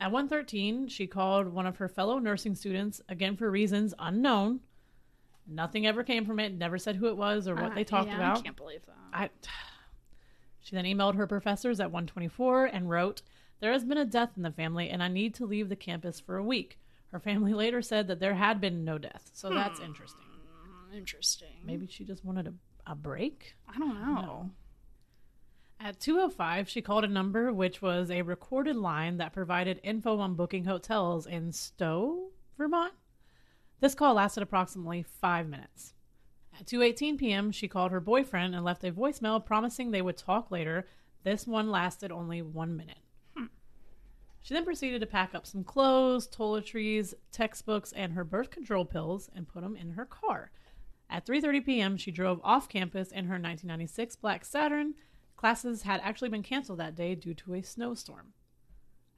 At 0.00 0.12
1.13, 0.12 0.90
she 0.90 1.06
called 1.06 1.48
one 1.48 1.66
of 1.66 1.76
her 1.76 1.88
fellow 1.88 2.18
nursing 2.18 2.54
students, 2.54 3.02
again 3.10 3.36
for 3.36 3.50
reasons 3.50 3.92
unknown. 3.98 4.60
Nothing 5.46 5.86
ever 5.86 6.02
came 6.02 6.24
from 6.24 6.40
it, 6.40 6.54
never 6.54 6.78
said 6.78 6.96
who 6.96 7.06
it 7.08 7.18
was 7.18 7.46
or 7.46 7.54
what 7.54 7.72
Uh, 7.72 7.74
they 7.74 7.84
talked 7.84 8.08
yeah, 8.08 8.16
about. 8.16 8.38
I 8.38 8.42
can't 8.42 8.56
believe 8.56 8.84
that. 8.86 8.96
I, 9.12 9.30
she 10.62 10.74
then 10.74 10.86
emailed 10.86 11.16
her 11.16 11.26
professors 11.26 11.80
at 11.80 11.92
124 11.92 12.64
and 12.64 12.88
wrote, 12.88 13.20
There 13.60 13.72
has 13.72 13.84
been 13.84 13.98
a 13.98 14.06
death 14.06 14.30
in 14.38 14.42
the 14.42 14.50
family, 14.50 14.88
and 14.88 15.02
I 15.02 15.08
need 15.08 15.34
to 15.34 15.46
leave 15.46 15.68
the 15.68 15.76
campus 15.76 16.18
for 16.18 16.38
a 16.38 16.42
week. 16.42 16.78
Her 17.12 17.20
family 17.20 17.52
later 17.52 17.82
said 17.82 18.08
that 18.08 18.20
there 18.20 18.34
had 18.34 18.58
been 18.60 18.84
no 18.84 18.96
death, 18.96 19.30
so 19.34 19.50
that's 19.50 19.80
interesting. 19.80 20.25
Interesting. 20.96 21.60
Maybe 21.64 21.86
she 21.86 22.04
just 22.04 22.24
wanted 22.24 22.46
a, 22.46 22.90
a 22.90 22.94
break? 22.94 23.54
I 23.68 23.78
don't 23.78 23.94
know. 23.94 24.20
No. 24.22 24.50
At 25.78 26.00
205, 26.00 26.68
she 26.68 26.80
called 26.80 27.04
a 27.04 27.08
number 27.08 27.52
which 27.52 27.82
was 27.82 28.10
a 28.10 28.22
recorded 28.22 28.76
line 28.76 29.18
that 29.18 29.34
provided 29.34 29.78
info 29.82 30.18
on 30.18 30.34
booking 30.34 30.64
hotels 30.64 31.26
in 31.26 31.52
Stowe, 31.52 32.30
Vermont. 32.56 32.94
This 33.80 33.94
call 33.94 34.14
lasted 34.14 34.42
approximately 34.42 35.02
five 35.02 35.48
minutes. 35.48 35.92
At 36.58 36.66
2:18 36.66 37.18
p.m., 37.18 37.52
she 37.52 37.68
called 37.68 37.92
her 37.92 38.00
boyfriend 38.00 38.54
and 38.54 38.64
left 38.64 38.84
a 38.84 38.90
voicemail 38.90 39.44
promising 39.44 39.90
they 39.90 40.00
would 40.00 40.16
talk 40.16 40.50
later. 40.50 40.88
This 41.24 41.46
one 41.46 41.70
lasted 41.70 42.10
only 42.10 42.40
one 42.40 42.74
minute. 42.74 43.00
Hmm. 43.36 43.46
She 44.40 44.54
then 44.54 44.64
proceeded 44.64 45.02
to 45.02 45.06
pack 45.06 45.34
up 45.34 45.44
some 45.44 45.62
clothes, 45.62 46.26
toiletries, 46.26 47.12
textbooks, 47.32 47.92
and 47.92 48.14
her 48.14 48.24
birth 48.24 48.50
control 48.50 48.86
pills 48.86 49.28
and 49.34 49.46
put 49.46 49.62
them 49.62 49.76
in 49.76 49.90
her 49.90 50.06
car. 50.06 50.52
At 51.08 51.26
3:30 51.26 51.64
p.m., 51.64 51.96
she 51.96 52.10
drove 52.10 52.40
off 52.42 52.68
campus 52.68 53.10
in 53.10 53.26
her 53.26 53.34
1996 53.34 54.16
black 54.16 54.44
Saturn. 54.44 54.94
Classes 55.36 55.82
had 55.82 56.00
actually 56.02 56.30
been 56.30 56.42
canceled 56.42 56.78
that 56.80 56.94
day 56.94 57.14
due 57.14 57.34
to 57.34 57.54
a 57.54 57.62
snowstorm. 57.62 58.32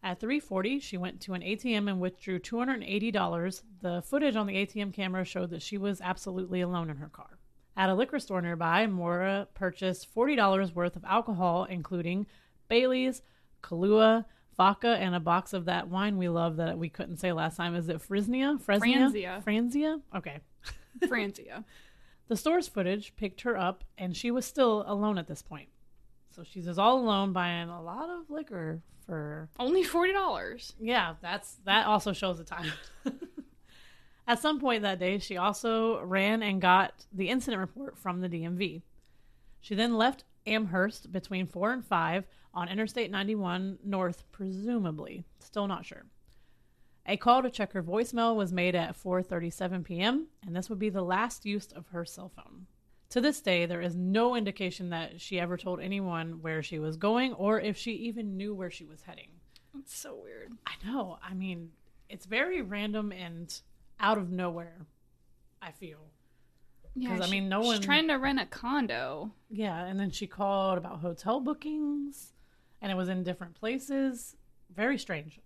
At 0.02 0.20
3:40, 0.20 0.80
she 0.80 0.96
went 0.96 1.20
to 1.22 1.34
an 1.34 1.42
ATM 1.42 1.88
and 1.88 2.00
withdrew 2.00 2.38
$280. 2.38 3.62
The 3.80 4.02
footage 4.02 4.36
on 4.36 4.46
the 4.46 4.56
ATM 4.56 4.92
camera 4.92 5.24
showed 5.24 5.50
that 5.50 5.62
she 5.62 5.78
was 5.78 6.00
absolutely 6.00 6.60
alone 6.60 6.90
in 6.90 6.96
her 6.98 7.08
car. 7.08 7.38
At 7.76 7.90
a 7.90 7.94
liquor 7.94 8.18
store 8.18 8.42
nearby, 8.42 8.86
Maura 8.86 9.48
purchased 9.54 10.12
$40 10.12 10.74
worth 10.74 10.96
of 10.96 11.04
alcohol, 11.04 11.64
including 11.64 12.26
Bailey's, 12.68 13.22
Kahlua, 13.62 14.24
vodka, 14.56 14.96
and 15.00 15.14
a 15.14 15.20
box 15.20 15.52
of 15.52 15.64
that 15.66 15.88
wine 15.88 16.18
we 16.18 16.28
love 16.28 16.56
that 16.56 16.76
we 16.76 16.88
couldn't 16.88 17.18
say 17.18 17.32
last 17.32 17.56
time. 17.56 17.74
Is 17.74 17.88
it 17.88 18.00
Frisnia? 18.00 18.58
Fresnia? 18.60 19.08
Franzia. 19.08 19.44
Franzia? 19.44 20.00
Okay. 20.14 20.40
Franzia. 21.06 21.64
The 22.28 22.36
store's 22.36 22.68
footage 22.68 23.14
picked 23.16 23.40
her 23.42 23.56
up, 23.56 23.84
and 23.96 24.16
she 24.16 24.30
was 24.30 24.44
still 24.44 24.84
alone 24.86 25.16
at 25.18 25.26
this 25.26 25.40
point. 25.42 25.68
So 26.30 26.42
she's 26.44 26.66
just 26.66 26.78
all 26.78 26.98
alone 26.98 27.32
buying 27.32 27.68
a 27.68 27.82
lot 27.82 28.10
of 28.10 28.28
liquor 28.30 28.82
for 29.06 29.48
Only 29.58 29.82
forty 29.82 30.12
dollars. 30.12 30.74
yeah, 30.78 31.14
that's 31.22 31.54
that 31.64 31.86
also 31.86 32.12
shows 32.12 32.38
the 32.38 32.44
time. 32.44 32.70
At 34.26 34.40
some 34.40 34.60
point 34.60 34.82
that 34.82 34.98
day, 34.98 35.18
she 35.20 35.38
also 35.38 36.02
ran 36.02 36.42
and 36.42 36.60
got 36.60 37.06
the 37.12 37.30
incident 37.30 37.60
report 37.60 37.96
from 37.96 38.20
the 38.20 38.28
DMV. 38.28 38.82
She 39.62 39.74
then 39.74 39.96
left 39.96 40.24
Amherst 40.46 41.10
between 41.10 41.46
4 41.46 41.72
and 41.72 41.84
5 41.84 42.26
on 42.52 42.68
Interstate 42.68 43.10
91 43.10 43.78
North, 43.84 44.24
presumably. 44.30 45.24
Still 45.40 45.66
not 45.66 45.86
sure. 45.86 46.04
A 47.10 47.16
call 47.16 47.42
to 47.42 47.50
check 47.50 47.72
her 47.72 47.82
voicemail 47.82 48.36
was 48.36 48.52
made 48.52 48.74
at 48.74 48.94
4:37 48.94 49.82
p.m., 49.82 50.26
and 50.46 50.54
this 50.54 50.68
would 50.68 50.78
be 50.78 50.90
the 50.90 51.02
last 51.02 51.46
use 51.46 51.68
of 51.72 51.86
her 51.88 52.04
cell 52.04 52.28
phone. 52.36 52.66
To 53.10 53.20
this 53.22 53.40
day, 53.40 53.64
there 53.64 53.80
is 53.80 53.96
no 53.96 54.36
indication 54.36 54.90
that 54.90 55.18
she 55.18 55.40
ever 55.40 55.56
told 55.56 55.80
anyone 55.80 56.42
where 56.42 56.62
she 56.62 56.78
was 56.78 56.98
going 56.98 57.32
or 57.32 57.58
if 57.58 57.78
she 57.78 57.92
even 57.92 58.36
knew 58.36 58.54
where 58.54 58.70
she 58.70 58.84
was 58.84 59.02
heading. 59.02 59.28
It's 59.78 59.96
so 59.96 60.14
weird. 60.22 60.52
I 60.66 60.72
know. 60.86 61.18
I 61.26 61.32
mean, 61.32 61.70
it's 62.10 62.26
very 62.26 62.60
random 62.60 63.10
and 63.10 63.58
out 63.98 64.18
of 64.18 64.30
nowhere. 64.30 64.84
I 65.62 65.70
feel. 65.72 66.10
Yeah, 66.94 67.16
'Cause, 67.16 67.26
I 67.26 67.30
mean, 67.30 67.48
no 67.48 67.60
one. 67.60 67.76
she's 67.76 67.84
trying 67.86 68.08
to 68.08 68.16
rent 68.16 68.40
a 68.40 68.44
condo. 68.46 69.32
Yeah, 69.48 69.82
and 69.86 69.98
then 69.98 70.10
she 70.10 70.26
called 70.26 70.76
about 70.76 71.00
hotel 71.00 71.40
bookings, 71.40 72.34
and 72.82 72.92
it 72.92 72.96
was 72.96 73.08
in 73.08 73.22
different 73.22 73.54
places. 73.54 74.36
Very 74.68 74.98
strange. 74.98 75.40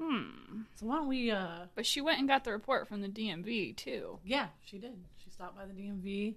Hmm. 0.00 0.62
So 0.76 0.86
why 0.86 0.96
don't 0.96 1.08
we? 1.08 1.30
uh 1.30 1.66
But 1.74 1.86
she 1.86 2.00
went 2.00 2.18
and 2.18 2.28
got 2.28 2.44
the 2.44 2.52
report 2.52 2.88
from 2.88 3.00
the 3.00 3.08
DMV 3.08 3.76
too. 3.76 4.18
Yeah, 4.24 4.48
she 4.64 4.78
did. 4.78 4.94
She 5.22 5.30
stopped 5.30 5.56
by 5.56 5.66
the 5.66 5.72
DMV, 5.72 6.36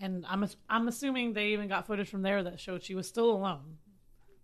and 0.00 0.24
I'm 0.28 0.46
I'm 0.68 0.88
assuming 0.88 1.32
they 1.32 1.48
even 1.48 1.68
got 1.68 1.86
footage 1.86 2.08
from 2.08 2.22
there 2.22 2.42
that 2.44 2.60
showed 2.60 2.82
she 2.82 2.94
was 2.94 3.08
still 3.08 3.30
alone. 3.30 3.78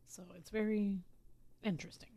So 0.09 0.25
it's 0.37 0.51
very 0.51 0.99
interesting. 1.63 2.09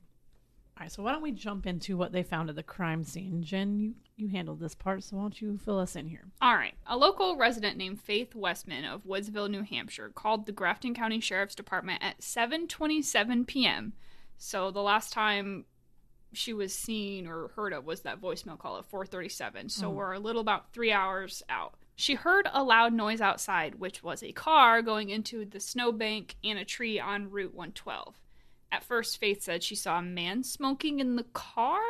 All 0.78 0.84
right, 0.84 0.92
so 0.92 1.04
why 1.04 1.14
don't 1.14 1.22
we 1.22 1.32
jump 1.32 1.66
into 1.66 1.96
what 1.96 2.12
they 2.12 2.22
found 2.24 2.50
at 2.50 2.58
the 2.58 2.64
crime 2.64 3.06
scene? 3.06 3.42
Jen, 3.44 3.78
you 3.80 3.94
you 4.18 4.28
handled 4.28 4.60
this 4.60 4.76
part, 4.76 5.04
so 5.04 5.16
why 5.16 5.24
don't 5.24 5.42
you 5.42 5.58
fill 5.58 5.80
us 5.80 5.96
in 5.96 6.08
here? 6.08 6.26
All 6.42 6.56
right. 6.56 6.74
A 6.88 6.98
local 6.98 7.38
resident 7.38 7.78
named 7.78 8.02
Faith 8.02 8.34
Westman 8.36 8.84
of 8.84 9.06
Woodsville, 9.06 9.50
New 9.50 9.62
Hampshire, 9.62 10.10
called 10.10 10.46
the 10.46 10.52
Grafton 10.52 10.94
County 10.94 11.20
Sheriff's 11.22 11.56
Department 11.56 12.02
at 12.04 12.20
7:27 12.20 13.46
p.m. 13.48 13.94
So 14.38 14.72
the 14.72 14.82
last 14.82 15.14
time 15.14 15.64
she 16.38 16.54
was 16.54 16.74
seen 16.74 17.28
or 17.28 17.50
heard 17.50 17.74
of 17.74 17.86
was 17.86 18.02
that 18.02 18.22
voicemail 18.22 18.58
call 18.58 18.78
at 18.78 18.90
4:37. 18.90 19.70
So 19.72 19.90
mm. 19.92 19.96
we're 19.96 20.14
a 20.14 20.20
little 20.20 20.42
about 20.42 20.72
3 20.74 20.92
hours 20.92 21.44
out. 21.50 21.76
She 21.96 22.16
heard 22.16 22.48
a 22.52 22.64
loud 22.64 22.94
noise 22.94 23.22
outside, 23.22 23.76
which 23.76 24.04
was 24.04 24.22
a 24.22 24.34
car 24.34 24.82
going 24.82 25.10
into 25.10 25.46
the 25.46 25.60
snowbank 25.60 26.36
and 26.44 26.60
a 26.60 26.66
tree 26.66 27.00
on 27.00 27.32
Route 27.32 27.54
112. 27.54 28.20
At 28.72 28.84
first, 28.84 29.18
Faith 29.18 29.42
said 29.42 29.64
she 29.64 29.76
saw 29.76 30.00
a 30.00 30.02
man 30.02 30.44
smoking 30.44 31.00
in 31.00 31.16
the 31.16 31.24
car, 31.24 31.82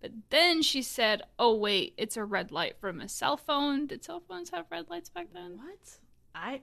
but 0.00 0.10
then 0.30 0.62
she 0.62 0.82
said, 0.82 1.22
"Oh 1.38 1.54
wait, 1.54 1.94
it's 1.96 2.16
a 2.16 2.24
red 2.24 2.50
light 2.50 2.76
from 2.80 3.00
a 3.00 3.08
cell 3.08 3.36
phone. 3.36 3.86
Did 3.86 4.04
cell 4.04 4.20
phones 4.20 4.50
have 4.50 4.66
red 4.70 4.90
lights 4.90 5.10
back 5.10 5.28
then?" 5.32 5.58
What? 5.58 5.98
I 6.34 6.62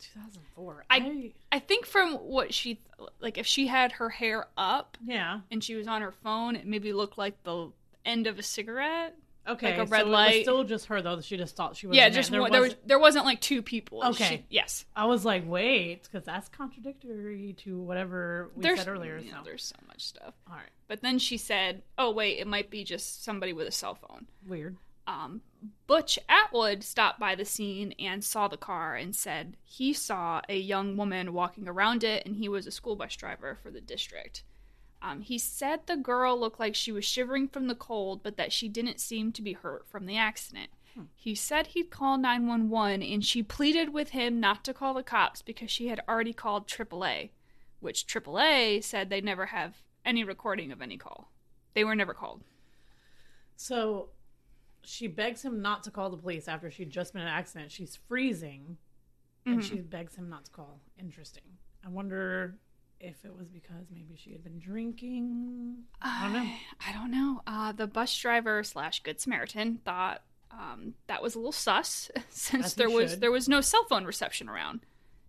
2004. 0.00 0.84
I- 0.90 1.32
I 1.52 1.58
think 1.58 1.86
from 1.86 2.14
what 2.14 2.52
she 2.54 2.80
like, 3.20 3.38
if 3.38 3.46
she 3.46 3.66
had 3.66 3.92
her 3.92 4.08
hair 4.10 4.46
up 4.56 4.96
yeah. 5.04 5.40
and 5.50 5.62
she 5.62 5.74
was 5.74 5.86
on 5.86 6.02
her 6.02 6.12
phone, 6.12 6.56
it 6.56 6.66
maybe 6.66 6.92
looked 6.92 7.16
like 7.18 7.42
the 7.44 7.70
end 8.04 8.26
of 8.26 8.38
a 8.38 8.42
cigarette. 8.42 9.16
Okay. 9.48 9.70
like 9.78 9.88
a 9.88 9.90
red 9.90 10.02
so 10.02 10.06
It 10.06 10.10
light. 10.10 10.34
was 10.36 10.42
still 10.42 10.64
just 10.64 10.86
her 10.86 11.00
though. 11.02 11.20
She 11.22 11.36
just 11.38 11.56
thought 11.56 11.74
she 11.76 11.86
was. 11.86 11.96
yeah, 11.96 12.08
just 12.10 12.30
man. 12.30 12.40
one, 12.42 12.52
there 12.52 12.60
was 12.60 12.76
there 12.84 12.98
wasn't 12.98 13.24
like 13.24 13.40
two 13.40 13.62
people. 13.62 14.04
Okay. 14.08 14.28
She- 14.28 14.44
yes. 14.50 14.84
I 14.94 15.06
was 15.06 15.24
like, 15.24 15.48
wait, 15.48 16.02
because 16.02 16.24
that's 16.24 16.48
contradictory 16.50 17.54
to 17.60 17.78
whatever 17.80 18.50
we 18.54 18.62
there's 18.62 18.80
said 18.80 18.88
earlier. 18.88 19.16
you 19.18 19.30
know, 19.32 19.38
so. 19.38 19.44
there's 19.44 19.64
so 19.64 19.76
much 19.88 20.04
stuff. 20.04 20.34
All 20.48 20.56
right. 20.56 20.68
But 20.88 21.00
then 21.02 21.18
she 21.18 21.36
said, 21.38 21.82
"Oh 21.96 22.10
wait, 22.10 22.38
it 22.38 22.46
might 22.46 22.68
be 22.68 22.84
just 22.84 23.24
somebody 23.24 23.52
with 23.52 23.66
a 23.66 23.72
cell 23.72 23.94
phone." 23.94 24.26
Weird. 24.46 24.76
um, 25.06 25.40
Butch 25.86 26.18
Atwood 26.28 26.84
stopped 26.84 27.18
by 27.18 27.34
the 27.34 27.44
scene 27.44 27.94
and 27.98 28.22
saw 28.22 28.48
the 28.48 28.56
car 28.56 28.94
and 28.94 29.14
said 29.14 29.56
he 29.64 29.92
saw 29.92 30.40
a 30.48 30.56
young 30.56 30.96
woman 30.96 31.32
walking 31.32 31.68
around 31.68 32.04
it 32.04 32.24
and 32.24 32.36
he 32.36 32.48
was 32.48 32.66
a 32.66 32.70
school 32.70 32.96
bus 32.96 33.16
driver 33.16 33.58
for 33.62 33.70
the 33.70 33.80
district. 33.80 34.42
Um, 35.02 35.22
he 35.22 35.38
said 35.38 35.80
the 35.86 35.96
girl 35.96 36.38
looked 36.38 36.60
like 36.60 36.74
she 36.74 36.92
was 36.92 37.04
shivering 37.04 37.48
from 37.48 37.66
the 37.66 37.74
cold, 37.74 38.22
but 38.22 38.36
that 38.36 38.52
she 38.52 38.68
didn't 38.68 39.00
seem 39.00 39.32
to 39.32 39.42
be 39.42 39.54
hurt 39.54 39.86
from 39.88 40.06
the 40.06 40.16
accident. 40.16 40.70
He 41.14 41.34
said 41.34 41.68
he'd 41.68 41.90
call 41.90 42.18
911 42.18 43.02
and 43.02 43.24
she 43.24 43.42
pleaded 43.42 43.92
with 43.92 44.10
him 44.10 44.40
not 44.40 44.64
to 44.64 44.74
call 44.74 44.94
the 44.94 45.02
cops 45.02 45.40
because 45.40 45.70
she 45.70 45.88
had 45.88 46.02
already 46.08 46.32
called 46.32 46.66
AAA, 46.66 47.30
which 47.80 48.06
AAA 48.06 48.82
said 48.82 49.08
they 49.08 49.20
never 49.20 49.46
have 49.46 49.82
any 50.04 50.24
recording 50.24 50.72
of 50.72 50.82
any 50.82 50.96
call. 50.96 51.30
They 51.74 51.84
were 51.84 51.94
never 51.94 52.12
called. 52.12 52.42
So 53.56 54.08
she 54.82 55.06
begs 55.06 55.42
him 55.42 55.60
not 55.62 55.82
to 55.84 55.90
call 55.90 56.10
the 56.10 56.16
police 56.16 56.48
after 56.48 56.70
she'd 56.70 56.90
just 56.90 57.12
been 57.12 57.22
in 57.22 57.28
an 57.28 57.34
accident. 57.34 57.70
She's 57.72 57.96
freezing, 58.08 58.76
and 59.46 59.60
Mhm. 59.60 59.62
she 59.68 59.80
begs 59.80 60.14
him 60.16 60.28
not 60.28 60.44
to 60.46 60.50
call. 60.50 60.80
Interesting. 60.98 61.44
I 61.84 61.88
wonder 61.88 62.58
if 62.98 63.24
it 63.24 63.34
was 63.34 63.48
because 63.48 63.86
maybe 63.90 64.14
she 64.16 64.32
had 64.32 64.44
been 64.44 64.58
drinking. 64.58 65.84
I 66.02 66.24
don't 66.24 66.32
know. 66.34 66.52
I 66.86 66.92
don't 66.92 67.10
know. 67.10 67.42
Uh, 67.46 67.72
the 67.72 67.86
bus 67.86 68.16
driver 68.18 68.62
slash 68.62 69.02
good 69.02 69.20
Samaritan 69.20 69.78
thought 69.78 70.22
um, 70.50 70.94
that 71.06 71.22
was 71.22 71.34
a 71.34 71.38
little 71.38 71.52
sus, 71.52 72.10
since 72.28 72.66
As 72.66 72.74
there 72.74 72.90
was 72.90 73.12
should. 73.12 73.20
there 73.20 73.30
was 73.30 73.48
no 73.48 73.60
cell 73.60 73.84
phone 73.84 74.04
reception 74.04 74.48
around. 74.48 74.80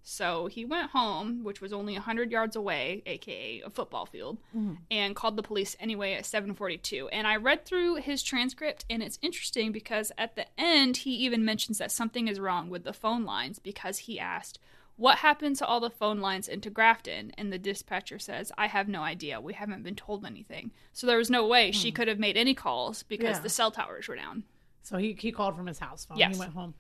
So 0.04 0.48
he 0.48 0.66
went 0.66 0.92
home, 0.92 1.44
which 1.44 1.62
was 1.62 1.72
only 1.72 1.94
hundred 1.96 2.32
yards 2.32 2.56
away, 2.56 3.04
aka 3.06 3.62
a 3.62 3.70
football 3.70 4.06
field, 4.08 4.40
Mhm. 4.56 4.78
and 4.90 5.16
called 5.16 5.36
the 5.36 5.44
police 5.44 5.76
anyway 5.80 6.14
at 6.14 6.26
seven 6.26 6.54
forty-two. 6.56 7.08
And 7.10 7.28
I 7.28 7.36
read 7.36 7.66
through 7.66 7.96
his 7.96 8.24
transcript, 8.24 8.84
and 8.90 9.04
it's 9.04 9.20
interesting 9.22 9.72
because 9.72 10.12
at 10.18 10.36
the 10.36 10.48
end 10.60 10.98
he 10.98 11.12
even 11.18 11.46
mentions 11.46 11.78
that 11.78 11.92
something 11.92 12.28
is 12.28 12.40
wrong 12.40 12.70
with 12.70 12.84
the 12.84 12.94
phone 12.94 13.26
lines 13.26 13.60
because 13.60 14.00
he 14.00 14.20
asked. 14.20 14.58
What 14.98 15.20
happened 15.20 15.56
to 15.58 15.66
all 15.66 15.80
the 15.80 15.90
phone 15.90 16.20
lines 16.20 16.48
into 16.48 16.70
Grafton? 16.70 17.32
And 17.38 17.52
the 17.52 17.58
dispatcher 17.58 18.20
says, 18.20 18.52
I 18.58 18.68
have 18.68 18.88
no 18.88 19.02
idea. 19.02 19.42
We 19.42 19.54
haven't 19.54 19.82
been 19.84 19.96
told 19.96 20.26
anything. 20.26 20.72
So 20.94 21.08
there 21.08 21.18
was 21.18 21.30
no 21.30 21.48
way 21.48 21.72
she 21.72 21.92
could 21.92 22.08
have 22.08 22.20
made 22.20 22.38
any 22.38 22.54
calls 22.54 23.02
because 23.04 23.38
Yeah. 23.38 23.42
the 23.44 23.50
cell 23.50 23.72
towers 23.72 24.08
were 24.08 24.16
down. 24.16 24.44
So 24.84 24.98
he 24.98 25.14
he 25.14 25.32
called 25.32 25.56
from 25.56 25.68
his 25.68 25.80
house 25.80 26.06
phone. 26.06 26.18
Yes. 26.18 26.36
He 26.36 26.40
went 26.40 26.54
home. 26.54 26.74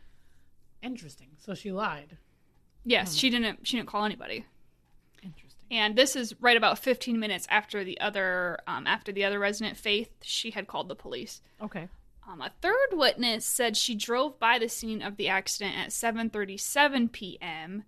Interesting. 0.83 1.29
So 1.39 1.53
she 1.55 1.71
lied. 1.71 2.17
Yes, 2.83 3.15
she 3.15 3.29
didn't 3.29 3.67
she 3.67 3.77
didn't 3.77 3.89
call 3.89 4.05
anybody. 4.05 4.45
Interesting. 5.23 5.67
And 5.69 5.95
this 5.95 6.15
is 6.15 6.33
right 6.41 6.57
about 6.57 6.79
15 6.79 7.19
minutes 7.19 7.47
after 7.49 7.83
the 7.83 7.99
other 7.99 8.59
um, 8.67 8.87
after 8.87 9.11
the 9.11 9.23
other 9.23 9.39
resident 9.39 9.77
Faith, 9.77 10.09
she 10.21 10.51
had 10.51 10.67
called 10.67 10.87
the 10.87 10.95
police. 10.95 11.41
Okay. 11.61 11.87
Um, 12.27 12.41
a 12.41 12.51
third 12.61 12.89
witness 12.93 13.45
said 13.45 13.75
she 13.75 13.95
drove 13.95 14.39
by 14.39 14.59
the 14.59 14.69
scene 14.69 15.01
of 15.01 15.17
the 15.17 15.27
accident 15.27 15.75
at 15.75 15.89
7:37 15.89 17.11
p.m. 17.11 17.83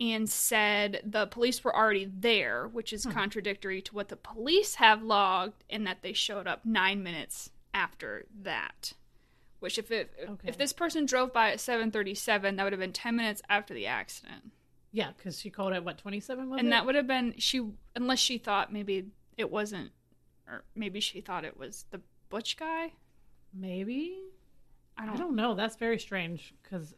and 0.00 0.28
said 0.28 1.02
the 1.04 1.26
police 1.26 1.62
were 1.62 1.74
already 1.74 2.10
there, 2.12 2.68
which 2.68 2.92
is 2.92 3.06
contradictory 3.06 3.82
to 3.82 3.94
what 3.94 4.08
the 4.08 4.16
police 4.16 4.76
have 4.76 5.02
logged, 5.02 5.64
and 5.68 5.86
that 5.86 6.02
they 6.02 6.12
showed 6.12 6.46
up 6.46 6.64
nine 6.64 7.02
minutes 7.02 7.50
after 7.74 8.26
that. 8.42 8.94
Which, 9.62 9.78
if 9.78 9.90
it, 9.92 10.12
Okay. 10.28 10.48
if 10.48 10.58
this 10.58 10.72
person 10.72 11.06
drove 11.06 11.32
by 11.32 11.52
at 11.52 11.58
7:37, 11.60 12.56
that 12.56 12.64
would 12.64 12.72
have 12.72 12.80
been 12.80 12.92
10 12.92 13.14
minutes 13.16 13.40
after 13.48 13.72
the 13.72 13.86
accident, 13.86 14.50
Yeah, 14.90 15.12
because 15.16 15.40
she 15.40 15.50
called 15.50 15.72
at 15.72 15.84
what 15.84 15.98
twenty 15.98 16.18
seven 16.20 16.50
was 16.50 16.58
and 16.58 16.68
it? 16.68 16.70
that 16.72 16.84
would 16.84 16.96
have 16.96 17.06
been 17.06 17.34
she, 17.38 17.70
unless 17.96 18.18
she 18.18 18.38
thought 18.38 18.72
maybe 18.72 19.06
it 19.36 19.50
wasn't, 19.50 19.92
or 20.48 20.64
maybe 20.74 20.98
she 21.00 21.20
thought 21.20 21.44
it 21.44 21.56
was 21.56 21.84
the 21.90 22.00
Butch 22.28 22.56
guy. 22.56 22.92
maybe. 23.54 24.18
I 24.98 25.04
I 25.04 25.06
don't. 25.06 25.16
don't 25.16 25.36
know. 25.36 25.54
That's 25.54 25.76
very 25.76 25.98
strange 25.98 26.52
because 26.62 26.94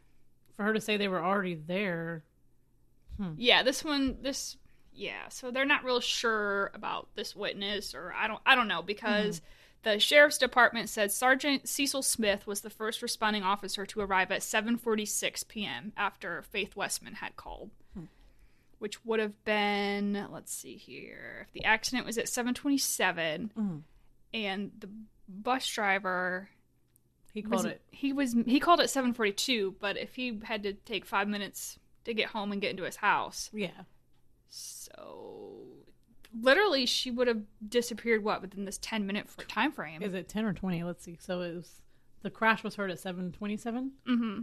for 0.57 0.65
her 0.65 0.73
to 0.73 0.81
say 0.81 0.97
they 0.97 1.09
were 1.09 1.23
already 1.23 1.55
there. 1.55 2.25
Hmm. 3.19 3.35
Yeah, 3.37 3.63
this 3.63 3.85
one, 3.85 4.17
this, 4.23 4.57
yeah. 4.93 5.29
So 5.29 5.51
they're 5.53 5.65
not 5.65 5.85
real 5.85 6.01
sure 6.01 6.71
about 6.75 7.09
this 7.15 7.37
witness, 7.37 7.95
or 7.95 8.13
I 8.13 8.27
don't, 8.27 8.41
I 8.45 8.55
don't 8.57 8.67
know 8.69 8.83
because 8.83 9.41
mm-hmm. 9.41 9.47
The 9.85 9.99
sheriff's 10.01 10.39
department 10.39 10.89
said 10.89 11.13
Sergeant 11.13 11.69
Cecil 11.69 12.03
Smith 12.03 12.47
was 12.47 12.63
the 12.63 12.71
first 12.71 13.01
responding 13.03 13.43
officer 13.43 13.87
to 13.87 14.01
arrive 14.01 14.31
at 14.33 14.41
7:46 14.41 15.47
p.m. 15.49 15.93
after 15.97 16.43
Faith 16.43 16.75
Westman 16.77 17.15
had 17.15 17.37
called, 17.37 17.71
which 18.79 19.05
would 19.05 19.21
have 19.21 19.45
been, 19.45 20.27
let's 20.31 20.53
see 20.53 20.77
here, 20.77 21.47
if 21.49 21.53
the 21.53 21.65
accident 21.65 22.05
was 22.07 22.19
at 22.19 22.27
7:27, 22.29 23.51
Mhm. 23.57 23.83
and 24.35 24.73
the 24.79 24.89
bus 25.29 25.67
driver 25.69 26.51
He 27.33 27.41
was- 27.43 27.63
called 27.63 27.67
it. 27.73 27.83
He 27.91 28.13
was 28.13 28.33
he 28.47 28.61
called 28.61 28.81
it 28.81 28.89
7:42, 28.91 29.77
but 29.81 29.97
if 29.97 30.17
he 30.17 30.41
had 30.45 30.63
to 30.65 30.73
take 30.75 31.05
five 31.07 31.29
minutes 31.29 31.79
to 32.05 32.13
get 32.15 32.31
home 32.31 32.53
and 32.53 32.61
get 32.61 32.71
into 32.71 32.83
his 32.85 32.97
house, 32.97 33.51
Yeah. 33.53 33.85
so 34.49 35.74
literally 36.41 36.87
she 36.87 37.11
would 37.11 37.29
have 37.29 37.43
disappeared 37.67 38.25
what 38.25 38.43
within 38.43 38.65
this 38.65 38.79
10 38.79 39.07
minute 39.07 39.29
time 39.49 39.73
frame. 39.73 40.03
Is 40.03 40.15
it 40.15 40.29
ten 40.29 40.45
or 40.45 40.53
twenty? 40.53 40.83
Let's 40.83 41.05
see. 41.05 41.17
So 41.21 41.41
it 41.43 41.55
was 41.55 41.83
the 42.23 42.31
crash 42.31 42.65
was 42.65 42.75
heard 42.75 42.91
at 42.91 42.99
seven 42.99 43.33
twenty 43.33 43.57
seven, 43.57 43.93
mm-hmm. 44.09 44.43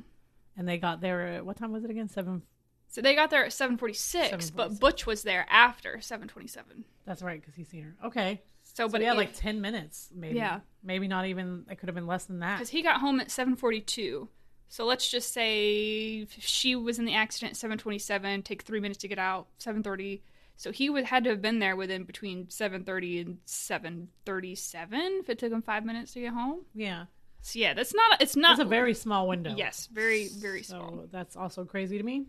and 0.58 0.67
they 0.67 0.77
got 0.77 1.01
there. 1.01 1.27
At, 1.27 1.45
what 1.45 1.58
time 1.58 1.71
was 1.71 1.84
it 1.84 1.89
again? 1.89 2.08
Seven. 2.08 2.43
So 2.88 3.01
they 3.01 3.15
got 3.15 3.30
there 3.30 3.45
at 3.45 3.51
7:46, 3.51 4.54
but 4.54 4.77
Butch 4.77 5.06
was 5.06 5.23
there 5.23 5.45
after 5.49 5.99
7:27. 5.99 6.84
That's 7.06 7.21
right, 7.21 7.39
because 7.39 7.56
he's 7.56 7.69
seen 7.69 7.84
her. 7.84 7.95
Okay. 8.08 8.41
So, 8.63 8.88
But 8.88 8.93
but 8.93 9.01
yeah, 9.01 9.13
it- 9.13 9.17
like 9.17 9.34
ten 9.34 9.62
minutes, 9.62 10.10
maybe. 10.13 10.36
Yeah. 10.36 10.60
Maybe 10.84 11.08
not 11.08 11.25
even. 11.25 11.65
It 11.69 11.77
could 11.77 11.88
have 11.88 11.95
been 11.95 12.08
less 12.08 12.25
than 12.25 12.39
that. 12.39 12.58
because 12.58 12.69
he 12.69 12.82
got 12.82 12.99
home 12.99 13.19
at 13.21 13.30
7:42. 13.30 14.27
So 14.67 14.86
let's 14.86 15.10
just 15.10 15.34
say 15.34 16.21
if 16.21 16.43
she 16.43 16.75
was 16.75 16.99
in 16.99 17.06
the 17.06 17.13
accident 17.13 17.51
at 17.51 17.69
7:27, 17.69 18.43
take 18.43 18.62
three 18.62 18.80
minutes 18.80 18.99
to 18.99 19.08
get 19.08 19.19
out. 19.19 19.47
7:30. 19.60 20.21
So 20.62 20.71
he 20.71 20.91
would 20.91 21.06
had 21.06 21.24
to 21.24 21.32
have 21.32 21.41
been 21.41 21.58
there 21.58 21.76
within 21.76 22.04
between 22.04 22.45
7:30 22.45 23.21
and 23.21 23.38
7:37 23.47 25.19
if 25.19 25.28
it 25.28 25.39
took 25.39 25.52
him 25.52 25.63
five 25.63 25.84
minutes 25.84 26.13
to 26.13 26.21
get 26.21 26.34
home. 26.34 26.65
Yeah. 26.76 27.06
So 27.41 27.58
yeah, 27.58 27.74
that's 27.74 27.95
not. 27.95 28.21
It's 28.21 28.36
not 28.36 28.58
That's 28.58 28.67
a 28.67 28.69
very 28.69 28.93
small 28.93 29.28
window. 29.28 29.56
yes, 29.58 29.89
very 29.91 30.28
very 30.28 30.62
so 30.62 30.78
small. 30.78 31.06
that's 31.12 31.36
also 31.36 31.65
crazy 31.65 31.97
to 31.97 32.04
me. 32.04 32.28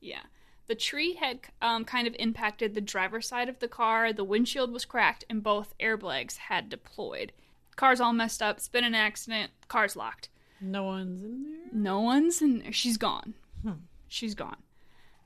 Yeah. 0.00 0.22
The 0.66 0.74
tree 0.74 1.12
had 1.12 1.40
um, 1.60 1.84
kind 1.84 2.06
of 2.06 2.16
impacted 2.18 2.72
the 2.72 2.80
driver's 2.80 3.28
side 3.28 3.50
of 3.50 3.58
the 3.58 3.68
car. 3.68 4.14
The 4.14 4.24
windshield 4.24 4.72
was 4.72 4.86
cracked, 4.86 5.24
and 5.28 5.42
both 5.42 5.74
airbags 5.78 6.38
had 6.38 6.70
deployed. 6.70 7.32
Car's 7.76 8.00
all 8.00 8.14
messed 8.14 8.42
up. 8.42 8.56
It's 8.56 8.68
been 8.68 8.84
an 8.84 8.94
accident. 8.94 9.50
Car's 9.68 9.94
locked. 9.94 10.30
No 10.58 10.84
one's 10.84 11.22
in 11.22 11.42
there. 11.42 11.70
No 11.70 12.00
one's 12.00 12.40
in 12.40 12.60
there. 12.60 12.72
She's 12.72 12.96
gone. 12.96 13.34
She's 14.08 14.34
gone. 14.34 14.56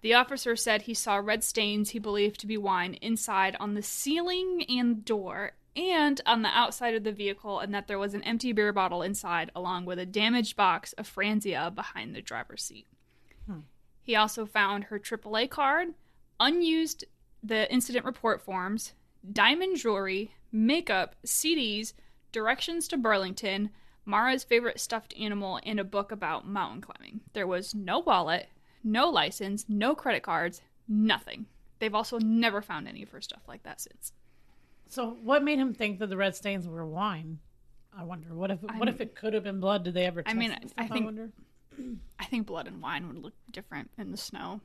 The 0.01 0.15
officer 0.15 0.55
said 0.55 0.83
he 0.83 0.95
saw 0.95 1.17
red 1.17 1.43
stains 1.43 1.91
he 1.91 1.99
believed 1.99 2.39
to 2.41 2.47
be 2.47 2.57
wine 2.57 2.95
inside 2.95 3.57
on 3.59 3.75
the 3.75 3.83
ceiling 3.83 4.65
and 4.69 5.05
door 5.05 5.53
and 5.75 6.21
on 6.27 6.43
the 6.43 6.49
outside 6.49 6.95
of 6.95 7.05
the 7.05 7.13
vehicle, 7.13 7.61
and 7.61 7.73
that 7.75 7.87
there 7.87 7.99
was 7.99 8.15
an 8.15 8.25
empty 8.25 8.53
beer 8.53 8.73
bottle 8.73 9.03
inside, 9.03 9.51
along 9.55 9.85
with 9.85 9.99
a 9.99 10.07
damaged 10.07 10.57
box 10.57 10.93
of 10.95 11.13
Franzia 11.13 11.73
behind 11.73 12.15
the 12.15 12.23
driver's 12.23 12.63
seat. 12.63 12.87
Hmm. 13.47 13.61
He 14.03 14.17
also 14.17 14.45
found 14.45 14.85
her 14.85 14.99
AAA 14.99 15.51
card, 15.51 15.95
unused 16.41 17.05
the 17.43 17.71
incident 17.73 18.05
report 18.05 18.43
forms, 18.43 18.95
diamond 19.33 19.77
jewelry, 19.77 20.33
makeup, 20.51 21.15
CDs, 21.25 21.93
directions 22.33 22.89
to 22.89 22.97
Burlington, 22.97 23.71
Maura's 24.05 24.43
favorite 24.43 24.81
stuffed 24.81 25.15
animal, 25.19 25.61
and 25.65 25.79
a 25.79 25.85
book 25.85 26.11
about 26.11 26.49
mountain 26.49 26.81
climbing. 26.81 27.21
There 27.35 27.47
was 27.47 27.75
no 27.75 28.01
wallet, 28.01 28.49
no 28.89 29.09
license, 29.11 29.67
no 29.69 29.95
credit 29.95 30.23
cards, 30.23 30.63
nothing. 30.89 31.47
They've 31.79 31.95
also 31.95 32.19
never 32.19 32.61
found 32.63 32.89
any 32.89 33.03
of 33.03 33.11
her 33.11 33.21
stuff 33.21 33.43
like 33.47 33.63
that 33.63 33.81
since. 33.81 34.13
So 34.89 35.17
what 35.23 35.45
made 35.45 35.59
him 35.59 35.75
think 35.75 35.99
that 35.99 36.09
the 36.09 36.17
red 36.17 36.35
stains 36.35 36.67
were 36.67 36.85
wine? 36.87 37.39
I 37.97 38.03
wonder. 38.05 38.35
What 38.35 38.51
if 38.51 38.63
what 38.63 38.73
I'm- 38.75 38.89
if 38.89 39.01
it 39.01 39.15
could 39.15 39.35
have 39.35 39.45
been 39.45 39.61
blood? 39.61 39.85
Did 39.85 39.95
they 39.95 40.07
ever? 40.07 40.23
I 40.27 40.35
mean, 40.35 40.57
I 40.77 40.89
think- 40.89 41.05
wonder? 41.05 41.31
I 42.19 42.25
think 42.25 42.47
blood 42.47 42.67
and 42.67 42.83
wine 42.83 43.07
would 43.07 43.19
look 43.23 43.35
different 43.53 43.91
in 43.99 44.11
the 44.11 44.17
snow. 44.17 44.61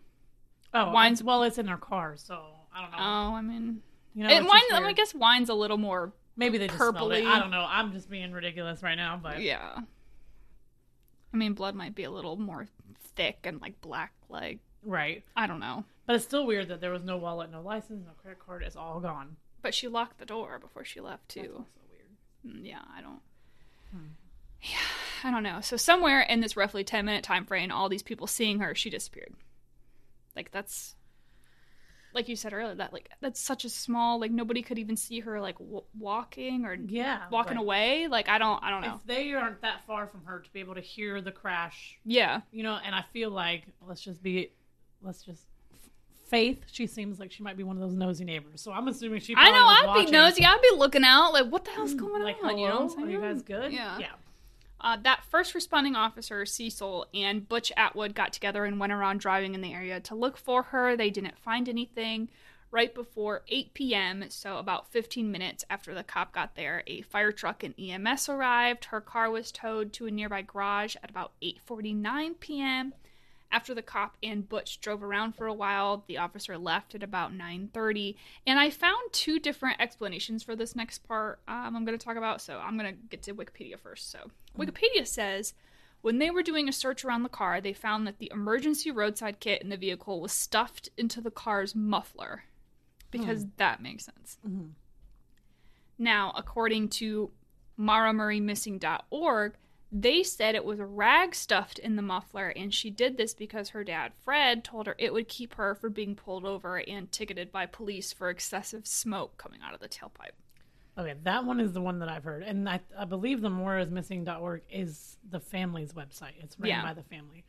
Oh, 0.73 0.91
wine's- 0.91 1.21
well, 1.21 1.43
it's 1.43 1.59
in 1.59 1.67
their 1.67 1.77
car, 1.77 2.17
so 2.17 2.55
I 2.73 2.81
don't 2.81 2.91
know. 2.91 2.97
Oh, 2.99 3.36
I 3.36 3.41
mean, 3.41 3.83
you 4.15 4.23
know, 4.23 4.29
and 4.29 4.47
wine. 4.47 4.62
just 4.69 4.81
I 4.81 4.93
guess 4.93 5.13
wine's 5.13 5.49
a 5.49 5.53
little 5.53 5.77
more 5.77 6.12
maybe 6.36 6.57
they 6.57 6.67
purpley. 6.67 7.25
I 7.27 7.38
don't 7.39 7.51
know. 7.51 7.65
I'm 7.69 7.91
just 7.91 8.09
being 8.09 8.31
ridiculous 8.31 8.81
right 8.81 8.95
now, 8.95 9.19
but 9.21 9.41
Yeah. 9.41 9.81
I 11.33 11.38
mean, 11.38 11.53
blood 11.53 11.75
might 11.75 11.93
be 11.95 12.03
a 12.03 12.12
little 12.12 12.36
more 12.38 12.67
thick 13.03 13.39
and 13.43 13.61
like 13.61 13.79
black, 13.81 14.13
like 14.29 14.59
right. 14.83 15.23
I 15.35 15.47
don't 15.47 15.59
know. 15.59 15.83
But 16.05 16.15
it's 16.17 16.25
still 16.25 16.45
weird 16.45 16.67
that 16.69 16.81
there 16.81 16.91
was 16.91 17.03
no 17.03 17.17
wallet, 17.17 17.51
no 17.51 17.61
license, 17.61 18.05
no 18.05 18.11
credit 18.21 18.39
card. 18.45 18.63
It's 18.63 18.75
all 18.75 18.99
gone. 18.99 19.37
But 19.61 19.73
she 19.73 19.87
locked 19.87 20.17
the 20.19 20.25
door 20.25 20.59
before 20.59 20.83
she 20.83 20.99
left 20.99 21.33
That's 21.33 21.47
too. 21.47 21.53
also 21.53 21.65
weird. 21.89 22.55
Mm, 22.57 22.67
Yeah, 22.69 22.81
I 22.95 23.01
don't. 23.01 23.21
Yeah, 24.61 24.77
I 25.23 25.31
don't 25.31 25.43
know. 25.43 25.59
So 25.61 25.75
somewhere 25.77 26.21
in 26.21 26.39
this 26.39 26.55
roughly 26.57 26.83
ten 26.83 27.05
minute 27.05 27.23
time 27.23 27.45
frame, 27.45 27.71
all 27.71 27.89
these 27.89 28.03
people 28.03 28.27
seeing 28.27 28.59
her, 28.59 28.73
she 28.75 28.89
disappeared. 28.89 29.33
Like 30.35 30.51
that's, 30.51 30.95
like 32.13 32.30
you 32.30 32.36
said 32.36 32.54
earlier, 32.54 32.76
that 32.76 32.93
like 32.93 33.10
that's 33.21 33.39
such 33.39 33.65
a 33.65 33.69
small 33.69 34.19
like 34.19 34.32
nobody 34.32 34.62
could 34.62 34.78
even 34.80 34.95
see 34.95 35.19
her 35.21 35.41
like 35.41 35.58
w- 35.58 35.84
walking 35.97 36.65
or 36.65 36.73
Yeah, 36.76 37.21
walking 37.32 37.58
like, 37.58 37.63
away. 37.63 38.08
Like 38.08 38.30
I 38.30 38.38
don't, 38.38 38.63
I 38.63 38.69
don't 38.69 38.82
know. 38.82 38.95
If 39.02 39.08
they 39.08 39.34
aren't 39.34 39.62
that 39.62 39.86
far 39.88 40.08
from 40.08 40.23
her 40.26 40.39
to 40.39 40.49
be 40.52 40.60
able 40.60 40.76
to 40.76 40.82
hear 40.82 41.21
the 41.21 41.32
crash, 41.32 41.97
Yeah, 42.06 42.41
you 42.52 42.63
know, 42.63 42.78
and 42.86 42.93
I 42.93 43.04
feel 43.13 43.30
like 43.32 43.63
let's 43.88 44.02
just 44.02 44.21
be, 44.21 44.52
let's 45.02 45.23
just. 45.23 45.43
Faith, 46.30 46.63
she 46.71 46.88
seems 46.88 47.19
like 47.19 47.32
she 47.32 47.43
might 47.43 47.58
be 47.58 47.63
one 47.63 47.76
of 47.76 47.82
those 47.84 47.93
nosy 47.93 48.23
neighbors. 48.26 48.60
So 48.62 48.71
I'm 48.71 48.88
assuming 48.88 49.19
she. 49.19 49.36
I 49.38 49.52
know. 49.52 49.65
I'd 49.67 49.84
watching. 49.86 50.06
be 50.06 50.12
nosy. 50.12 50.43
I'd 50.43 50.62
be 50.62 50.76
looking 50.78 51.04
out 51.04 51.32
like, 51.32 51.47
what 51.47 51.63
the 51.63 51.69
hell's 51.71 51.93
mm, 51.93 51.99
going 51.99 52.23
Like, 52.23 52.38
on? 52.43 52.58
You 52.58 52.69
know, 52.69 52.76
what 52.82 52.84
I'm 52.84 52.89
hello, 52.89 53.06
are 53.08 53.10
you 53.12 53.21
guys 53.21 53.41
good? 53.43 53.71
Yeah. 53.71 53.99
yeah. 53.99 54.08
Uh, 54.83 54.97
that 55.01 55.23
first 55.23 55.55
responding 55.55 55.95
officer, 55.95 56.45
Cecil, 56.45 57.07
and 57.13 57.47
Butch 57.47 57.71
Atwood 57.77 58.13
got 58.13 58.33
together 58.33 58.65
and 58.65 58.81
went 58.81 58.91
around 58.91 59.21
driving 59.21 59.55
in 59.55 59.61
the 59.61 59.73
area 59.73 60.01
to 60.01 60.13
look 60.13 60.35
for 60.35 60.63
her. 60.63 60.97
They 60.97 61.09
didn't 61.09 61.39
find 61.39 61.69
anything. 61.69 62.27
Right 62.69 62.93
before 62.93 63.43
8 63.47 63.73
p.m., 63.75 64.25
so 64.29 64.57
about 64.57 64.91
15 64.91 65.31
minutes 65.31 65.63
after 65.69 65.93
the 65.93 66.03
cop 66.03 66.33
got 66.33 66.55
there, 66.55 66.83
a 66.87 67.03
fire 67.03 67.31
truck 67.31 67.63
and 67.63 67.75
EMS 67.79 68.27
arrived. 68.27 68.85
Her 68.85 68.99
car 68.99 69.29
was 69.29 69.51
towed 69.51 69.93
to 69.93 70.07
a 70.07 70.11
nearby 70.11 70.41
garage 70.41 70.95
at 71.03 71.11
about 71.11 71.33
8:49 71.41 72.39
p.m. 72.39 72.93
After 73.53 73.75
the 73.75 73.83
cop 73.83 74.17
and 74.23 74.49
Butch 74.49 74.81
drove 74.81 75.03
around 75.03 75.33
for 75.35 75.45
a 75.45 75.53
while, 75.53 76.03
the 76.07 76.17
officer 76.17 76.57
left 76.57 76.95
at 76.95 77.03
about 77.03 77.31
9:30. 77.31 78.15
And 78.47 78.57
I 78.59 78.71
found 78.71 79.13
two 79.13 79.39
different 79.39 79.79
explanations 79.79 80.41
for 80.41 80.55
this 80.55 80.75
next 80.75 81.07
part 81.07 81.39
um, 81.47 81.75
I'm 81.75 81.85
going 81.85 81.97
to 81.97 82.03
talk 82.03 82.17
about. 82.17 82.41
So 82.41 82.57
I'm 82.57 82.77
going 82.77 82.91
to 82.95 82.99
get 83.09 83.21
to 83.23 83.35
Wikipedia 83.35 83.79
first. 83.79 84.09
So 84.09 84.31
Wikipedia 84.57 85.05
says 85.05 85.53
when 86.01 86.17
they 86.17 86.31
were 86.31 86.41
doing 86.41 86.67
a 86.67 86.73
search 86.73 87.05
around 87.05 87.21
the 87.21 87.29
car, 87.29 87.61
they 87.61 87.73
found 87.73 88.07
that 88.07 88.17
the 88.17 88.31
emergency 88.33 88.89
roadside 88.89 89.39
kit 89.39 89.61
in 89.61 89.69
the 89.69 89.77
vehicle 89.77 90.19
was 90.19 90.31
stuffed 90.31 90.89
into 90.97 91.21
the 91.21 91.31
car's 91.31 91.75
muffler 91.75 92.45
because 93.11 93.45
that 93.57 93.81
makes 93.83 94.05
sense. 94.05 94.39
Mhm. 94.45 94.71
Now, 95.99 96.33
according 96.35 96.89
to 96.89 97.31
mauramurraymissing.org, 97.79 99.53
they 99.95 100.23
said 100.23 100.56
it 100.56 100.65
was 100.65 100.79
a 100.79 100.86
rag 100.86 101.36
stuffed 101.36 101.77
in 101.77 101.95
the 101.95 102.01
muffler, 102.01 102.49
and 102.49 102.73
she 102.73 102.89
did 102.89 103.15
this 103.15 103.36
because 103.36 103.69
her 103.69 103.84
dad, 103.84 104.12
Fred, 104.25 104.63
told 104.63 104.88
her 104.88 104.95
it 104.97 105.13
would 105.13 105.27
keep 105.27 105.53
her 105.53 105.75
from 105.75 105.93
being 105.93 106.15
pulled 106.15 106.45
over 106.45 106.77
and 106.77 107.12
ticketed 107.12 107.51
by 107.51 107.67
police 107.67 108.12
for 108.12 108.29
excessive 108.32 108.88
smoke 108.88 109.38
coming 109.38 109.60
out 109.63 109.73
of 109.75 109.79
the 109.79 109.88
tailpipe. 109.88 110.32
Okay, 110.97 111.13
that 111.23 111.45
one 111.45 111.60
is 111.60 111.73
the 111.73 111.82
one 111.82 111.99
that 111.99 112.10
I've 112.10 112.23
heard, 112.23 112.41
and 112.43 112.67
I, 112.67 112.79
I 112.97 113.06
believe 113.06 113.41
the 113.41 113.49
moraismissing.org 113.49 114.62
is 114.71 115.17
the 115.29 115.39
family's 115.39 115.93
website. 115.93 116.34
It's 116.39 116.60
run 116.60 116.69
Yeah. 116.69 116.84
by 116.84 116.93
the 116.93 117.03
family, 117.03 117.43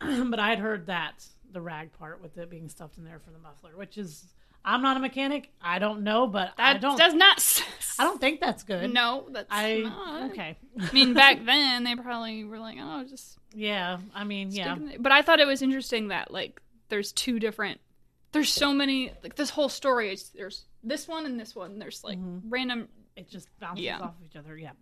but 0.30 0.40
I 0.40 0.50
had 0.50 0.58
heard 0.58 0.86
that 0.86 1.24
the 1.52 1.60
rag 1.60 1.92
part 1.92 2.20
with 2.20 2.36
it 2.36 2.50
being 2.50 2.68
stuffed 2.68 2.98
in 2.98 3.04
there 3.04 3.18
for 3.20 3.30
the 3.30 3.38
muffler, 3.38 3.76
which 3.76 3.96
is 3.96 4.24
I'm 4.64 4.82
not 4.82 4.96
a 4.96 5.00
mechanic. 5.00 5.50
I 5.62 5.78
don't 5.78 6.02
know, 6.02 6.26
but 6.26 6.52
I 6.58 6.74
That 6.74 6.80
don't. 6.82 6.98
does 6.98 7.14
not. 7.14 7.38
s- 7.38 7.62
I 7.98 8.04
don't 8.04 8.20
think 8.20 8.40
that's 8.40 8.62
good. 8.62 8.92
No, 8.92 9.26
that's 9.30 9.48
I 9.50 9.78
not. 9.80 10.30
okay. 10.30 10.56
I 10.78 10.92
mean, 10.92 11.14
back 11.14 11.44
then 11.44 11.84
they 11.84 11.96
probably 11.96 12.44
were 12.44 12.58
like, 12.58 12.76
"Oh, 12.80 13.04
just." 13.04 13.38
yeah, 13.54 13.98
I 14.14 14.24
mean, 14.24 14.50
yeah, 14.52 14.76
But 14.98 15.12
I 15.12 15.22
thought 15.22 15.40
it 15.40 15.46
was 15.46 15.62
interesting 15.62 16.08
that 16.08 16.30
like 16.30 16.60
there's 16.88 17.12
two 17.12 17.38
different. 17.38 17.80
There's 18.32 18.52
so 18.52 18.72
many 18.72 19.12
like 19.22 19.34
this 19.36 19.50
whole 19.50 19.68
story. 19.68 20.12
Is 20.12 20.30
there's 20.30 20.64
this 20.84 21.08
one 21.08 21.26
and 21.26 21.38
this 21.40 21.54
one. 21.56 21.78
There's 21.78 22.04
like 22.04 22.18
Mhm. 22.18 22.42
random 22.48 22.88
it 23.16 23.28
just 23.28 23.48
bounces 23.60 23.84
Yeah. 23.84 23.98
off 23.98 24.14
of 24.18 24.24
each 24.24 24.36
other. 24.36 24.56
Yeah. 24.56 24.72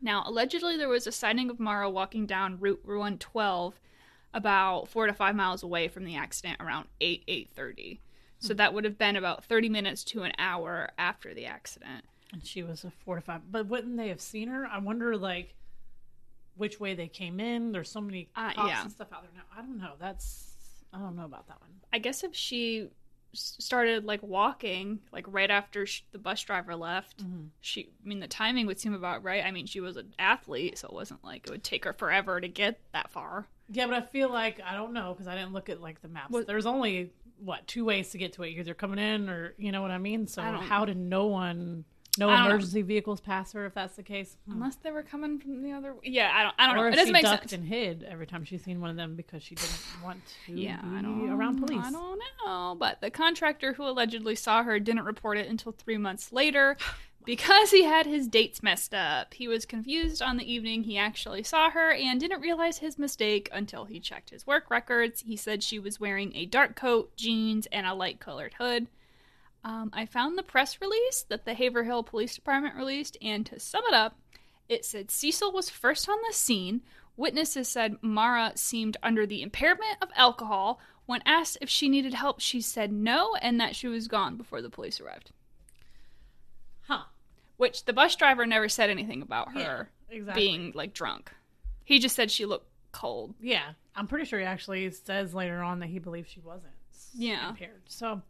Now, 0.00 0.22
allegedly, 0.26 0.76
there 0.76 0.88
was 0.88 1.06
a 1.06 1.12
sighting 1.12 1.50
of 1.50 1.60
Maura 1.60 1.88
walking 1.90 2.26
down 2.26 2.58
Route 2.60 2.80
112 2.84 3.78
about 4.32 4.88
four 4.88 5.06
to 5.06 5.12
five 5.12 5.34
miles 5.36 5.62
away 5.62 5.86
from 5.88 6.04
the 6.04 6.16
accident 6.16 6.60
around 6.60 6.88
8 7.00 7.24
8.30 7.28 8.00
so 8.44 8.54
that 8.54 8.74
would 8.74 8.84
have 8.84 8.98
been 8.98 9.16
about 9.16 9.44
30 9.44 9.68
minutes 9.68 10.04
to 10.04 10.22
an 10.22 10.32
hour 10.38 10.90
after 10.98 11.32
the 11.34 11.46
accident 11.46 12.04
And 12.32 12.44
she 12.46 12.62
was 12.62 12.84
a 12.84 12.90
four 12.90 13.16
to 13.16 13.20
five. 13.22 13.40
But 13.50 13.66
wouldn't 13.66 13.96
they 13.96 14.08
have 14.08 14.20
seen 14.20 14.48
her? 14.48 14.66
I 14.66 14.78
wonder, 14.78 15.16
like, 15.16 15.54
which 16.56 16.78
way 16.78 16.94
they 16.94 17.08
came 17.08 17.40
in. 17.40 17.72
There's 17.72 17.90
so 17.90 18.00
many 18.00 18.28
Uh, 18.36 18.52
cops 18.52 18.68
yeah. 18.68 18.82
and 18.82 18.90
stuff 18.92 19.12
out 19.12 19.22
there 19.22 19.30
now. 19.34 19.42
I 19.56 19.60
don't 19.62 19.78
know. 19.78 19.94
That's 19.98 20.50
I 20.92 20.98
don't 20.98 21.16
know 21.16 21.24
about 21.24 21.48
that 21.48 21.60
one. 21.60 21.70
i 21.92 21.98
guess 21.98 22.22
if 22.22 22.34
she 22.36 22.88
started 23.32 24.04
like 24.04 24.22
walking 24.22 25.00
like 25.12 25.24
right 25.28 25.50
after 25.50 25.86
sh- 25.86 26.02
the 26.12 26.18
bus 26.18 26.40
driver 26.42 26.76
left 26.76 27.24
Mhm. 27.24 27.48
she 27.60 27.88
i 28.04 28.08
mean 28.08 28.20
the 28.20 28.28
timing 28.28 28.66
would 28.66 28.78
seem 28.78 28.94
about 28.94 29.24
right 29.24 29.44
i 29.44 29.50
mean 29.50 29.66
she 29.66 29.80
was 29.80 29.96
an 29.96 30.14
athlete 30.20 30.78
so 30.78 30.86
it 30.86 30.94
wasn't 30.94 31.24
like 31.24 31.48
it 31.48 31.50
would 31.50 31.64
take 31.64 31.84
her 31.84 31.92
forever 31.92 32.40
to 32.40 32.46
get 32.46 32.78
that 32.92 33.10
far 33.10 33.48
Yeah, 33.68 33.86
but 33.86 33.94
I 33.96 34.02
feel 34.02 34.28
like 34.28 34.60
I 34.64 34.76
don't 34.76 34.92
know 34.92 35.12
because 35.14 35.26
I 35.26 35.34
didn't 35.34 35.52
look 35.52 35.68
at 35.68 35.80
like 35.80 36.00
the 36.00 36.06
maps. 36.08 36.30
What- 36.30 36.46
There's 36.46 36.66
only 36.66 37.10
what 37.44 37.66
two 37.66 37.84
ways 37.84 38.10
to 38.10 38.18
get 38.18 38.32
to 38.34 38.42
it. 38.42 38.50
You're 38.50 38.60
either 38.60 38.74
coming 38.74 38.98
in 38.98 39.28
or 39.28 39.54
you 39.58 39.72
know 39.72 39.82
what 39.82 39.90
I 39.90 39.98
mean. 39.98 40.26
So 40.26 40.42
I 40.42 40.52
how 40.62 40.84
did 40.84 40.96
no 40.96 41.26
one? 41.26 41.84
No 42.16 42.28
don't 42.28 42.38
know. 42.38 42.46
emergency 42.46 42.82
vehicles 42.82 43.20
pass 43.20 43.52
her 43.54 43.66
if 43.66 43.74
that's 43.74 43.96
the 43.96 44.02
case. 44.04 44.36
Hmm. 44.46 44.52
Unless 44.52 44.76
they 44.76 44.92
were 44.92 45.02
coming 45.02 45.40
from 45.40 45.62
the 45.62 45.72
other. 45.72 45.94
Way. 45.94 46.00
Yeah, 46.04 46.30
I 46.32 46.42
don't. 46.44 46.54
I 46.58 46.66
don't 46.68 46.76
Or 46.76 46.82
know. 46.82 46.86
if 46.88 46.92
It 46.92 46.96
doesn't 46.96 47.06
she 47.08 47.12
make 47.12 47.22
ducked 47.24 47.50
sense. 47.50 47.52
and 47.54 47.64
hid 47.64 48.04
every 48.08 48.26
time 48.26 48.44
she's 48.44 48.62
seen 48.62 48.80
one 48.80 48.90
of 48.90 48.96
them 48.96 49.16
because 49.16 49.42
she 49.42 49.56
didn't 49.56 49.80
want 50.02 50.20
to 50.46 50.52
Yeah, 50.60 50.80
be 50.80 50.96
I 50.96 51.02
don't 51.02 51.28
around 51.30 51.58
police. 51.58 51.84
I 51.84 51.90
don't 51.90 52.20
know, 52.46 52.76
but 52.78 53.00
the 53.00 53.10
contractor 53.10 53.72
who 53.72 53.82
allegedly 53.88 54.36
saw 54.36 54.62
her 54.62 54.78
didn't 54.78 55.04
report 55.04 55.38
it 55.38 55.48
until 55.48 55.72
three 55.72 55.98
months 55.98 56.32
later 56.32 56.76
because 57.24 57.70
he 57.70 57.84
had 57.84 58.06
his 58.06 58.28
dates 58.28 58.62
messed 58.62 58.94
up. 58.94 59.34
He 59.34 59.48
was 59.48 59.64
confused 59.64 60.20
on 60.20 60.36
the 60.36 60.52
evening 60.52 60.82
he 60.82 60.98
actually 60.98 61.42
saw 61.42 61.70
her 61.70 61.92
and 61.92 62.20
didn't 62.20 62.40
realize 62.40 62.78
his 62.78 62.98
mistake 62.98 63.48
until 63.52 63.86
he 63.86 63.98
checked 64.00 64.30
his 64.30 64.46
work 64.46 64.70
records. 64.70 65.22
He 65.22 65.36
said 65.36 65.62
she 65.62 65.78
was 65.78 66.00
wearing 66.00 66.34
a 66.34 66.46
dark 66.46 66.76
coat, 66.76 67.16
jeans, 67.16 67.66
and 67.72 67.86
a 67.86 67.94
light 67.94 68.20
colored 68.20 68.54
hood. 68.58 68.88
Um, 69.64 69.90
I 69.94 70.04
found 70.04 70.36
the 70.36 70.42
press 70.42 70.80
release 70.80 71.24
that 71.28 71.46
the 71.46 71.54
Haverhill 71.54 72.02
Police 72.02 72.34
Department 72.34 72.76
released, 72.76 73.16
and 73.22 73.46
to 73.46 73.58
sum 73.58 73.82
it 73.88 73.94
up, 73.94 74.18
it 74.68 74.84
said 74.84 75.10
Cecil 75.10 75.52
was 75.52 75.70
first 75.70 76.08
on 76.08 76.18
the 76.26 76.34
scene. 76.34 76.82
Witnesses 77.16 77.68
said 77.68 77.96
Maura 78.02 78.52
seemed 78.56 78.96
under 79.02 79.24
the 79.26 79.40
impairment 79.40 79.96
of 80.02 80.10
alcohol. 80.16 80.80
When 81.06 81.22
asked 81.24 81.58
if 81.60 81.70
she 81.70 81.88
needed 81.88 82.14
help, 82.14 82.40
she 82.40 82.60
said 82.60 82.92
no 82.92 83.34
and 83.36 83.58
that 83.60 83.76
she 83.76 83.88
was 83.88 84.08
gone 84.08 84.36
before 84.36 84.60
the 84.60 84.70
police 84.70 85.00
arrived. 85.00 85.30
Which 87.56 87.84
the 87.84 87.92
bus 87.92 88.16
driver 88.16 88.46
never 88.46 88.68
said 88.68 88.90
anything 88.90 89.22
about 89.22 89.52
her 89.52 89.88
Yeah, 90.10 90.16
exactly. 90.16 90.42
being 90.42 90.72
like 90.74 90.92
drunk. 90.94 91.30
He 91.84 91.98
just 91.98 92.16
said 92.16 92.30
she 92.30 92.46
looked 92.46 92.68
cold. 92.92 93.34
Yeah, 93.40 93.72
I'm 93.94 94.06
pretty 94.08 94.24
sure 94.24 94.38
he 94.40 94.44
actually 94.46 94.90
says 94.90 95.34
later 95.34 95.62
on 95.62 95.78
that 95.80 95.88
he 95.88 95.98
believes 95.98 96.30
she 96.30 96.40
wasn't 96.40 96.72
Yeah. 97.14 97.50
impaired. 97.50 97.82
So 97.86 98.22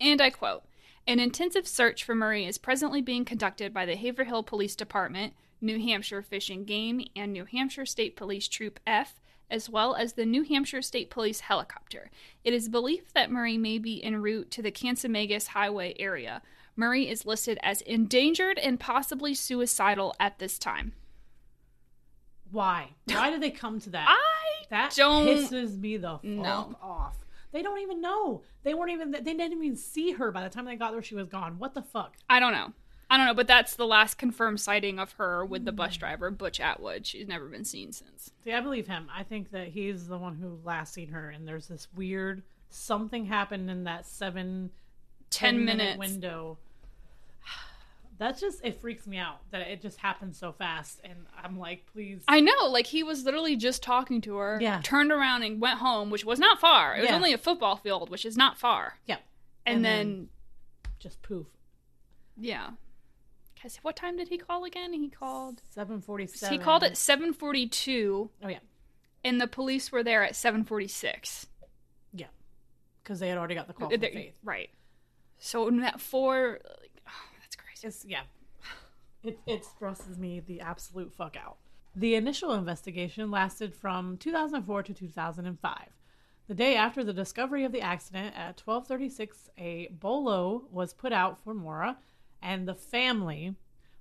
And 0.00 0.20
I 0.20 0.30
quote 0.30 0.64
An 1.06 1.18
intensive 1.20 1.66
search 1.66 2.04
for 2.04 2.14
Murray 2.14 2.44
is 2.44 2.58
presently 2.58 3.00
being 3.00 3.24
conducted 3.24 3.72
by 3.72 3.86
the 3.86 3.96
Haverhill 3.96 4.42
Police 4.42 4.76
Department, 4.76 5.32
New 5.60 5.78
Hampshire 5.80 6.22
Fish 6.22 6.50
and 6.50 6.66
Game, 6.66 7.06
and 7.16 7.32
New 7.32 7.46
Hampshire 7.46 7.86
State 7.86 8.14
Police 8.14 8.46
Troop 8.46 8.78
F, 8.86 9.18
as 9.50 9.70
well 9.70 9.94
as 9.94 10.12
the 10.12 10.26
New 10.26 10.42
Hampshire 10.42 10.82
State 10.82 11.08
Police 11.08 11.40
helicopter. 11.40 12.10
It 12.44 12.52
is 12.52 12.68
believed 12.68 13.14
that 13.14 13.30
Murray 13.30 13.56
may 13.56 13.78
be 13.78 14.04
en 14.04 14.16
route 14.20 14.50
to 14.52 14.62
the 14.62 14.70
Kancamagus 14.70 15.48
Highway 15.48 15.94
area. 15.98 16.42
Murray 16.78 17.08
is 17.08 17.26
listed 17.26 17.58
as 17.60 17.80
endangered 17.80 18.56
and 18.56 18.78
possibly 18.78 19.34
suicidal 19.34 20.14
at 20.20 20.38
this 20.38 20.58
time. 20.58 20.92
why? 22.52 22.90
Why 23.06 23.30
did 23.30 23.42
they 23.42 23.50
come 23.50 23.80
to 23.80 23.90
that? 23.90 24.06
I 24.08 24.64
that 24.70 24.94
don't 24.94 25.26
pisses 25.26 25.76
me 25.78 25.96
the 25.96 26.18
fuck 26.18 26.78
off. 26.80 27.16
They 27.50 27.62
don't 27.62 27.80
even 27.80 28.00
know. 28.00 28.42
They 28.62 28.74
weren't 28.74 28.92
even. 28.92 29.10
They 29.10 29.20
didn't 29.20 29.52
even 29.54 29.76
see 29.76 30.12
her 30.12 30.30
by 30.30 30.44
the 30.44 30.50
time 30.50 30.66
they 30.66 30.76
got 30.76 30.92
there. 30.92 31.02
She 31.02 31.16
was 31.16 31.28
gone. 31.28 31.58
What 31.58 31.74
the 31.74 31.82
fuck? 31.82 32.14
I 32.30 32.38
don't 32.38 32.52
know. 32.52 32.72
I 33.10 33.16
don't 33.16 33.26
know, 33.26 33.34
but 33.34 33.46
that's 33.46 33.74
the 33.74 33.86
last 33.86 34.18
confirmed 34.18 34.60
sighting 34.60 34.98
of 34.98 35.12
her 35.12 35.44
with 35.44 35.64
the 35.64 35.72
bus 35.72 35.96
hmm. 35.96 36.00
driver, 36.00 36.30
Butch 36.30 36.60
Atwood. 36.60 37.06
She's 37.06 37.26
never 37.26 37.46
been 37.46 37.64
seen 37.64 37.90
since. 37.90 38.30
See, 38.44 38.52
I 38.52 38.60
believe 38.60 38.86
him. 38.86 39.08
I 39.12 39.24
think 39.24 39.50
that 39.50 39.68
he's 39.68 40.06
the 40.06 40.18
one 40.18 40.36
who 40.36 40.60
last 40.62 40.92
seen 40.94 41.08
her, 41.08 41.30
and 41.30 41.48
there's 41.48 41.66
this 41.66 41.88
weird 41.96 42.42
something 42.70 43.24
happened 43.24 43.70
in 43.70 43.84
that 43.84 44.06
seven, 44.06 44.70
10 45.30 45.54
10 45.54 45.64
minute 45.64 45.76
minutes. 45.76 45.98
window. 45.98 46.58
That's 48.18 48.40
just 48.40 48.64
it 48.64 48.80
freaks 48.80 49.06
me 49.06 49.16
out 49.18 49.38
that 49.52 49.60
it 49.62 49.80
just 49.80 49.96
happened 49.98 50.34
so 50.34 50.50
fast, 50.52 51.00
and 51.04 51.14
I'm 51.40 51.56
like, 51.58 51.86
please. 51.92 52.22
I 52.26 52.40
know, 52.40 52.66
like 52.68 52.86
he 52.86 53.02
was 53.04 53.24
literally 53.24 53.54
just 53.56 53.82
talking 53.82 54.20
to 54.22 54.36
her, 54.36 54.58
Yeah. 54.60 54.80
turned 54.82 55.12
around 55.12 55.44
and 55.44 55.60
went 55.60 55.78
home, 55.78 56.10
which 56.10 56.24
was 56.24 56.38
not 56.40 56.58
far. 56.58 56.96
It 56.96 57.02
was 57.02 57.10
Yeah. 57.10 57.16
only 57.16 57.32
a 57.32 57.38
football 57.38 57.76
field, 57.76 58.10
which 58.10 58.24
is 58.26 58.36
not 58.36 58.58
far. 58.58 58.98
yeah, 59.06 59.18
And, 59.64 59.76
And 59.76 59.84
then, 59.84 60.06
then- 60.08 60.28
just 60.98 61.22
poof. 61.22 61.46
yeah. 62.36 62.70
Cause 63.62 63.76
what 63.82 63.96
time 63.96 64.16
did 64.16 64.28
he 64.28 64.38
call 64.38 64.64
again? 64.64 64.92
He 64.92 65.08
called. 65.08 65.62
Seven 65.70 66.00
forty-seven. 66.00 66.56
He 66.58 66.62
called 66.64 66.84
at 66.84 66.92
7.42 66.96 68.30
oh 68.42 68.48
yeah, 68.48 68.58
and 69.24 69.40
the 69.40 69.46
police 69.48 69.90
were 69.92 70.02
there 70.04 70.22
at 70.24 70.34
seven 70.36 70.64
forty-six. 70.64 71.46
yeah, 72.12 72.26
because 73.02 73.18
they 73.20 73.28
had 73.28 73.36
already 73.38 73.54
got 73.56 73.66
the 73.66 73.72
call 73.74 73.90
Faith. 73.90 74.34
Right. 74.42 74.70
So 75.38 75.66
in 75.68 75.80
that 75.80 76.00
four, 76.00 76.60
like, 76.80 77.00
oh, 77.08 77.10
that's 77.40 77.56
crazy. 77.56 77.67
It's 77.82 78.04
yeah. 78.04 78.22
It 79.22 79.38
it 79.46 79.64
stresses 79.64 80.18
me 80.18 80.40
the 80.40 80.60
absolute 80.60 81.12
fuck 81.12 81.36
out. 81.36 81.56
The 81.94 82.14
initial 82.14 82.52
investigation 82.52 83.30
lasted 83.30 83.74
from 83.74 84.16
2004 84.18 84.82
to 84.84 84.94
2005. 84.94 85.78
The 86.46 86.54
day 86.54 86.76
after 86.76 87.04
the 87.04 87.12
discovery 87.12 87.64
of 87.64 87.72
the 87.72 87.80
accident 87.80 88.34
at 88.36 88.56
12:36, 88.56 89.50
a 89.58 89.88
bolo 89.88 90.66
was 90.70 90.94
put 90.94 91.12
out 91.12 91.38
for 91.42 91.52
Maura, 91.54 91.98
and 92.40 92.66
the 92.66 92.74
family 92.74 93.54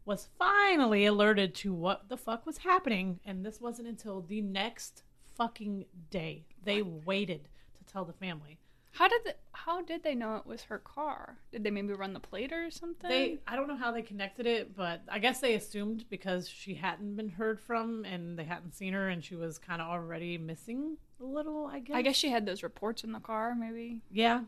was 0.05 0.29
finally 0.39 1.05
alerted 1.05 1.53
to 1.53 1.73
what 1.73 2.07
the 2.07 2.15
fuck 2.15 2.45
was 2.45 2.59
happening. 2.59 3.19
And 3.25 3.45
this 3.45 3.59
wasn't 3.59 3.89
until 3.89 4.21
the 4.21 4.41
next 4.41 5.03
fucking 5.35 5.85
day 6.09 6.45
they 6.63 6.81
waited 6.81 7.49
to 7.77 7.83
tell 7.83 8.05
the 8.05 8.13
family. 8.13 8.59
How 8.97 9.07
did 9.07 9.21
the, 9.25 9.35
how 9.53 9.81
did 9.83 10.03
they 10.03 10.15
know 10.15 10.37
it 10.37 10.45
was 10.47 10.63
her 10.63 10.79
car? 10.79 11.37
Did 11.51 11.63
they 11.63 11.69
maybe 11.69 11.93
run 11.93 12.13
the 12.13 12.19
plate 12.19 12.51
or 12.51 12.71
something? 12.71 13.09
They 13.09 13.37
I 13.47 13.55
don't 13.55 13.67
know 13.67 13.75
how 13.75 13.91
they 13.91 14.01
connected 14.01 14.45
it, 14.47 14.75
but 14.75 15.01
I 15.07 15.19
guess 15.19 15.39
they 15.39 15.53
assumed 15.53 16.05
because 16.09 16.49
she 16.49 16.73
hadn't 16.73 17.15
been 17.15 17.29
heard 17.29 17.59
from 17.59 18.05
and 18.05 18.39
they 18.39 18.43
hadn't 18.43 18.73
seen 18.75 18.93
her 18.93 19.09
and 19.09 19.23
she 19.23 19.35
was 19.35 19.59
kind 19.59 19.81
of 19.81 19.87
already 19.87 20.37
missing 20.39 20.97
a 21.21 21.23
little, 21.23 21.67
I 21.67 21.79
guess. 21.79 21.95
I 21.95 22.01
guess 22.01 22.15
she 22.15 22.29
had 22.29 22.45
those 22.45 22.63
reports 22.63 23.03
in 23.03 23.11
the 23.11 23.19
car, 23.19 23.53
maybe. 23.53 24.01
Yeah. 24.11 24.41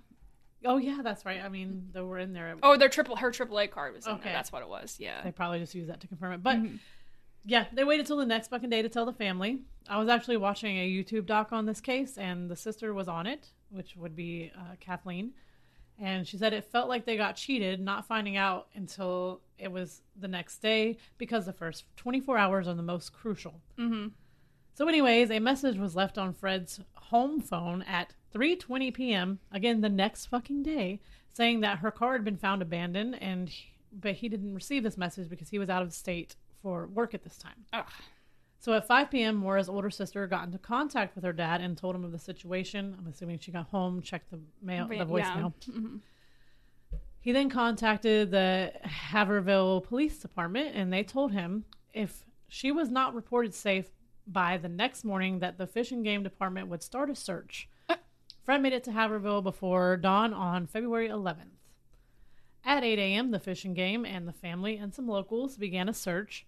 Oh 0.65 0.77
yeah, 0.77 1.01
that's 1.03 1.25
right. 1.25 1.41
I 1.43 1.49
mean, 1.49 1.89
they 1.93 2.01
were 2.01 2.17
in 2.17 2.33
there. 2.33 2.55
Oh, 2.63 2.75
their 2.75 2.89
triple 2.89 3.17
her 3.17 3.31
AAA 3.31 3.69
card 3.69 3.93
was 3.93 4.07
in 4.07 4.13
Okay. 4.13 4.23
there. 4.25 4.33
That's 4.33 4.51
what 4.51 4.61
it 4.63 4.67
was. 4.69 4.95
Yeah. 4.99 5.21
They 5.23 5.31
probably 5.31 5.59
just 5.59 5.75
used 5.75 5.89
that 5.89 5.99
to 6.01 6.07
confirm 6.07 6.33
it. 6.33 6.41
But 6.43 6.57
Mhm. 6.57 6.79
yeah, 7.45 7.65
they 7.71 7.83
waited 7.83 8.07
till 8.07 8.17
the 8.17 8.25
next 8.25 8.47
fucking 8.47 8.69
day 8.71 8.81
to 8.81 8.89
tell 8.89 9.05
the 9.05 9.13
family. 9.13 9.61
I 9.87 9.99
was 9.99 10.09
actually 10.09 10.37
watching 10.37 10.77
a 10.77 10.89
YouTube 10.89 11.27
doc 11.27 11.53
on 11.53 11.65
this 11.65 11.79
case, 11.81 12.17
and 12.17 12.49
the 12.49 12.55
sister 12.55 12.93
was 12.93 13.07
on 13.07 13.25
it, 13.27 13.51
which 13.71 13.95
would 13.95 14.15
be 14.15 14.51
uh, 14.55 14.75
Kathleen. 14.79 15.31
And 16.01 16.25
she 16.27 16.37
said 16.37 16.53
it 16.53 16.63
felt 16.63 16.87
like 16.87 17.05
they 17.05 17.17
got 17.17 17.35
cheated, 17.35 17.81
not 17.81 18.07
finding 18.07 18.37
out 18.37 18.67
until 18.73 19.41
it 19.57 19.69
was 19.71 20.01
the 20.17 20.29
next 20.29 20.59
day 20.61 20.97
because 21.17 21.45
the 21.45 21.51
first 21.53 21.83
24 21.97 22.37
hours 22.37 22.67
are 22.69 22.73
the 22.73 22.81
most 22.81 23.11
crucial. 23.11 23.59
Mhm. 23.77 24.11
So, 24.75 24.87
anyways, 24.87 25.29
a 25.29 25.39
message 25.39 25.77
was 25.77 25.97
left 25.97 26.17
on 26.17 26.33
Fred's 26.33 26.79
home 26.93 27.41
phone 27.41 27.81
at 27.81 28.13
3:20 28.33 28.93
p.m. 28.93 29.39
Again, 29.51 29.81
the 29.81 29.89
next 29.89 30.27
fucking 30.27 30.63
day, 30.63 31.01
saying 31.33 31.59
that 31.61 31.79
her 31.79 31.91
car 31.91 32.13
had 32.13 32.23
been 32.23 32.37
found 32.37 32.61
abandoned, 32.61 33.15
and 33.21 33.49
he- 33.49 33.73
but 33.91 34.15
he 34.15 34.29
didn't 34.29 34.53
receive 34.55 34.83
this 34.83 34.97
message 34.97 35.27
because 35.29 35.49
he 35.49 35.59
was 35.59 35.69
out 35.69 35.81
of 35.81 35.91
state 35.91 36.35
for 36.61 36.87
work 36.87 37.13
at 37.13 37.23
this 37.23 37.37
time. 37.37 37.65
Ugh. 37.73 37.89
So 38.61 38.73
at 38.73 38.85
5 38.85 39.09
p.m., 39.09 39.35
Maura's 39.37 39.69
older 39.69 39.89
sister 39.89 40.27
got 40.27 40.45
into 40.45 40.57
contact 40.57 41.15
with 41.15 41.23
her 41.23 41.31
dad 41.31 41.61
and 41.61 41.77
told 41.77 41.95
him 41.95 42.03
of 42.03 42.11
the 42.11 42.19
situation. 42.19 42.93
I'm 42.99 43.07
assuming 43.07 43.39
she 43.39 43.51
got 43.51 43.67
home, 43.67 44.01
checked 44.01 44.31
the 44.31 44.39
mail, 44.61 44.85
the 44.87 44.95
Yeah. 44.95 45.05
voicemail. 45.05 45.53
Mhm. 45.65 45.99
He 47.21 47.31
then 47.31 47.49
contacted 47.49 48.31
the 48.31 48.73
Haverhill 48.83 49.81
Police 49.81 50.19
Department 50.19 50.75
and 50.75 50.91
they 50.91 51.03
told 51.03 51.31
him 51.31 51.65
if 51.93 52.25
she 52.49 52.71
was 52.71 52.89
not 52.89 53.13
reported 53.13 53.53
safe 53.53 53.91
by 54.27 54.57
the 54.57 54.69
next 54.69 55.03
morning 55.05 55.39
that 55.39 55.57
the 55.57 55.65
Fish 55.67 55.91
and 55.91 56.03
Game 56.03 56.23
Department 56.23 56.67
would 56.67 56.83
start 56.83 57.09
a 57.09 57.15
search. 57.15 57.69
Fred 58.43 58.61
made 58.61 58.73
it 58.73 58.83
to 58.85 58.91
Haverhill 58.91 59.41
before 59.41 59.95
dawn 59.97 60.33
on 60.33 60.67
February 60.67 61.07
11th. 61.07 61.55
At 62.65 62.83
8 62.83 62.99
a.m., 62.99 63.31
the 63.31 63.39
Fish 63.39 63.63
and 63.63 63.75
Game 63.75 64.05
and 64.05 64.27
the 64.27 64.33
family 64.33 64.75
and 64.77 64.93
some 64.93 65.07
locals 65.07 65.55
began 65.57 65.87
a 65.87 65.93
search. 65.93 66.45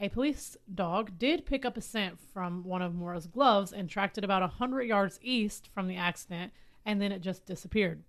A 0.00 0.08
police 0.08 0.56
dog 0.72 1.18
did 1.18 1.44
pick 1.44 1.64
up 1.64 1.76
a 1.76 1.80
scent 1.80 2.18
from 2.32 2.62
one 2.62 2.82
of 2.82 2.94
Maura's 2.94 3.26
gloves 3.26 3.72
and 3.72 3.90
tracked 3.90 4.16
it 4.16 4.24
about 4.24 4.42
100 4.42 4.82
yards 4.82 5.18
east 5.22 5.68
from 5.74 5.88
the 5.88 5.96
accident, 5.96 6.52
and 6.86 7.02
then 7.02 7.10
it 7.10 7.20
just 7.20 7.46
disappeared. 7.46 8.04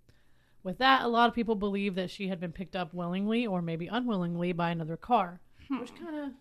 With 0.62 0.78
that, 0.78 1.04
a 1.04 1.08
lot 1.08 1.30
of 1.30 1.36
people 1.36 1.56
believe 1.56 1.96
that 1.96 2.12
she 2.12 2.28
had 2.28 2.40
been 2.40 2.52
picked 2.52 2.76
up 2.76 2.94
willingly 2.94 3.48
or 3.48 3.62
maybe 3.62 3.88
unwillingly 3.88 4.52
by 4.52 4.70
another 4.70 4.98
car, 4.98 5.40
hmm. 5.68 5.80
which 5.80 5.96
kind 5.96 6.16
of 6.16 6.32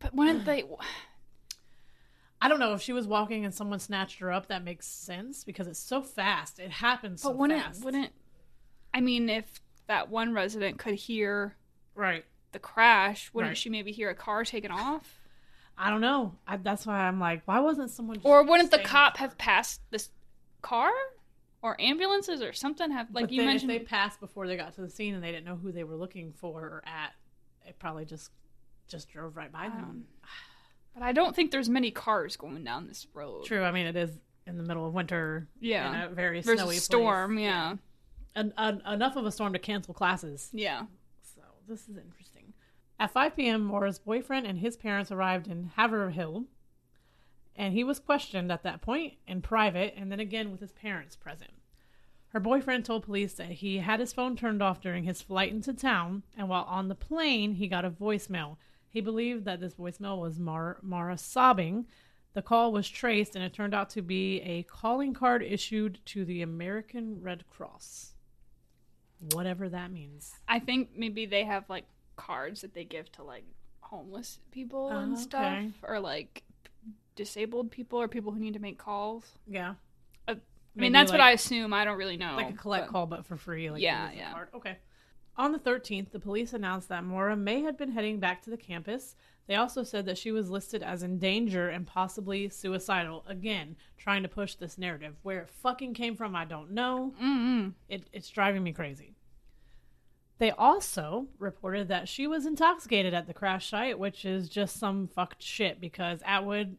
But 0.00 0.14
wouldn't 0.14 0.44
they? 0.44 0.64
I 2.42 2.48
don't 2.48 2.58
know 2.58 2.72
if 2.72 2.80
she 2.80 2.94
was 2.94 3.06
walking 3.06 3.44
and 3.44 3.54
someone 3.54 3.78
snatched 3.78 4.18
her 4.20 4.32
up. 4.32 4.48
That 4.48 4.64
makes 4.64 4.86
sense 4.86 5.44
because 5.44 5.66
it's 5.66 5.78
so 5.78 6.00
fast. 6.00 6.58
It 6.58 6.70
happens 6.70 7.20
so 7.20 7.28
But 7.28 7.38
wouldn't 7.38 7.62
fast. 7.62 7.84
wouldn't? 7.84 8.12
I 8.94 9.02
mean, 9.02 9.28
if 9.28 9.60
that 9.86 10.08
one 10.08 10.32
resident 10.32 10.78
could 10.78 10.94
hear 10.94 11.56
right? 11.94 12.24
The 12.52 12.58
crash, 12.58 13.30
wouldn't 13.32 13.50
Right. 13.50 13.58
she 13.58 13.68
maybe 13.70 13.92
hear 13.92 14.10
a 14.10 14.14
car 14.14 14.44
taken 14.44 14.70
off? 14.70 15.20
I 15.78 15.88
don't 15.90 16.00
know. 16.00 16.36
I, 16.46 16.56
that's 16.58 16.86
why 16.86 17.00
I'm 17.06 17.18
like, 17.20 17.42
why 17.46 17.60
wasn't 17.60 17.90
someone? 17.90 18.20
Or 18.22 18.42
wouldn't 18.42 18.70
the 18.70 18.78
cop 18.80 19.16
have 19.16 19.38
passed 19.38 19.80
this 19.90 20.10
car? 20.62 20.90
Or 21.62 21.78
ambulances 21.78 22.40
or 22.40 22.52
something 22.54 22.90
have 22.90 23.08
like 23.12 23.24
But 23.26 23.32
you 23.32 23.40
then 23.42 23.48
mentioned 23.48 23.70
they 23.70 23.78
passed 23.80 24.18
before 24.18 24.46
they 24.46 24.56
got 24.56 24.74
to 24.76 24.80
the 24.80 24.88
scene 24.88 25.14
and 25.14 25.22
they 25.22 25.30
didn't 25.30 25.44
know 25.44 25.56
who 25.56 25.72
they 25.72 25.84
were 25.84 25.94
looking 25.96 26.32
for 26.32 26.60
or 26.62 26.82
at, 26.86 27.12
it 27.66 27.78
probably 27.78 28.06
just 28.06 28.30
just 28.88 29.10
drove 29.10 29.36
right 29.36 29.52
by 29.52 29.68
them. 29.68 29.84
Um, 29.84 30.04
But 30.94 31.02
I 31.02 31.12
don't 31.12 31.36
think 31.36 31.50
there's 31.50 31.68
many 31.68 31.90
cars 31.90 32.36
going 32.36 32.64
down 32.64 32.86
this 32.88 33.06
road. 33.14 33.44
True. 33.44 33.62
I 33.62 33.72
mean, 33.72 33.86
it 33.86 33.94
is 33.94 34.10
in 34.46 34.56
the 34.56 34.62
middle 34.64 34.86
of 34.86 34.94
winter. 34.94 35.48
Yeah. 35.60 36.04
in 36.06 36.10
a 36.12 36.14
very 36.14 36.40
There's 36.40 36.58
snowy 36.58 36.76
storm, 36.76 37.34
place. 37.34 37.44
yeah. 37.44 37.74
En- 38.34 38.54
en- 38.58 38.82
enough 38.90 39.16
of 39.16 39.26
a 39.26 39.30
storm 39.30 39.52
to 39.52 39.58
cancel 39.58 39.92
classes. 39.94 40.48
Yeah. 40.54 40.84
This 41.68 41.88
is 41.88 41.96
interesting. 41.96 42.52
At 42.98 43.12
5 43.12 43.36
p.m., 43.36 43.62
Maura's 43.62 43.98
boyfriend 43.98 44.46
and 44.46 44.58
his 44.58 44.76
parents 44.76 45.10
arrived 45.10 45.46
in 45.48 45.70
Haverhill, 45.76 46.44
and 47.56 47.72
he 47.72 47.84
was 47.84 47.98
questioned 47.98 48.50
at 48.52 48.62
that 48.62 48.82
point 48.82 49.14
in 49.26 49.40
private 49.42 49.94
and 49.96 50.10
then 50.10 50.20
again 50.20 50.50
with 50.50 50.60
his 50.60 50.72
parents 50.72 51.16
present. 51.16 51.52
Her 52.28 52.40
boyfriend 52.40 52.84
told 52.84 53.04
police 53.04 53.34
that 53.34 53.50
he 53.50 53.78
had 53.78 54.00
his 54.00 54.12
phone 54.12 54.36
turned 54.36 54.62
off 54.62 54.80
during 54.80 55.04
his 55.04 55.20
flight 55.20 55.50
into 55.50 55.72
town, 55.72 56.22
and 56.36 56.48
while 56.48 56.64
on 56.64 56.88
the 56.88 56.94
plane, 56.94 57.54
he 57.54 57.66
got 57.66 57.84
a 57.84 57.90
voicemail. 57.90 58.56
He 58.88 59.00
believed 59.00 59.44
that 59.44 59.60
this 59.60 59.74
voicemail 59.74 60.20
was 60.20 60.38
Mar- 60.38 60.78
Maura 60.80 61.18
sobbing. 61.18 61.86
The 62.34 62.42
call 62.42 62.70
was 62.70 62.88
traced, 62.88 63.34
and 63.34 63.44
it 63.44 63.52
turned 63.52 63.74
out 63.74 63.90
to 63.90 64.02
be 64.02 64.40
a 64.42 64.62
calling 64.62 65.12
card 65.12 65.42
issued 65.42 66.00
to 66.06 66.24
the 66.24 66.42
American 66.42 67.20
Red 67.20 67.44
Cross. 67.50 68.09
Whatever 69.32 69.68
that 69.68 69.90
means. 69.92 70.32
I 70.48 70.58
think 70.58 70.90
maybe 70.96 71.26
they 71.26 71.44
have 71.44 71.64
like 71.68 71.84
cards 72.16 72.60
that 72.62 72.74
they 72.74 72.84
give 72.84 73.10
to 73.12 73.22
like 73.22 73.44
homeless 73.80 74.38
people 74.50 74.90
Oh, 74.92 74.98
and 74.98 75.18
stuff, 75.18 75.42
okay. 75.44 75.70
or 75.82 76.00
like 76.00 76.42
disabled 77.16 77.70
people 77.70 78.00
or 78.00 78.08
people 78.08 78.32
who 78.32 78.38
need 78.40 78.54
to 78.54 78.60
make 78.60 78.78
calls. 78.78 79.24
Yeah. 79.46 79.74
Uh, 80.26 80.34
I 80.76 80.80
mean, 80.80 80.92
that's 80.92 81.10
what 81.12 81.20
I 81.20 81.32
assume. 81.32 81.72
I 81.72 81.84
don't 81.84 81.98
really 81.98 82.16
know. 82.16 82.36
like 82.36 82.50
a 82.50 82.56
collect 82.56 82.86
but- 82.86 82.92
call, 82.92 83.06
but 83.06 83.26
for 83.26 83.36
free. 83.36 83.70
Like 83.70 83.82
Yeah, 83.82 84.04
you 84.04 84.08
use 84.10 84.12
the 84.12 84.18
yeah. 84.22 84.32
card. 84.32 84.48
Okay. 84.54 84.76
On 85.36 85.52
the 85.52 85.58
13th, 85.58 86.10
the 86.10 86.20
police 86.20 86.52
announced 86.52 86.88
that 86.88 87.04
Maura 87.04 87.36
may 87.36 87.62
have 87.62 87.78
been 87.78 87.92
heading 87.92 88.18
back 88.20 88.42
to 88.42 88.50
the 88.50 88.56
campus. 88.56 89.16
They 89.46 89.54
also 89.56 89.82
said 89.82 90.06
that 90.06 90.18
she 90.18 90.32
was 90.32 90.50
listed 90.50 90.82
as 90.82 91.02
in 91.02 91.18
danger 91.18 91.68
and 91.70 91.86
possibly 91.86 92.48
suicidal. 92.50 93.24
Again, 93.26 93.76
trying 93.96 94.22
to 94.22 94.28
push 94.28 94.54
this 94.54 94.76
narrative. 94.78 95.16
Where 95.22 95.40
it 95.40 95.48
fucking 95.62 95.94
came 95.94 96.14
from, 96.16 96.36
I 96.36 96.44
don't 96.44 96.70
know. 96.72 97.14
Mm-mm. 97.20 97.72
It, 97.88 98.04
it's 98.12 98.28
driving 98.28 98.62
me 98.62 98.72
crazy. 98.72 99.09
They 100.40 100.50
also 100.52 101.26
reported 101.38 101.88
that 101.88 102.08
she 102.08 102.26
was 102.26 102.46
intoxicated 102.46 103.12
at 103.12 103.26
the 103.26 103.34
crash 103.34 103.68
site, 103.68 103.98
which 103.98 104.24
is 104.24 104.48
just 104.48 104.78
some 104.78 105.06
fucked 105.06 105.42
shit 105.42 105.78
because 105.82 106.20
Atwood 106.24 106.78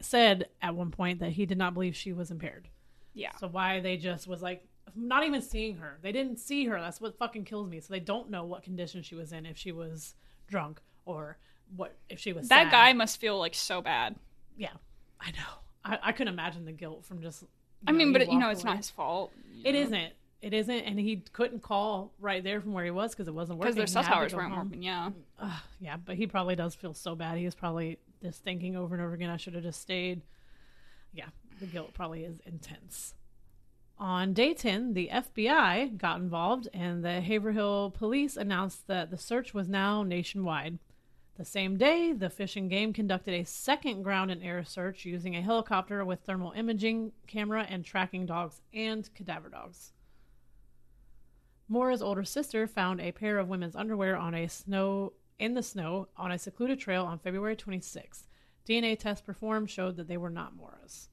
said 0.00 0.48
at 0.62 0.74
one 0.74 0.90
point 0.90 1.20
that 1.20 1.32
he 1.32 1.44
did 1.44 1.58
not 1.58 1.74
believe 1.74 1.94
she 1.94 2.14
was 2.14 2.30
impaired. 2.30 2.68
Yeah. 3.12 3.36
So 3.38 3.48
why 3.48 3.80
they 3.80 3.98
just 3.98 4.26
was 4.26 4.40
like 4.40 4.64
not 4.96 5.24
even 5.26 5.42
seeing 5.42 5.76
her. 5.76 5.98
They 6.00 6.10
didn't 6.10 6.38
see 6.38 6.64
her. 6.64 6.80
That's 6.80 7.02
what 7.02 7.18
fucking 7.18 7.44
kills 7.44 7.68
me. 7.68 7.80
So 7.80 7.92
they 7.92 8.00
don't 8.00 8.30
know 8.30 8.44
what 8.44 8.62
condition 8.62 9.02
she 9.02 9.14
was 9.14 9.30
in 9.32 9.44
if 9.44 9.58
she 9.58 9.72
was 9.72 10.14
drunk 10.48 10.80
or 11.04 11.36
what 11.76 11.94
if 12.08 12.18
she 12.18 12.32
was 12.32 12.48
That 12.48 12.64
sad. 12.64 12.72
guy 12.72 12.92
must 12.94 13.20
feel 13.20 13.38
like 13.38 13.54
so 13.54 13.82
bad. 13.82 14.16
Yeah, 14.56 14.72
I 15.20 15.32
know. 15.32 15.60
I, 15.84 15.98
I 16.02 16.12
couldn't 16.12 16.32
imagine 16.32 16.64
the 16.64 16.72
guilt 16.72 17.04
from 17.04 17.20
just. 17.20 17.44
I 17.86 17.92
know, 17.92 17.98
mean, 17.98 18.12
but 18.14 18.22
you 18.32 18.38
know, 18.38 18.46
walked 18.46 18.56
it's 18.56 18.64
not 18.64 18.76
his 18.78 18.88
fault. 18.88 19.32
It 19.64 19.74
isn't. 19.74 20.14
It 20.42 20.52
isn't, 20.52 20.74
and 20.80 20.98
he 20.98 21.22
couldn't 21.32 21.62
call 21.62 22.12
right 22.18 22.42
there 22.42 22.60
from 22.60 22.72
where 22.72 22.84
he 22.84 22.90
was 22.90 23.12
because 23.12 23.28
it 23.28 23.34
wasn't 23.34 23.60
working. 23.60 23.74
because 23.76 23.92
their 23.94 24.02
cell 24.02 24.12
towers 24.12 24.34
weren't 24.34 24.52
home. 24.52 24.66
working. 24.66 24.82
Yeah. 24.82 25.10
Yeah, 25.80 25.96
but 26.04 26.16
he 26.16 26.26
probably 26.26 26.56
does 26.56 26.74
feel 26.74 26.94
so 26.94 27.14
bad. 27.14 27.38
He 27.38 27.44
was 27.44 27.54
probably 27.54 27.98
just 28.22 28.42
thinking 28.42 28.76
over 28.76 28.94
and 28.94 29.04
over 29.04 29.14
again, 29.14 29.30
I 29.30 29.36
should 29.36 29.54
have 29.54 29.62
just 29.62 29.80
stayed. 29.80 30.22
Yeah, 31.12 31.26
the 31.60 31.66
guilt 31.66 31.94
probably 31.94 32.24
is 32.24 32.40
intense. 32.44 33.14
On 33.98 34.32
day 34.32 34.52
10, 34.52 34.94
the 34.94 35.10
FBI 35.12 35.96
got 35.96 36.18
involved 36.20 36.66
and 36.74 37.04
the 37.04 37.20
Haverhill 37.20 37.90
police 37.90 38.36
announced 38.36 38.88
that 38.88 39.10
the 39.10 39.18
search 39.18 39.54
was 39.54 39.68
now 39.68 40.02
nationwide. 40.02 40.78
The 41.36 41.44
same 41.44 41.76
day, 41.76 42.12
the 42.12 42.28
Fish 42.30 42.56
and 42.56 42.68
Game 42.68 42.92
conducted 42.92 43.32
a 43.34 43.44
second 43.44 44.02
ground 44.02 44.30
and 44.30 44.42
air 44.42 44.64
search 44.64 45.04
using 45.04 45.36
a 45.36 45.40
helicopter 45.42 46.04
with 46.04 46.20
thermal 46.20 46.52
imaging 46.52 47.12
camera 47.26 47.64
and 47.68 47.84
tracking 47.84 48.26
dogs 48.26 48.60
and 48.74 49.08
cadaver 49.14 49.48
dogs. 49.48 49.92
Maura's 51.72 52.02
older 52.02 52.22
sister 52.22 52.66
found 52.66 53.00
a 53.00 53.12
pair 53.12 53.38
of 53.38 53.48
women's 53.48 53.74
underwear 53.74 54.14
on 54.14 54.34
a 54.34 54.46
snow 54.46 55.14
in 55.38 55.54
the 55.54 55.62
snow 55.62 56.06
on 56.18 56.30
a 56.30 56.38
secluded 56.38 56.78
trail 56.78 57.06
on 57.06 57.18
February 57.18 57.56
26th. 57.56 58.26
DNA 58.68 58.98
tests 58.98 59.24
performed 59.24 59.70
showed 59.70 59.96
that 59.96 60.06
they 60.06 60.18
were 60.18 60.28
not 60.28 60.54
Maura's. 60.54 61.08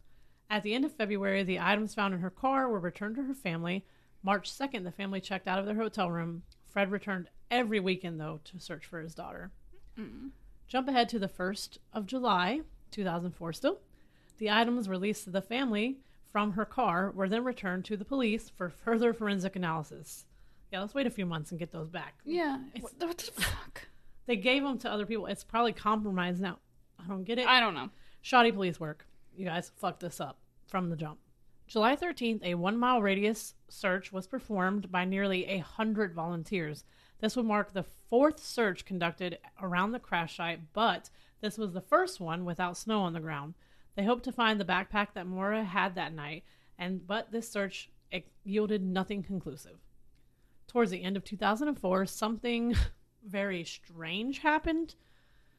At 0.50 0.64
the 0.64 0.74
end 0.74 0.84
of 0.84 0.92
February, 0.92 1.44
the 1.44 1.62
items 1.62 1.96
found 1.96 2.14
in 2.14 2.20
her 2.20 2.30
car 2.30 2.68
were 2.68 2.82
returned 2.82 3.16
to 3.16 3.24
her 3.24 3.34
family. 3.34 3.86
March 4.22 4.52
2nd, 4.52 4.84
the 4.84 4.92
family 4.92 5.22
checked 5.22 5.48
out 5.48 5.60
of 5.60 5.66
their 5.66 5.76
hotel 5.76 6.12
room. 6.12 6.44
Fred 6.68 6.92
returned 6.92 7.30
every 7.50 7.80
weekend, 7.80 8.20
though, 8.20 8.42
to 8.44 8.60
search 8.60 8.86
for 8.86 9.00
his 9.00 9.16
daughter. 9.16 9.52
Jump 10.68 10.90
ahead 10.90 11.08
to 11.08 11.20
the 11.20 11.30
1st 11.30 11.78
of 11.94 12.06
July, 12.06 12.64
2004 12.92 13.54
still. 13.54 13.80
The 14.40 14.52
items 14.52 14.90
released 14.90 15.24
to 15.24 15.30
the 15.30 15.42
family 15.42 16.00
from 16.34 16.52
her 16.52 16.66
car 16.66 17.12
were 17.12 17.30
then 17.30 17.46
returned 17.46 17.86
to 17.86 17.96
the 17.96 18.04
police 18.04 18.50
for 18.50 18.68
further 18.70 19.14
forensic 19.14 19.56
analysis. 19.56 20.26
Yeah, 20.72 20.82
let's 20.82 20.94
wait 20.94 21.08
a 21.08 21.12
few 21.12 21.26
months 21.26 21.52
and 21.52 21.60
get 21.60 21.72
those 21.72 21.90
back. 21.90 22.16
Yeah. 22.26 22.60
It's- 22.76 22.82
What, 22.84 23.18
the 23.18 23.32
fuck? 23.32 23.88
They 24.26 24.36
gave 24.36 24.62
them 24.64 24.78
to 24.80 24.92
other 24.92 25.06
people. 25.08 25.26
It's 25.26 25.44
probably 25.44 25.74
compromised 25.74 26.40
now. 26.42 26.60
I 27.04 27.08
don't 27.08 27.24
get 27.24 27.40
it. 27.40 27.48
I 27.48 27.60
don't 27.60 27.74
know. 27.74 27.90
Shoddy 28.22 28.52
police 28.52 28.80
work. 28.80 29.08
You 29.36 29.46
guys 29.46 29.72
fucked 29.78 30.02
this 30.02 30.22
up 30.22 30.38
from 30.68 30.90
the 30.90 30.96
jump. 30.96 31.18
July 31.68 31.96
13th, 31.96 32.44
a 32.44 32.56
one 32.56 32.78
mile 32.78 33.02
radius 33.02 33.54
search 33.70 34.12
was 34.12 34.28
performed 34.28 34.92
by 34.92 35.06
nearly 35.06 35.46
a 35.46 35.60
hundred 35.60 36.14
volunteers. 36.14 36.84
This 37.20 37.36
would 37.36 37.46
mark 37.46 37.74
the 37.74 37.84
fourth 38.10 38.40
search 38.44 38.86
conducted 38.86 39.40
around 39.62 39.92
the 39.92 40.00
crash 40.00 40.38
site, 40.38 40.74
but 40.74 41.10
this 41.42 41.58
was 41.58 41.74
the 41.74 41.82
first 41.82 42.20
one 42.20 42.44
without 42.46 42.78
snow 42.78 43.02
on 43.02 43.14
the 43.14 43.20
ground. 43.20 43.54
They 43.96 44.04
hoped 44.04 44.24
to 44.26 44.32
find 44.32 44.60
the 44.60 44.66
backpack 44.66 45.14
that 45.14 45.28
Maura 45.28 45.64
had 45.64 45.96
that 45.96 46.14
night, 46.14 46.44
and 46.78 47.06
but 47.06 47.32
this 47.32 47.50
search 47.50 47.90
it 48.12 48.28
yielded 48.44 48.84
nothing 48.84 49.22
conclusive. 49.24 49.78
Towards 50.70 50.92
the 50.92 51.04
end 51.04 51.18
of 51.18 51.24
2004, 51.24 52.06
something 52.06 52.76
very 53.28 53.64
strange 53.64 54.40
happened. 54.40 54.94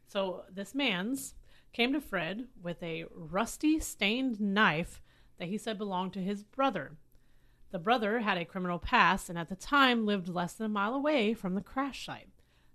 So 0.07 0.45
this 0.51 0.73
man's 0.73 1.35
came 1.73 1.93
to 1.93 2.01
Fred 2.01 2.47
with 2.63 2.81
a 2.83 3.07
rusty 3.13 3.81
stained 3.81 4.41
knife 4.41 5.03
that 5.39 5.49
he 5.49 5.59
said 5.59 5.79
belonged 5.79 6.13
to 6.13 6.21
his 6.21 6.45
brother. 6.45 6.93
The 7.73 7.79
brother 7.81 8.21
had 8.21 8.39
a 8.39 8.45
criminal 8.45 8.79
past 8.79 9.29
and 9.29 9.37
at 9.39 9.49
the 9.49 9.57
time 9.57 10.07
lived 10.07 10.29
less 10.29 10.55
than 10.55 10.67
a 10.67 10.69
mile 10.69 10.95
away 10.95 11.35
from 11.35 11.55
the 11.55 11.61
crash 11.61 12.07
site. 12.07 12.29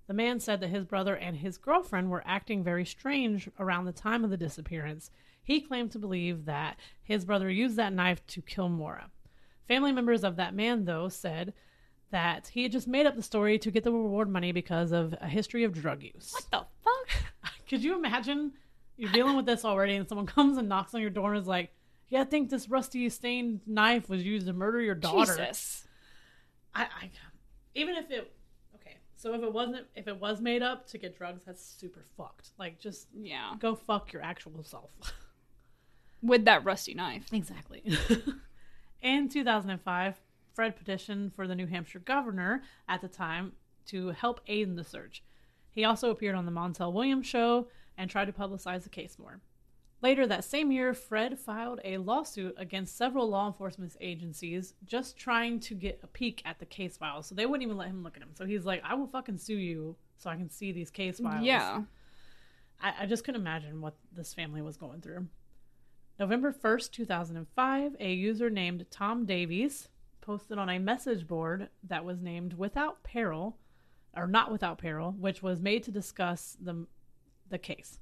The 0.07 0.13
man 0.13 0.41
said 0.41 0.59
that 0.59 0.69
his 0.69 0.83
brother 0.83 1.15
and 1.15 1.37
his 1.37 1.57
girlfriend 1.57 2.11
were 2.11 2.23
acting 2.25 2.63
very 2.63 2.85
strange 2.85 3.49
around 3.57 3.85
the 3.85 3.93
time 3.93 4.25
of 4.25 4.29
the 4.29 4.37
disappearance. 4.37 5.09
He 5.41 5.61
claimed 5.61 5.91
to 5.91 5.99
believe 5.99 6.45
that 6.45 6.77
his 7.01 7.23
brother 7.23 7.49
used 7.49 7.77
that 7.77 7.93
knife 7.93 8.25
to 8.27 8.41
kill 8.41 8.67
Maura. 8.67 9.09
Family 9.67 9.93
members 9.93 10.23
of 10.23 10.35
that 10.35 10.53
man, 10.53 10.83
though, 10.83 11.07
said 11.07 11.53
that 12.11 12.47
he 12.53 12.63
had 12.63 12.71
just 12.71 12.87
made 12.87 13.05
up 13.05 13.15
the 13.15 13.23
story 13.23 13.57
to 13.59 13.71
get 13.71 13.83
the 13.83 13.91
reward 13.91 14.29
money 14.29 14.51
because 14.51 14.91
of 14.91 15.13
a 15.21 15.27
history 15.27 15.63
of 15.63 15.73
drug 15.73 16.03
use. 16.03 16.31
What 16.33 16.45
the 16.51 16.65
fuck? 16.83 17.51
Could 17.69 17.83
you 17.83 17.95
imagine 17.97 18.53
you're 18.97 19.11
dealing 19.11 19.35
with 19.35 19.45
this 19.45 19.65
already 19.65 19.95
and 19.95 20.07
someone 20.07 20.27
comes 20.27 20.57
and 20.57 20.69
knocks 20.69 20.93
on 20.93 21.01
your 21.01 21.09
door 21.09 21.33
and 21.33 21.41
is 21.41 21.47
like, 21.47 21.71
Yeah, 22.09 22.21
I 22.21 22.25
think 22.25 22.49
this 22.49 22.69
rusty 22.69 23.09
stained 23.09 23.61
knife 23.65 24.07
was 24.09 24.23
used 24.23 24.47
to 24.47 24.53
murder 24.53 24.79
your 24.81 24.95
daughter. 24.95 25.35
Jesus. 25.35 25.87
I, 26.73 26.83
I 26.83 27.09
even 27.73 27.95
if 27.95 28.09
it 28.11 28.31
okay, 28.75 28.97
so 29.15 29.33
if 29.33 29.41
it 29.41 29.51
wasn't 29.51 29.85
if 29.95 30.07
it 30.07 30.19
was 30.19 30.39
made 30.41 30.61
up 30.61 30.87
to 30.89 30.97
get 30.97 31.17
drugs, 31.17 31.43
that's 31.45 31.63
super 31.65 32.05
fucked. 32.15 32.49
Like 32.59 32.79
just 32.79 33.07
Yeah. 33.19 33.55
go 33.59 33.75
fuck 33.75 34.13
your 34.13 34.21
actual 34.21 34.63
self. 34.63 34.91
With 36.21 36.45
that 36.45 36.63
rusty 36.63 36.93
knife. 36.93 37.25
Exactly. 37.33 37.83
In 39.01 39.29
2005, 39.29 40.15
Fred 40.55 40.77
petitioned 40.77 41.33
for 41.35 41.47
the 41.47 41.55
New 41.55 41.67
Hampshire 41.67 41.99
governor 41.99 42.63
at 42.87 43.01
the 43.01 43.09
time 43.09 43.51
to 43.87 44.09
help 44.09 44.39
aid 44.47 44.67
in 44.67 44.75
the 44.75 44.83
search. 44.83 45.21
He 45.69 45.83
also 45.83 46.09
appeared 46.09 46.35
on 46.35 46.45
the 46.45 46.51
Montel 46.51 46.93
Williams 46.93 47.27
show 47.27 47.67
and 47.97 48.09
tried 48.09 48.25
to 48.25 48.33
publicize 48.33 48.83
the 48.83 48.89
case 48.89 49.19
more. 49.19 49.41
Later 50.01 50.27
that 50.27 50.43
same 50.43 50.71
year, 50.71 50.93
Fred 50.93 51.39
filed 51.39 51.81
a 51.83 51.97
lawsuit 51.97 52.55
against 52.57 52.97
several 52.97 53.27
law 53.29 53.47
enforcement 53.47 53.95
agencies 53.99 54.73
just 54.85 55.17
trying 55.17 55.59
to 55.61 55.73
get 55.73 55.99
a 56.03 56.07
peek 56.07 56.41
at 56.45 56.59
the 56.59 56.65
case 56.65 56.97
files. 56.97 57.27
So 57.27 57.35
they 57.35 57.45
wouldn't 57.45 57.63
even 57.63 57.77
let 57.77 57.89
him 57.89 58.03
look 58.03 58.15
at 58.15 58.21
them. 58.21 58.31
So 58.33 58.45
he's 58.45 58.65
like, 58.65 58.81
I 58.83 58.93
will 58.93 59.07
fucking 59.07 59.37
sue 59.37 59.57
you 59.57 59.95
so 60.17 60.29
I 60.29 60.35
can 60.35 60.49
see 60.49 60.71
these 60.71 60.91
case 60.91 61.19
files. 61.19 61.43
Yeah. 61.43 61.81
I, 62.81 62.93
I 63.01 63.05
just 63.05 63.23
couldn't 63.23 63.41
imagine 63.41 63.81
what 63.81 63.95
this 64.13 64.33
family 64.33 64.61
was 64.61 64.77
going 64.77 65.01
through. 65.01 65.27
November 66.19 66.53
1st, 66.53 66.91
2005, 66.91 67.95
a 67.99 68.13
user 68.13 68.49
named 68.49 68.85
Tom 68.89 69.25
Davies 69.25 69.89
posted 70.25 70.57
on 70.57 70.69
a 70.69 70.79
message 70.79 71.27
board 71.27 71.69
that 71.83 72.03
was 72.03 72.21
named 72.21 72.53
Without 72.53 73.03
Peril, 73.03 73.57
or 74.15 74.27
Not 74.27 74.51
Without 74.51 74.77
Peril, 74.79 75.11
which 75.19 75.43
was 75.43 75.59
made 75.59 75.83
to 75.83 75.91
discuss 75.91 76.57
the, 76.59 76.87
the 77.49 77.59
case. 77.59 77.99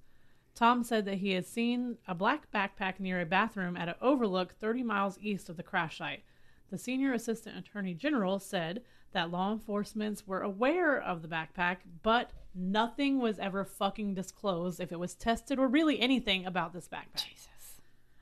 Tom 0.55 0.83
said 0.83 1.05
that 1.05 1.17
he 1.17 1.31
had 1.31 1.45
seen 1.45 1.97
a 2.07 2.15
black 2.15 2.51
backpack 2.51 2.99
near 2.99 3.19
a 3.19 3.25
bathroom 3.25 3.75
at 3.75 3.89
an 3.89 3.95
overlook 4.01 4.53
30 4.53 4.83
miles 4.83 5.17
east 5.19 5.49
of 5.49 5.57
the 5.57 5.63
crash 5.63 5.97
site. 5.97 6.23
The 6.69 6.77
senior 6.77 7.13
assistant 7.13 7.57
attorney 7.57 7.93
general 7.93 8.39
said 8.39 8.83
that 9.11 9.31
law 9.31 9.51
enforcements 9.51 10.25
were 10.25 10.41
aware 10.41 10.99
of 10.99 11.21
the 11.21 11.27
backpack, 11.27 11.77
but 12.03 12.31
nothing 12.55 13.19
was 13.19 13.39
ever 13.39 13.65
fucking 13.65 14.13
disclosed 14.13 14.79
if 14.79 14.91
it 14.91 14.99
was 14.99 15.15
tested 15.15 15.59
or 15.59 15.67
really 15.67 15.99
anything 15.99 16.45
about 16.45 16.73
this 16.73 16.87
backpack. 16.87 17.25
Jesus. 17.25 17.81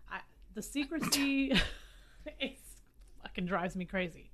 I, 0.10 0.20
the 0.54 0.62
secrecy 0.62 1.54
fucking 3.32 3.45
drives 3.45 3.77
me 3.77 3.86
crazy. 3.86 4.29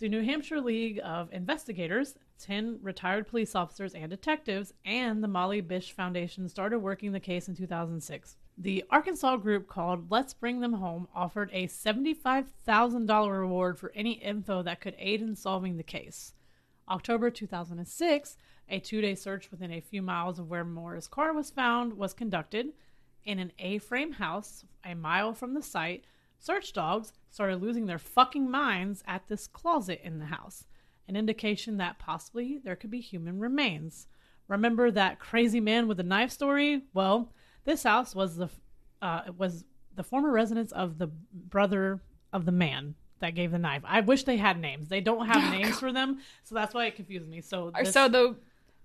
The 0.00 0.08
New 0.08 0.24
Hampshire 0.24 0.60
League 0.60 1.00
of 1.04 1.32
Investigators, 1.32 2.16
10 2.40 2.80
retired 2.82 3.28
police 3.28 3.54
officers 3.54 3.94
and 3.94 4.10
detectives, 4.10 4.74
and 4.84 5.22
the 5.22 5.28
Molly 5.28 5.60
Bish 5.60 5.92
Foundation 5.92 6.48
started 6.48 6.80
working 6.80 7.12
the 7.12 7.20
case 7.20 7.48
in 7.48 7.54
2006. 7.54 8.36
The 8.56 8.84
Arkansas 8.90 9.36
group 9.36 9.68
called 9.68 10.10
Let's 10.10 10.34
Bring 10.34 10.60
Them 10.60 10.72
Home 10.74 11.06
offered 11.14 11.50
a 11.52 11.68
$75,000 11.68 13.38
reward 13.38 13.78
for 13.78 13.92
any 13.94 14.12
info 14.12 14.62
that 14.62 14.80
could 14.80 14.96
aid 14.98 15.22
in 15.22 15.36
solving 15.36 15.76
the 15.76 15.84
case. 15.84 16.34
October 16.88 17.30
2006, 17.30 18.36
a 18.68 18.80
two 18.80 19.00
day 19.00 19.14
search 19.14 19.52
within 19.52 19.72
a 19.72 19.80
few 19.80 20.02
miles 20.02 20.40
of 20.40 20.48
where 20.48 20.64
Maura's 20.64 21.06
car 21.06 21.32
was 21.32 21.50
found 21.50 21.94
was 21.94 22.12
conducted. 22.12 22.72
In 23.24 23.38
an 23.38 23.52
A 23.58 23.78
frame 23.78 24.12
house 24.12 24.64
a 24.84 24.94
mile 24.94 25.34
from 25.34 25.54
the 25.54 25.62
site, 25.62 26.04
search 26.38 26.72
dogs 26.72 27.12
started 27.30 27.60
losing 27.62 27.86
their 27.86 27.98
fucking 27.98 28.50
minds 28.50 29.02
at 29.06 29.26
this 29.28 29.46
closet 29.46 30.00
in 30.02 30.18
the 30.18 30.26
house, 30.26 30.64
an 31.06 31.16
indication 31.16 31.76
that 31.78 31.98
possibly 31.98 32.58
there 32.62 32.76
could 32.76 32.90
be 32.90 33.00
human 33.00 33.38
remains. 33.38 34.06
Remember 34.48 34.90
that 34.90 35.18
crazy 35.18 35.60
man 35.60 35.88
with 35.88 35.96
the 35.98 36.02
knife 36.02 36.30
story? 36.30 36.82
Well, 36.94 37.32
this 37.64 37.82
house 37.82 38.14
was 38.14 38.36
the 38.36 38.48
uh, 39.02 39.22
was 39.36 39.64
the 39.94 40.02
former 40.02 40.30
residence 40.32 40.72
of 40.72 40.98
the 40.98 41.08
brother 41.32 42.00
of 42.32 42.44
the 42.46 42.52
man 42.52 42.94
that 43.20 43.34
gave 43.34 43.50
the 43.50 43.58
knife. 43.58 43.82
I 43.84 44.00
wish 44.00 44.24
they 44.24 44.36
had 44.36 44.60
names. 44.60 44.88
They 44.88 45.00
don't 45.00 45.26
have 45.26 45.50
names 45.58 45.78
for 45.78 45.92
them, 45.92 46.20
so 46.44 46.54
that's 46.54 46.72
why 46.74 46.86
it 46.86 46.96
confused 46.96 47.28
me. 47.28 47.40
So 47.42 47.70
this- 47.78 47.92
So 47.92 48.08
the 48.08 48.36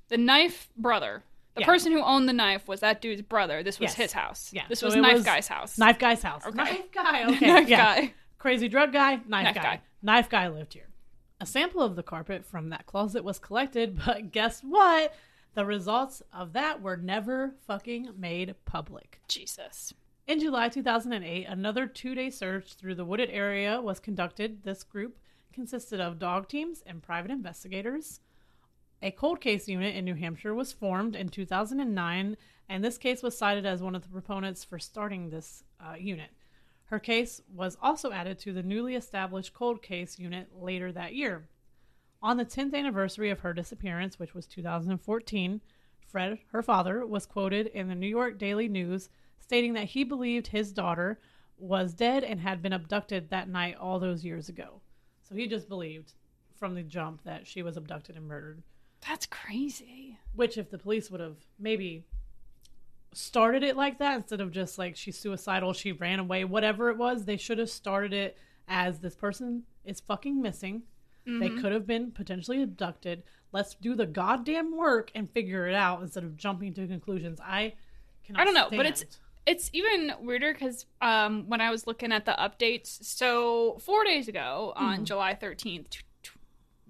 the 0.10 0.18
knife 0.18 0.70
brother, 0.78 1.24
the 1.56 1.62
Yeah. 1.62 1.66
person 1.68 1.92
who 1.92 2.02
owned 2.02 2.28
the 2.28 2.34
knife 2.34 2.68
was 2.68 2.80
that 2.82 3.02
dude's 3.02 3.22
brother. 3.22 3.62
This 3.64 3.80
was 3.80 3.92
Yes. 3.92 3.96
his 3.96 4.14
house. 4.14 4.52
Yeah, 4.54 4.64
This 4.68 4.80
so 4.80 4.88
was 4.88 4.96
knife 4.96 5.14
was 5.14 5.24
guy's 5.24 5.48
house. 5.48 5.78
Knife 5.78 6.00
guy's 6.00 6.22
house. 6.24 6.46
Okay. 6.46 6.56
Knife 6.56 6.92
guy. 6.92 7.24
Okay. 7.30 7.48
Knife 7.48 7.70
yeah. 7.70 7.96
guy. 8.02 8.14
Crazy 8.40 8.68
drug 8.68 8.92
guy. 8.92 9.16
Knife, 9.28 9.44
Knife 9.46 9.56
guy. 9.56 9.62
guy. 9.62 9.82
Knife 10.02 10.30
guy 10.30 10.48
lived 10.50 10.74
here. 10.74 10.88
A 11.40 11.46
sample 11.46 11.82
of 11.82 11.96
the 11.96 12.04
carpet 12.04 12.46
from 12.46 12.70
that 12.70 12.86
closet 12.86 13.24
was 13.24 13.40
collected, 13.40 14.00
but 14.06 14.32
guess 14.32 14.62
what? 14.62 15.14
The 15.56 15.66
results 15.66 16.22
of 16.34 16.54
that 16.54 16.82
were 16.82 16.98
never 16.98 17.56
fucking 17.68 18.10
made 18.18 18.56
public. 18.66 19.20
Jesus. 19.28 19.94
In 20.26 20.40
July 20.40 20.70
2008, 20.70 21.46
another 21.48 21.86
two 21.86 22.16
day 22.16 22.30
search 22.30 22.74
through 22.74 22.96
the 22.96 23.06
wooded 23.06 23.30
area 23.30 23.80
was 23.82 24.00
conducted. 24.00 24.64
This 24.64 24.84
group 24.84 25.20
consisted 25.52 26.00
of 26.00 26.18
dog 26.18 26.48
teams 26.48 26.82
and 26.88 27.04
private 27.04 27.30
investigators. 27.30 28.20
A 29.04 29.12
cold 29.12 29.42
case 29.42 29.68
unit 29.68 29.98
in 29.98 30.06
New 30.06 30.16
Hampshire 30.16 30.56
was 30.56 30.72
formed 30.72 31.14
in 31.14 31.28
2009, 31.28 32.38
and 32.70 32.84
this 32.84 32.98
case 32.98 33.22
was 33.22 33.38
cited 33.38 33.66
as 33.66 33.84
one 33.84 33.96
of 33.96 34.02
the 34.02 34.08
proponents 34.08 34.64
for 34.64 34.80
starting 34.80 35.30
this 35.30 35.66
uh, 35.78 35.96
unit. 35.96 36.30
Her 36.86 37.00
case 37.00 37.42
was 37.54 37.78
also 37.82 38.14
added 38.14 38.40
to 38.40 38.54
the 38.54 38.64
newly 38.64 38.96
established 38.96 39.54
cold 39.54 39.82
case 39.82 40.20
unit 40.20 40.52
later 40.56 40.90
that 40.94 41.16
year. 41.16 41.50
On 42.22 42.38
the 42.38 42.46
10th 42.46 42.74
anniversary 42.74 43.30
of 43.30 43.42
her 43.42 43.52
disappearance, 43.54 44.20
which 44.20 44.34
was 44.34 44.48
2014, 44.48 45.60
Fred, 46.08 46.40
her 46.54 46.64
father, 46.64 47.06
was 47.06 47.26
quoted 47.26 47.68
in 47.68 47.90
the 47.90 47.96
New 47.96 48.08
York 48.08 48.38
Daily 48.38 48.70
News 48.70 49.10
stating 49.38 49.74
that 49.74 49.90
he 49.90 50.06
believed 50.06 50.48
his 50.48 50.72
daughter 50.72 51.20
was 51.58 51.94
dead 51.94 52.24
and 52.24 52.40
had 52.40 52.62
been 52.62 52.72
abducted 52.72 53.30
that 53.30 53.50
night 53.50 53.76
all 53.76 54.00
those 54.00 54.24
years 54.24 54.48
ago. 54.48 54.80
So 55.24 55.36
he 55.36 55.46
just 55.46 55.68
believed 55.68 56.14
from 56.56 56.74
the 56.74 56.84
jump 56.84 57.26
that 57.26 57.46
she 57.46 57.62
was 57.62 57.76
abducted 57.76 58.16
and 58.16 58.26
murdered. 58.26 58.64
That's 59.08 59.26
crazy. 59.26 60.18
Which, 60.36 60.58
if 60.58 60.70
the 60.70 60.78
police 60.78 61.12
would 61.12 61.22
have 61.22 61.38
maybe 61.60 62.06
started 63.14 63.64
it 63.64 63.76
like 63.78 64.00
that 64.00 64.18
instead 64.18 64.42
of 64.42 64.52
just 64.52 64.78
like 64.78 64.96
she's 64.96 65.18
suicidal, 65.18 65.74
she 65.74 65.92
ran 65.92 66.20
away, 66.20 66.46
whatever 66.46 66.90
it 66.90 66.98
was, 66.98 67.26
they 67.26 67.38
should 67.38 67.58
have 67.60 67.70
started 67.70 68.14
it 68.14 68.38
as 68.68 69.00
this 69.00 69.16
person 69.16 69.64
is 69.86 70.00
fucking 70.00 70.42
missing. 70.42 70.84
They 71.26 71.48
could 71.50 71.72
have 71.72 71.88
been 71.88 72.12
potentially 72.12 72.62
abducted. 72.62 73.24
Let's 73.54 73.76
do 73.76 73.96
the 73.96 74.06
goddamn 74.06 74.76
work 74.76 75.10
and 75.16 75.32
figure 75.32 75.68
it 75.70 75.74
out 75.74 76.02
instead 76.02 76.26
of 76.26 76.36
jumping 76.36 76.74
to 76.74 76.86
conclusions. 76.86 77.40
I 77.40 77.76
cannot. 78.26 78.42
I 78.42 78.44
don't 78.44 78.54
know, 78.54 78.68
but 78.70 78.86
it's 78.86 79.06
it's 79.46 79.70
even 79.72 80.12
weirder 80.20 80.52
because 80.52 80.86
um, 81.02 81.48
when 81.48 81.62
I 81.62 81.70
was 81.72 81.88
looking 81.88 82.12
at 82.12 82.26
the 82.26 82.34
updates, 82.34 83.06
so 83.06 83.78
four 83.80 84.04
days 84.04 84.28
ago 84.28 84.74
on 84.76 84.96
Mm-hmm. 84.96 85.04
July 85.06 85.34
thirteenth, 85.34 85.96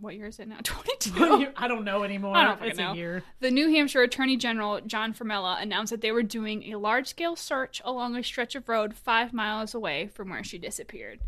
what 0.04 0.16
year 0.16 0.28
is 0.28 0.39
it 0.39 0.47
now? 0.47 0.58
Twenty 0.64 0.95
two. 0.99 1.47
I 1.56 1.68
don't 1.68 1.86
know 1.86 2.04
anymore. 2.04 2.36
I 2.36 2.43
don't 2.43 2.64
it's 2.64 2.78
know. 2.78 2.91
a 2.91 2.95
year. 2.95 3.24
The 3.39 3.51
New 3.51 3.70
Hampshire 3.70 4.04
Attorney 4.04 4.38
General 4.38 4.82
John 4.82 5.14
Formella 5.14 5.62
announced 5.62 5.91
that 5.91 6.01
they 6.01 6.12
were 6.12 6.24
doing 6.24 6.72
a 6.72 6.78
large 6.78 7.08
scale 7.08 7.36
search 7.36 7.82
along 7.84 8.16
a 8.16 8.24
stretch 8.24 8.56
of 8.56 8.70
road 8.70 8.93
five 8.93 9.34
miles 9.34 9.74
away 9.74 10.08
from 10.08 10.30
where 10.30 10.43
she 10.43 10.58
disappeared. 10.58 11.20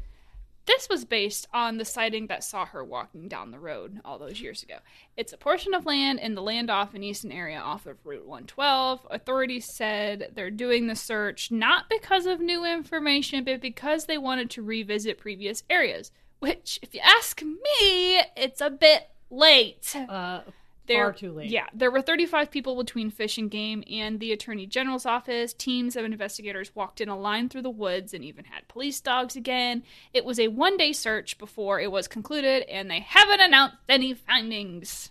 This 0.66 0.90
was 0.90 1.06
based 1.06 1.48
on 1.54 1.78
the 1.78 1.86
sighting 1.86 2.26
that 2.28 2.44
saw 2.44 2.66
her 2.66 2.84
walking 2.84 3.28
down 3.28 3.52
the 3.52 3.60
road 3.60 4.00
all 4.04 4.18
those 4.18 4.42
years 4.42 4.64
ago. 4.64 4.78
It's 5.16 5.32
a 5.32 5.38
portion 5.38 5.76
of 5.76 5.86
land 5.86 6.20
in 6.20 6.34
the 6.34 6.42
Landaff 6.42 6.96
and 6.96 7.04
Easton 7.04 7.32
area 7.32 7.60
off 7.60 7.86
of 7.86 8.04
Route 8.04 8.26
112. 8.26 9.06
Authorities 9.12 9.66
said 9.66 10.32
they're 10.34 10.50
doing 10.50 10.88
the 10.88 10.96
search 10.96 11.52
not 11.52 11.88
because 11.88 12.26
of 12.26 12.40
new 12.40 12.66
information, 12.66 13.44
but 13.44 13.62
because 13.62 14.06
they 14.06 14.18
wanted 14.18 14.50
to 14.52 14.64
revisit 14.64 15.20
previous 15.20 15.64
areas. 15.70 16.12
Which, 16.40 16.80
if 16.82 16.94
you 16.94 17.02
ask 17.04 17.42
me, 17.42 18.22
it's 18.36 18.62
a 18.62 18.70
bit 18.70 19.10
late. 19.30 19.96
Uh, 19.96 20.42
There- 20.88 21.06
far 21.06 21.14
too 21.14 21.32
late. 21.32 21.50
Yeah, 21.50 21.66
there 21.74 21.90
were 21.90 22.02
35 22.02 22.52
people 22.52 22.76
between 22.76 23.10
Fish 23.10 23.40
and 23.40 23.50
Game 23.50 23.84
and 23.90 24.20
the 24.20 24.32
Attorney 24.32 24.68
General's 24.68 25.06
office. 25.08 25.52
Teams 25.54 25.96
of 25.96 26.06
investigators 26.06 26.76
walked 26.76 27.02
in 27.02 27.10
a 27.10 27.18
line 27.18 27.50
through 27.50 27.64
the 27.64 27.72
woods 27.72 28.14
and 28.14 28.24
even 28.24 28.46
had 28.46 28.68
police 28.68 29.02
dogs 29.02 29.36
again. 29.36 29.82
It 30.14 30.24
was 30.26 30.40
a 30.40 30.50
one 30.50 30.78
day 30.78 30.94
search 30.94 31.40
before 31.40 31.80
it 31.80 31.92
was 31.92 32.08
concluded, 32.08 32.64
and 32.70 32.92
they 32.92 33.00
haven't 33.00 33.42
announced 33.42 33.78
any 33.90 34.14
findings. 34.14 35.10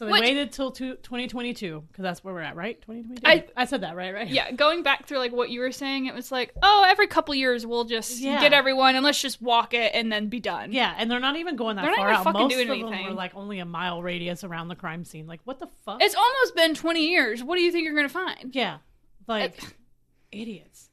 So 0.00 0.06
they 0.06 0.12
Which- 0.12 0.20
waited 0.22 0.50
till 0.52 0.70
two, 0.70 0.94
2022 1.02 1.84
because 1.88 2.02
that's 2.02 2.24
where 2.24 2.32
we're 2.32 2.40
at, 2.40 2.56
right? 2.56 2.80
2022. 2.80 3.20
I- 3.28 3.44
I 3.54 3.66
said 3.66 3.82
that 3.82 3.94
right, 3.94 4.14
right? 4.14 4.26
Yeah, 4.28 4.50
going 4.50 4.82
back 4.82 5.06
through 5.06 5.18
like 5.18 5.30
what 5.30 5.50
you 5.50 5.60
were 5.60 5.72
saying, 5.72 6.06
it 6.06 6.14
was 6.14 6.32
like, 6.32 6.54
oh, 6.62 6.86
every 6.88 7.06
couple 7.06 7.34
years 7.34 7.66
we'll 7.66 7.84
just 7.84 8.18
Yeah. 8.18 8.40
get 8.40 8.54
everyone 8.54 8.94
and 8.96 9.04
let's 9.04 9.20
just 9.20 9.42
walk 9.42 9.74
it 9.74 9.92
and 9.94 10.10
then 10.10 10.28
be 10.28 10.40
done. 10.40 10.72
Yeah, 10.72 10.94
and 10.96 11.10
they're 11.10 11.20
not 11.20 11.36
even 11.36 11.54
going 11.54 11.76
that 11.76 11.82
They're 11.82 11.90
not 11.90 11.98
far 11.98 12.08
even 12.08 12.16
out. 12.16 12.24
fucking 12.24 12.40
Most 12.40 12.50
doing 12.54 12.82
of 12.82 12.90
them 12.90 13.04
were 13.04 13.10
like 13.10 13.34
only 13.34 13.58
a 13.58 13.66
mile 13.66 14.02
radius 14.02 14.42
around 14.42 14.68
the 14.68 14.74
crime 14.74 15.04
scene. 15.04 15.26
Like, 15.26 15.40
what 15.44 15.58
the 15.60 15.66
fuck? 15.84 16.02
It's 16.02 16.14
almost 16.14 16.56
been 16.56 16.74
20 16.74 17.10
years. 17.10 17.44
What 17.44 17.56
do 17.56 17.62
you 17.62 17.70
think 17.70 17.84
you're 17.84 17.94
going 17.94 18.08
to 18.08 18.12
find? 18.14 18.54
yeah, 18.56 18.78
like 19.26 19.60
idiots. 20.32 20.88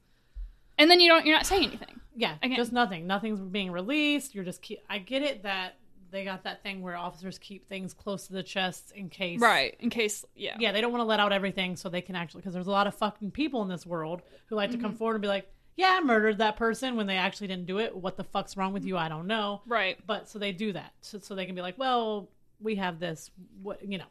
And 0.78 0.92
then 0.92 1.00
you 1.00 1.08
don't 1.10 1.26
you're 1.26 1.36
not 1.38 1.46
saying 1.46 1.64
anything. 1.64 2.02
Yeah, 2.16 2.36
Again- 2.44 2.58
just 2.58 2.74
nothing. 2.74 3.08
Nothing's 3.08 3.40
being 3.40 3.72
released. 3.72 4.36
You're 4.36 4.44
just. 4.44 4.70
I 4.90 4.98
get 5.00 5.22
it 5.22 5.44
that 5.44 5.76
they 6.12 6.24
got 6.24 6.44
that 6.44 6.64
thing 6.64 6.82
where 6.82 6.96
officers 6.96 7.38
keep 7.38 7.68
things 7.68 7.94
close 7.94 8.28
to 8.28 8.34
the 8.34 8.44
chest 8.44 8.92
in 8.96 9.10
case. 9.10 9.40
Right, 9.40 9.76
in 9.80 9.90
case 9.90 10.26
yeah. 10.36 10.56
Yeah, 10.60 10.72
they 10.72 10.82
don't 10.82 10.92
want 10.92 11.02
to 11.02 11.06
let 11.06 11.20
out 11.20 11.32
everything 11.32 11.76
so 11.76 11.90
they 11.90 12.02
can 12.02 12.16
actually 12.16 12.42
because 12.42 12.54
there's 12.54 12.68
a 12.68 12.72
lot 12.72 12.88
of 12.88 12.96
fucking 12.96 13.32
people 13.32 13.62
in 13.62 13.68
this 13.70 13.86
world 13.86 14.22
who 14.48 14.56
like 14.56 14.72
to 14.72 14.78
come 14.78 14.92
Mm-hmm. 14.92 14.98
forward 14.98 15.16
and 15.16 15.22
be 15.22 15.28
like, 15.28 15.52
"Yeah, 15.76 15.98
I 16.00 16.04
murdered 16.04 16.38
that 16.40 16.56
person" 16.58 16.96
when 16.96 17.08
they 17.08 17.18
actually 17.18 17.48
didn't 17.48 17.66
do 17.68 17.80
it. 17.80 17.96
What 17.96 18.18
the 18.18 18.24
fuck's 18.24 18.56
wrong 18.58 18.74
with 18.74 18.86
you? 18.86 18.98
I 18.98 19.10
don't 19.10 19.28
know. 19.28 19.62
Right. 19.68 19.98
But 20.08 20.28
so 20.30 20.40
they 20.40 20.52
do 20.52 20.74
that 20.74 20.94
so, 21.02 21.20
so 21.20 21.36
they 21.36 21.46
can 21.46 21.56
be 21.56 21.62
like, 21.62 21.78
"Well, 21.78 22.30
we 22.60 22.76
have 22.76 23.00
this." 23.00 23.30
What 23.62 23.88
you 23.88 23.98
know. 23.98 24.06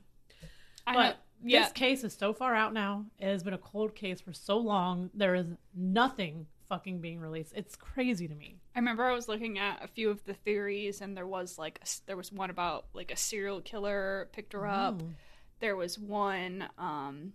I 0.86 0.92
know. 0.92 0.98
But 0.98 1.16
Yeah. 1.44 1.62
this 1.64 1.72
case 1.72 2.04
is 2.04 2.12
so 2.14 2.32
far 2.32 2.54
out 2.54 2.72
now. 2.72 3.06
It 3.18 3.26
has 3.26 3.42
been 3.42 3.54
a 3.54 3.58
cold 3.58 3.94
case 3.94 4.20
for 4.20 4.32
so 4.32 4.56
long. 4.58 5.10
There 5.14 5.34
is 5.34 5.46
nothing 5.74 6.46
fucking 6.68 7.00
being 7.00 7.20
released. 7.20 7.52
It's 7.56 7.76
crazy 7.76 8.26
to 8.28 8.34
me. 8.34 8.56
I 8.76 8.78
remember 8.78 9.04
I 9.04 9.14
was 9.14 9.26
looking 9.26 9.58
at 9.58 9.82
a 9.82 9.88
few 9.88 10.10
of 10.10 10.22
the 10.24 10.34
theories, 10.34 11.00
and 11.00 11.16
there 11.16 11.26
was 11.26 11.56
like 11.56 11.80
there 12.04 12.16
was 12.16 12.30
one 12.30 12.50
about 12.50 12.84
like 12.92 13.10
a 13.10 13.16
serial 13.16 13.62
killer 13.62 14.28
picked 14.32 14.52
her 14.52 14.66
up. 14.66 15.00
Mm. 15.00 15.14
There 15.60 15.76
was 15.76 15.98
one 15.98 16.68
um, 16.76 17.32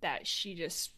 that 0.00 0.26
she 0.26 0.56
just 0.56 0.90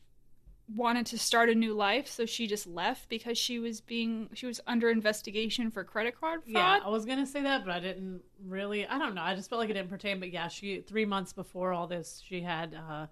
wanted 0.75 1.05
to 1.05 1.19
start 1.19 1.51
a 1.51 1.55
new 1.55 1.75
life, 1.75 2.09
so 2.09 2.25
she 2.25 2.47
just 2.47 2.67
left 2.67 3.11
because 3.11 3.37
she 3.37 3.59
was 3.59 3.83
being 3.83 4.31
she 4.33 4.47
was 4.47 4.63
under 4.67 4.89
investigation 4.89 5.71
for 5.71 5.85
credit 5.85 6.19
card 6.19 6.43
fraud. 6.45 6.81
Yeah, 6.81 6.81
I 6.83 6.89
was 6.89 7.05
gonna 7.05 7.27
say 7.27 7.43
that, 7.43 7.67
but 7.67 7.75
I 7.75 7.81
didn't 7.81 8.23
really. 8.47 8.87
I 8.87 8.99
don't 8.99 9.15
know. 9.15 9.21
I 9.21 9.35
just 9.35 9.51
felt 9.51 9.61
like 9.61 9.69
it 9.69 9.75
didn't 9.75 9.91
pertain. 9.91 10.21
But 10.21 10.33
yeah, 10.33 10.49
she 10.49 10.81
three 10.81 11.05
months 11.05 11.35
before 11.35 11.75
all 11.75 11.87
this, 11.87 12.23
she 12.27 12.41
had 12.41 12.75
uh, 12.75 13.09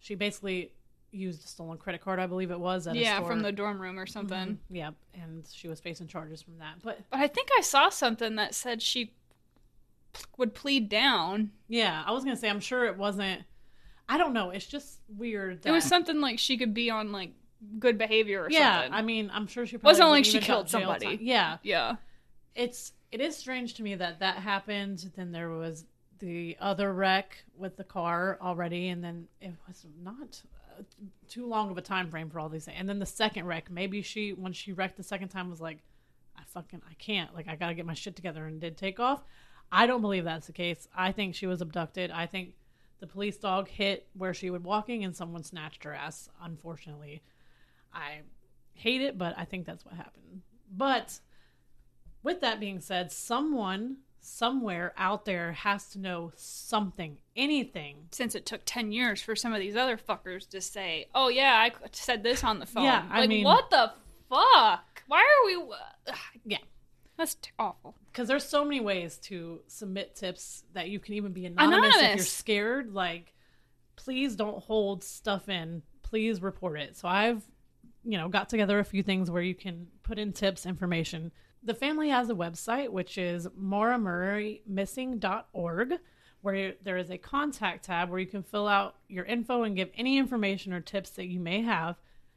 she 0.00 0.16
basically 0.16 0.72
used 1.12 1.44
a 1.44 1.46
stolen 1.48 1.78
credit 1.78 2.00
card, 2.02 2.18
I 2.18 2.26
believe 2.26 2.50
it 2.50 2.60
was. 2.60 2.86
At 2.86 2.96
a 2.96 2.98
Yeah, 2.98 3.16
store. 3.16 3.28
from 3.28 3.40
the 3.40 3.52
dorm 3.52 3.80
room 3.80 3.98
or 3.98 4.06
something. 4.06 4.36
Mhm. 4.56 4.58
Yeah, 4.70 4.90
and 5.14 5.44
she 5.52 5.68
was 5.68 5.80
facing 5.80 6.08
charges 6.08 6.42
from 6.42 6.58
that. 6.58 6.76
But 6.82 7.00
But 7.10 7.20
I 7.20 7.28
think 7.28 7.48
I 7.56 7.60
saw 7.62 7.88
something 7.88 8.36
that 8.36 8.54
said 8.54 8.82
she 8.82 9.12
would 10.36 10.54
plead 10.54 10.88
down. 10.88 11.52
yeah, 11.68 12.02
I 12.06 12.12
was 12.12 12.24
gonna 12.24 12.36
say 12.36 12.48
I'm 12.48 12.60
sure 12.60 12.84
it 12.86 12.96
wasn't. 12.96 13.44
I 14.08 14.18
don't 14.18 14.32
know. 14.32 14.50
It's 14.50 14.66
just 14.66 15.00
weird. 15.08 15.62
That, 15.62 15.70
It 15.70 15.72
was 15.72 15.84
something 15.84 16.20
like 16.20 16.38
she 16.38 16.56
could 16.56 16.72
be 16.74 16.90
on 16.90 17.12
like 17.12 17.32
good 17.78 17.98
behavior 17.98 18.44
or 18.44 18.50
yeah, 18.50 18.82
something. 18.82 18.92
I 18.94 19.02
mean, 19.02 19.30
I'm 19.32 19.46
sure 19.46 19.66
she 19.66 19.76
probably 19.78 19.88
Wasn't 19.90 20.10
like 20.10 20.24
she 20.24 20.38
killed 20.40 20.68
somebody. 20.70 21.16
time. 21.16 21.18
Yeah, 21.20 21.58
yeah. 21.62 21.96
it's 22.54 22.92
it 23.12 23.20
is 23.20 23.36
strange 23.36 23.74
to 23.74 23.82
me 23.82 23.94
that 23.94 24.20
that 24.20 24.36
happened. 24.38 25.10
Then 25.16 25.32
there 25.32 25.50
was 25.50 25.84
the 26.18 26.56
other 26.60 26.92
wreck 26.94 27.44
with 27.56 27.76
the 27.76 27.84
car 27.84 28.38
already, 28.40 28.88
and 28.88 29.02
then 29.04 29.28
it 29.40 29.52
was 29.66 29.84
not 30.02 30.42
too 31.28 31.46
long 31.46 31.70
of 31.70 31.78
a 31.78 31.82
time 31.82 32.10
frame 32.10 32.30
for 32.30 32.40
all 32.40 32.48
these 32.48 32.64
things. 32.64 32.76
And 32.78 32.88
then 32.88 32.98
the 32.98 33.06
second 33.06 33.46
wreck, 33.46 33.70
maybe 33.70 34.02
she 34.02 34.32
when 34.32 34.52
she 34.52 34.72
wrecked 34.72 34.96
the 34.96 35.02
second 35.02 35.28
time 35.28 35.50
was 35.50 35.60
like, 35.60 35.78
I 36.36 36.42
fucking 36.46 36.82
I 36.88 36.94
can't. 36.94 37.34
Like 37.34 37.48
I 37.48 37.56
got 37.56 37.68
to 37.68 37.74
get 37.74 37.86
my 37.86 37.94
shit 37.94 38.16
together 38.16 38.46
and 38.46 38.60
did 38.60 38.76
take 38.76 39.00
off. 39.00 39.22
I 39.70 39.86
don't 39.86 40.00
believe 40.00 40.24
that's 40.24 40.46
the 40.46 40.52
case. 40.52 40.86
I 40.96 41.12
think 41.12 41.34
she 41.34 41.46
was 41.46 41.60
abducted. 41.60 42.10
I 42.10 42.26
think 42.26 42.54
the 43.00 43.06
police 43.06 43.36
dog 43.36 43.68
hit 43.68 44.06
where 44.14 44.34
she 44.34 44.50
was 44.50 44.62
walking 44.62 45.04
and 45.04 45.14
someone 45.14 45.42
snatched 45.42 45.84
her 45.84 45.92
ass, 45.92 46.28
unfortunately. 46.42 47.22
I 47.92 48.20
hate 48.74 49.02
it, 49.02 49.18
but 49.18 49.34
I 49.36 49.44
think 49.44 49.66
that's 49.66 49.84
what 49.84 49.94
happened. 49.94 50.42
But 50.74 51.18
with 52.22 52.40
that 52.40 52.60
being 52.60 52.80
said, 52.80 53.12
someone 53.12 53.98
somewhere 54.26 54.92
out 54.96 55.24
there 55.24 55.52
has 55.52 55.88
to 55.90 55.98
know 55.98 56.32
something, 56.36 57.18
anything. 57.36 58.08
Since 58.10 58.34
it 58.34 58.44
took 58.44 58.62
10 58.64 58.92
years 58.92 59.22
for 59.22 59.36
some 59.36 59.52
of 59.52 59.60
these 59.60 59.76
other 59.76 59.96
fuckers 59.96 60.48
to 60.50 60.60
say, 60.60 61.06
oh, 61.14 61.28
yeah, 61.28 61.54
I 61.54 61.72
said 61.92 62.22
this 62.22 62.42
on 62.42 62.58
the 62.58 62.66
phone. 62.66 62.84
Yeah, 62.84 63.06
I 63.10 63.20
like, 63.20 63.28
mean- 63.28 63.44
what 63.44 63.70
the 63.70 63.92
fuck? 64.28 65.02
Why 65.06 65.20
are 65.20 65.46
we. 65.46 65.54
Ugh, 66.08 66.14
Yeah. 66.44 66.58
That's 67.16 67.36
t- 67.36 67.50
awful. 67.58 67.94
Because 68.08 68.28
there's 68.28 68.44
so 68.44 68.62
many 68.64 68.80
ways 68.80 69.16
to 69.24 69.60
submit 69.68 70.16
tips 70.16 70.64
that 70.74 70.88
you 70.90 70.98
can 70.98 71.14
even 71.14 71.32
be 71.32 71.46
anonymous, 71.46 71.96
if 71.96 72.16
you're 72.16 72.24
scared. 72.24 72.92
Like, 72.92 73.32
please 73.94 74.36
don't 74.36 74.62
hold 74.62 75.02
stuff 75.02 75.48
in. 75.48 75.82
Please 76.02 76.42
report 76.42 76.78
it. 76.78 76.96
So 76.96 77.08
I've, 77.08 77.42
you 78.04 78.18
know, 78.18 78.28
got 78.28 78.50
together 78.50 78.78
a 78.80 78.84
few 78.84 79.02
things 79.02 79.30
where 79.30 79.40
you 79.40 79.54
can 79.54 79.86
put 80.02 80.18
in 80.18 80.32
tips, 80.32 80.66
information. 80.66 81.32
The 81.62 81.74
family 81.74 82.08
has 82.10 82.28
a 82.30 82.34
website, 82.34 82.90
which 82.90 83.18
is 83.18 83.48
mauramurraymissing.org, 83.48 85.98
where 86.42 86.74
there 86.82 86.96
is 86.96 87.10
a 87.10 87.18
contact 87.18 87.86
tab 87.86 88.08
where 88.08 88.20
you 88.20 88.26
can 88.26 88.42
fill 88.42 88.68
out 88.68 88.96
your 89.08 89.24
info 89.24 89.64
and 89.64 89.74
give 89.74 89.90
any 89.96 90.18
information 90.18 90.72
or 90.72 90.80
tips 90.80 91.10
that 91.10 91.26
you 91.26 91.40
may 91.40 91.62
have. 91.62 91.96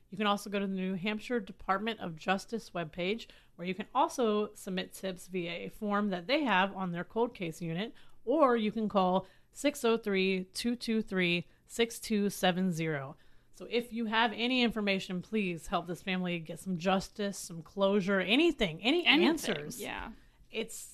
You 0.09 0.17
can 0.17 0.25
also 0.25 0.49
go 0.49 0.57
to 0.59 0.65
the 0.65 0.73
New 0.73 0.95
Hampshire 0.95 1.39
Department 1.39 1.99
of 1.99 2.15
Justice 2.15 2.71
webpage, 2.73 3.27
where 3.55 3.67
you 3.67 3.75
can 3.75 3.85
also 3.93 4.49
submit 4.55 4.93
tips 4.93 5.27
via 5.27 5.51
a 5.51 5.69
form 5.69 6.09
that 6.09 6.25
they 6.25 6.43
have 6.43 6.75
on 6.75 6.91
their 6.91 7.03
cold 7.03 7.35
case 7.35 7.61
unit, 7.61 7.93
or 8.25 8.57
you 8.57 8.71
can 8.71 8.89
call 8.89 9.27
603 9.53 10.47
223 10.53 11.45
6270. 11.67 13.13
So 13.59 13.67
if 13.69 13.91
you 13.91 14.05
have 14.05 14.31
any 14.33 14.63
information, 14.63 15.21
please 15.21 15.67
help 15.67 15.85
this 15.85 16.01
family 16.01 16.39
get 16.39 16.61
some 16.61 16.77
justice, 16.77 17.37
some 17.37 17.61
closure, 17.61 18.21
anything, 18.21 18.79
any 18.81 19.05
Anything. 19.05 19.27
answers. 19.27 19.81
Yeah. 19.81 20.07
It's, 20.49 20.91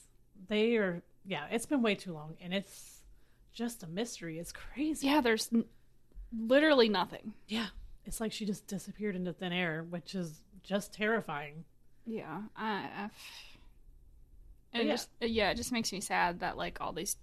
they 0.48 0.76
are, 0.78 1.04
yeah, 1.28 1.46
it's 1.52 1.68
been 1.68 1.84
way 1.84 1.94
too 1.94 2.12
long, 2.14 2.38
and 2.42 2.56
it's 2.56 3.02
just 3.54 3.84
a 3.84 3.88
mystery. 3.88 4.40
It's 4.40 4.52
crazy. 4.52 5.06
Yeah, 5.06 5.22
there's 5.22 5.48
n- 5.54 5.66
literally 6.36 6.90
nothing. 6.90 7.34
Yeah. 7.48 7.68
It's 8.04 8.20
like 8.20 8.32
she 8.32 8.48
just 8.48 8.66
disappeared 8.66 9.16
into 9.16 9.32
thin 9.32 9.54
air, 9.54 9.86
which 9.88 10.16
is 10.16 10.42
just 10.64 10.92
terrifying. 10.92 11.66
Yeah. 12.08 12.42
I. 12.58 12.68
I 12.68 13.10
But 14.74 14.86
yeah. 14.86 14.92
just 14.92 15.10
uh, 15.22 15.28
yeah, 15.28 15.52
it 15.52 15.56
just 15.56 15.72
makes 15.72 15.92
me 15.92 16.02
sad 16.02 16.40
that 16.40 16.58
like 16.58 16.80
all 16.82 16.94
these 16.94 17.16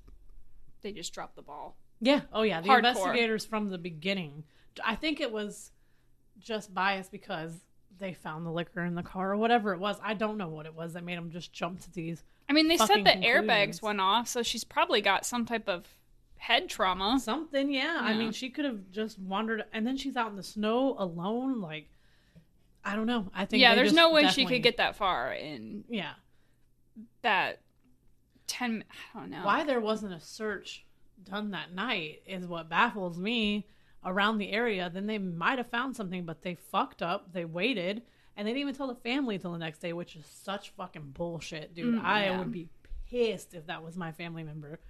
they 0.82 0.92
just 0.92 1.12
dropped 1.12 1.34
the 1.34 1.42
ball. 1.42 1.74
Yeah. 2.00 2.20
Oh, 2.32 2.42
yeah. 2.42 2.60
The 2.60 2.68
Hardcore. 2.68 2.78
investigators 2.78 3.44
from 3.44 3.70
the 3.70 3.78
beginning. 3.78 4.44
I 4.84 4.94
think 4.94 5.20
it 5.20 5.30
was 5.32 5.70
just 6.38 6.72
biased 6.74 7.10
because 7.12 7.52
they 7.98 8.14
found 8.14 8.46
the 8.46 8.50
liquor 8.50 8.84
in 8.84 8.94
the 8.94 9.02
car 9.02 9.32
or 9.32 9.36
whatever 9.36 9.72
it 9.72 9.78
was. 9.78 9.96
I 10.02 10.14
don't 10.14 10.38
know 10.38 10.48
what 10.48 10.66
it 10.66 10.74
was 10.74 10.94
that 10.94 11.04
made 11.04 11.18
them 11.18 11.30
just 11.30 11.52
jump 11.52 11.80
to 11.80 11.92
these 11.92 12.24
I 12.48 12.54
mean, 12.54 12.68
they 12.68 12.76
said 12.76 13.04
the 13.04 13.10
airbags 13.10 13.80
went 13.80 14.00
off, 14.00 14.28
so 14.28 14.42
she's 14.42 14.64
probably 14.64 15.00
got 15.00 15.24
some 15.24 15.46
type 15.46 15.68
of 15.68 15.86
head 16.36 16.68
trauma. 16.68 17.18
something. 17.18 17.72
Yeah. 17.72 17.98
I 18.02 18.14
mean, 18.14 18.32
she 18.32 18.50
could 18.50 18.64
have 18.64 18.90
just 18.90 19.18
wandered, 19.18 19.64
and 19.72 19.86
then 19.86 19.96
she's 19.96 20.16
out 20.16 20.30
in 20.30 20.36
the 20.36 20.42
snow 20.42 20.94
alone. 20.98 21.60
Like, 21.60 21.88
I 22.84 22.94
don't 22.96 23.06
know. 23.06 23.30
I 23.34 23.46
think 23.46 23.62
Yeah, 23.62 23.74
there's 23.74 23.92
no 23.94 24.12
way 24.12 24.28
she 24.28 24.44
could 24.44 24.62
get 24.62 24.76
that 24.76 24.96
far 24.96 25.32
in 25.32 25.84
Yeah. 25.88 26.12
that 27.22 27.60
10 28.48 28.84
I 29.14 29.18
don't 29.18 29.30
know. 29.30 29.44
Why 29.44 29.64
there 29.64 29.80
wasn't 29.80 30.12
a 30.12 30.20
search 30.20 30.84
done 31.24 31.52
that 31.52 31.72
night 31.72 32.22
is 32.26 32.46
what 32.46 32.68
baffles 32.68 33.18
me 33.18 33.66
around 34.04 34.38
the 34.38 34.50
area. 34.50 34.90
Then 34.92 35.06
they 35.06 35.18
might 35.18 35.58
have 35.58 35.68
found 35.68 35.96
something, 35.96 36.24
but 36.24 36.42
they 36.42 36.54
fucked 36.54 37.02
up. 37.02 37.32
They 37.32 37.44
waited, 37.44 38.02
and 38.36 38.46
they 38.46 38.52
didn't 38.52 38.62
even 38.62 38.74
tell 38.74 38.88
the 38.88 38.94
family 38.96 39.38
till 39.38 39.52
the 39.52 39.58
next 39.58 39.78
day, 39.78 39.92
which 39.92 40.16
is 40.16 40.26
such 40.26 40.70
fucking 40.70 41.10
bullshit, 41.14 41.74
dude. 41.74 41.96
Mm, 41.96 42.04
I 42.04 42.24
yeah. 42.24 42.38
would 42.38 42.52
be 42.52 42.68
pissed 43.10 43.54
if 43.54 43.66
that 43.66 43.82
was 43.84 43.96
my 43.96 44.12
family 44.12 44.42
member. 44.42 44.80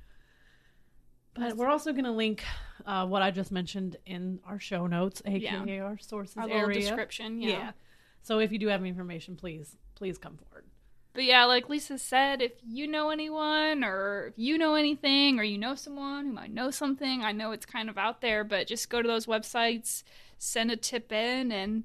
But 1.35 1.57
we're 1.57 1.69
also 1.69 1.93
going 1.93 2.05
to 2.05 2.11
link 2.11 2.45
uh, 2.85 3.07
what 3.07 3.23
I 3.23 3.31
just 3.31 3.53
mentioned 3.53 3.97
in 4.05 4.39
our 4.47 4.59
show 4.61 4.87
notes, 4.87 5.23
aka 5.25 5.41
Yeah. 5.67 5.83
our 5.83 5.99
sources 5.99 6.37
Our 6.37 6.49
area. 6.51 6.81
description, 6.81 7.41
yeah. 7.41 7.49
yeah. 7.49 7.73
So 8.23 8.39
if 8.39 8.53
you 8.53 8.59
do 8.59 8.69
have 8.69 8.81
any 8.81 8.91
information, 8.91 9.37
please, 9.37 9.77
please 9.95 10.19
come 10.19 10.37
forward. 10.37 10.67
But 11.15 11.25
yeah, 11.25 11.45
like 11.45 11.69
Lisa 11.69 11.99
said, 11.99 12.41
if 12.41 12.53
you 12.67 12.87
know 12.89 13.11
anyone 13.11 13.85
or 13.85 14.29
if 14.29 14.35
you 14.39 14.57
know 14.57 14.75
anything 14.75 15.39
or 15.39 15.43
you 15.43 15.59
know 15.59 15.75
someone 15.75 16.27
who 16.27 16.33
might 16.33 16.53
know 16.53 16.71
something, 16.71 17.23
I 17.23 17.33
know 17.33 17.53
it's 17.53 17.67
kind 17.67 17.91
of 17.91 17.99
out 17.99 18.21
there, 18.23 18.45
but 18.45 18.67
just 18.67 18.89
go 18.89 19.03
to 19.03 19.07
those 19.09 19.27
websites, 19.27 20.05
send 20.39 20.71
a 20.71 20.77
tip 20.77 21.13
in, 21.13 21.53
and 21.53 21.85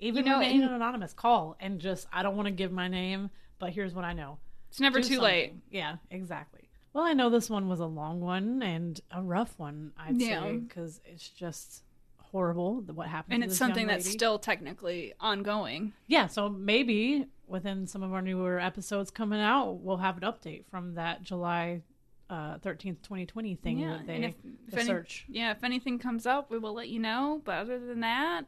Even 0.00 0.24
You 0.26 0.30
know, 0.32 0.38
remain 0.40 0.62
and- 0.62 0.74
anonymous, 0.74 1.12
call 1.14 1.56
and 1.60 1.80
just 1.80 2.06
I 2.12 2.22
don't 2.22 2.36
want 2.36 2.46
to 2.46 2.52
give 2.52 2.70
my 2.72 2.86
name, 2.88 3.30
but 3.58 3.70
here's 3.72 3.94
what 3.94 4.04
I 4.04 4.12
know. 4.12 4.38
it's 4.68 4.80
never 4.80 5.00
Do 5.00 5.08
too 5.08 5.20
late. 5.20 5.54
Yeah, 5.70 5.96
exactly. 6.10 6.68
Well, 6.92 7.04
I 7.04 7.12
know 7.14 7.30
this 7.30 7.48
one 7.48 7.68
was 7.68 7.80
a 7.80 7.86
long 7.86 8.20
one 8.20 8.62
and 8.62 9.00
a 9.10 9.22
rough 9.22 9.58
one, 9.58 9.92
I'd 9.98 10.20
Yeah. 10.20 10.42
say, 10.42 10.56
because 10.58 11.00
it's 11.06 11.28
just 11.30 11.82
horrible 12.18 12.82
what 12.92 13.06
happened. 13.06 13.34
And 13.34 13.42
to 13.44 13.48
it's 13.48 13.56
something 13.58 13.86
that's 13.86 14.10
still 14.10 14.38
technically 14.38 15.14
ongoing. 15.20 15.92
yeah. 16.08 16.26
So 16.26 16.48
maybe 16.50 17.26
within 17.48 17.86
some 17.86 18.02
of 18.02 18.12
our 18.12 18.22
newer 18.22 18.58
episodes 18.58 19.10
coming 19.10 19.40
out, 19.40 19.80
we'll 19.80 19.96
have 19.98 20.16
an 20.16 20.22
update 20.22 20.64
from 20.70 20.94
that 20.94 21.22
July 21.22 21.82
uh, 22.28 22.58
thirteenth, 22.58 23.02
twenty 23.02 23.24
twenty 23.26 23.54
thing 23.54 23.78
Yeah, 23.78 23.98
that 23.98 24.06
they 24.06 24.16
if- 24.24 24.34
if 24.68 24.74
any- 24.74 24.84
search. 24.86 25.24
Yeah, 25.28 25.52
if 25.52 25.62
anything 25.62 25.98
comes 25.98 26.26
up, 26.26 26.50
we 26.50 26.58
will 26.58 26.72
let 26.74 26.88
you 26.88 26.98
know. 26.98 27.40
But 27.44 27.58
other 27.58 27.78
than 27.78 28.00
that, 28.00 28.46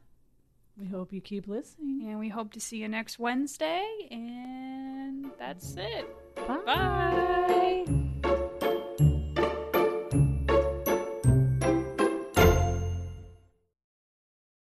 We 0.76 0.86
hope 0.86 1.12
you 1.12 1.20
keep 1.20 1.46
listening. 1.49 2.09
and 2.09 2.18
we 2.18 2.28
hope 2.28 2.53
to 2.55 2.61
see 2.61 2.78
you 2.78 2.88
next 2.88 3.18
Wednesday. 3.18 3.84
And 4.11 5.30
that's 5.38 5.76
it. 5.76 6.07
Bye. 6.34 6.59
Bye. 6.66 8.05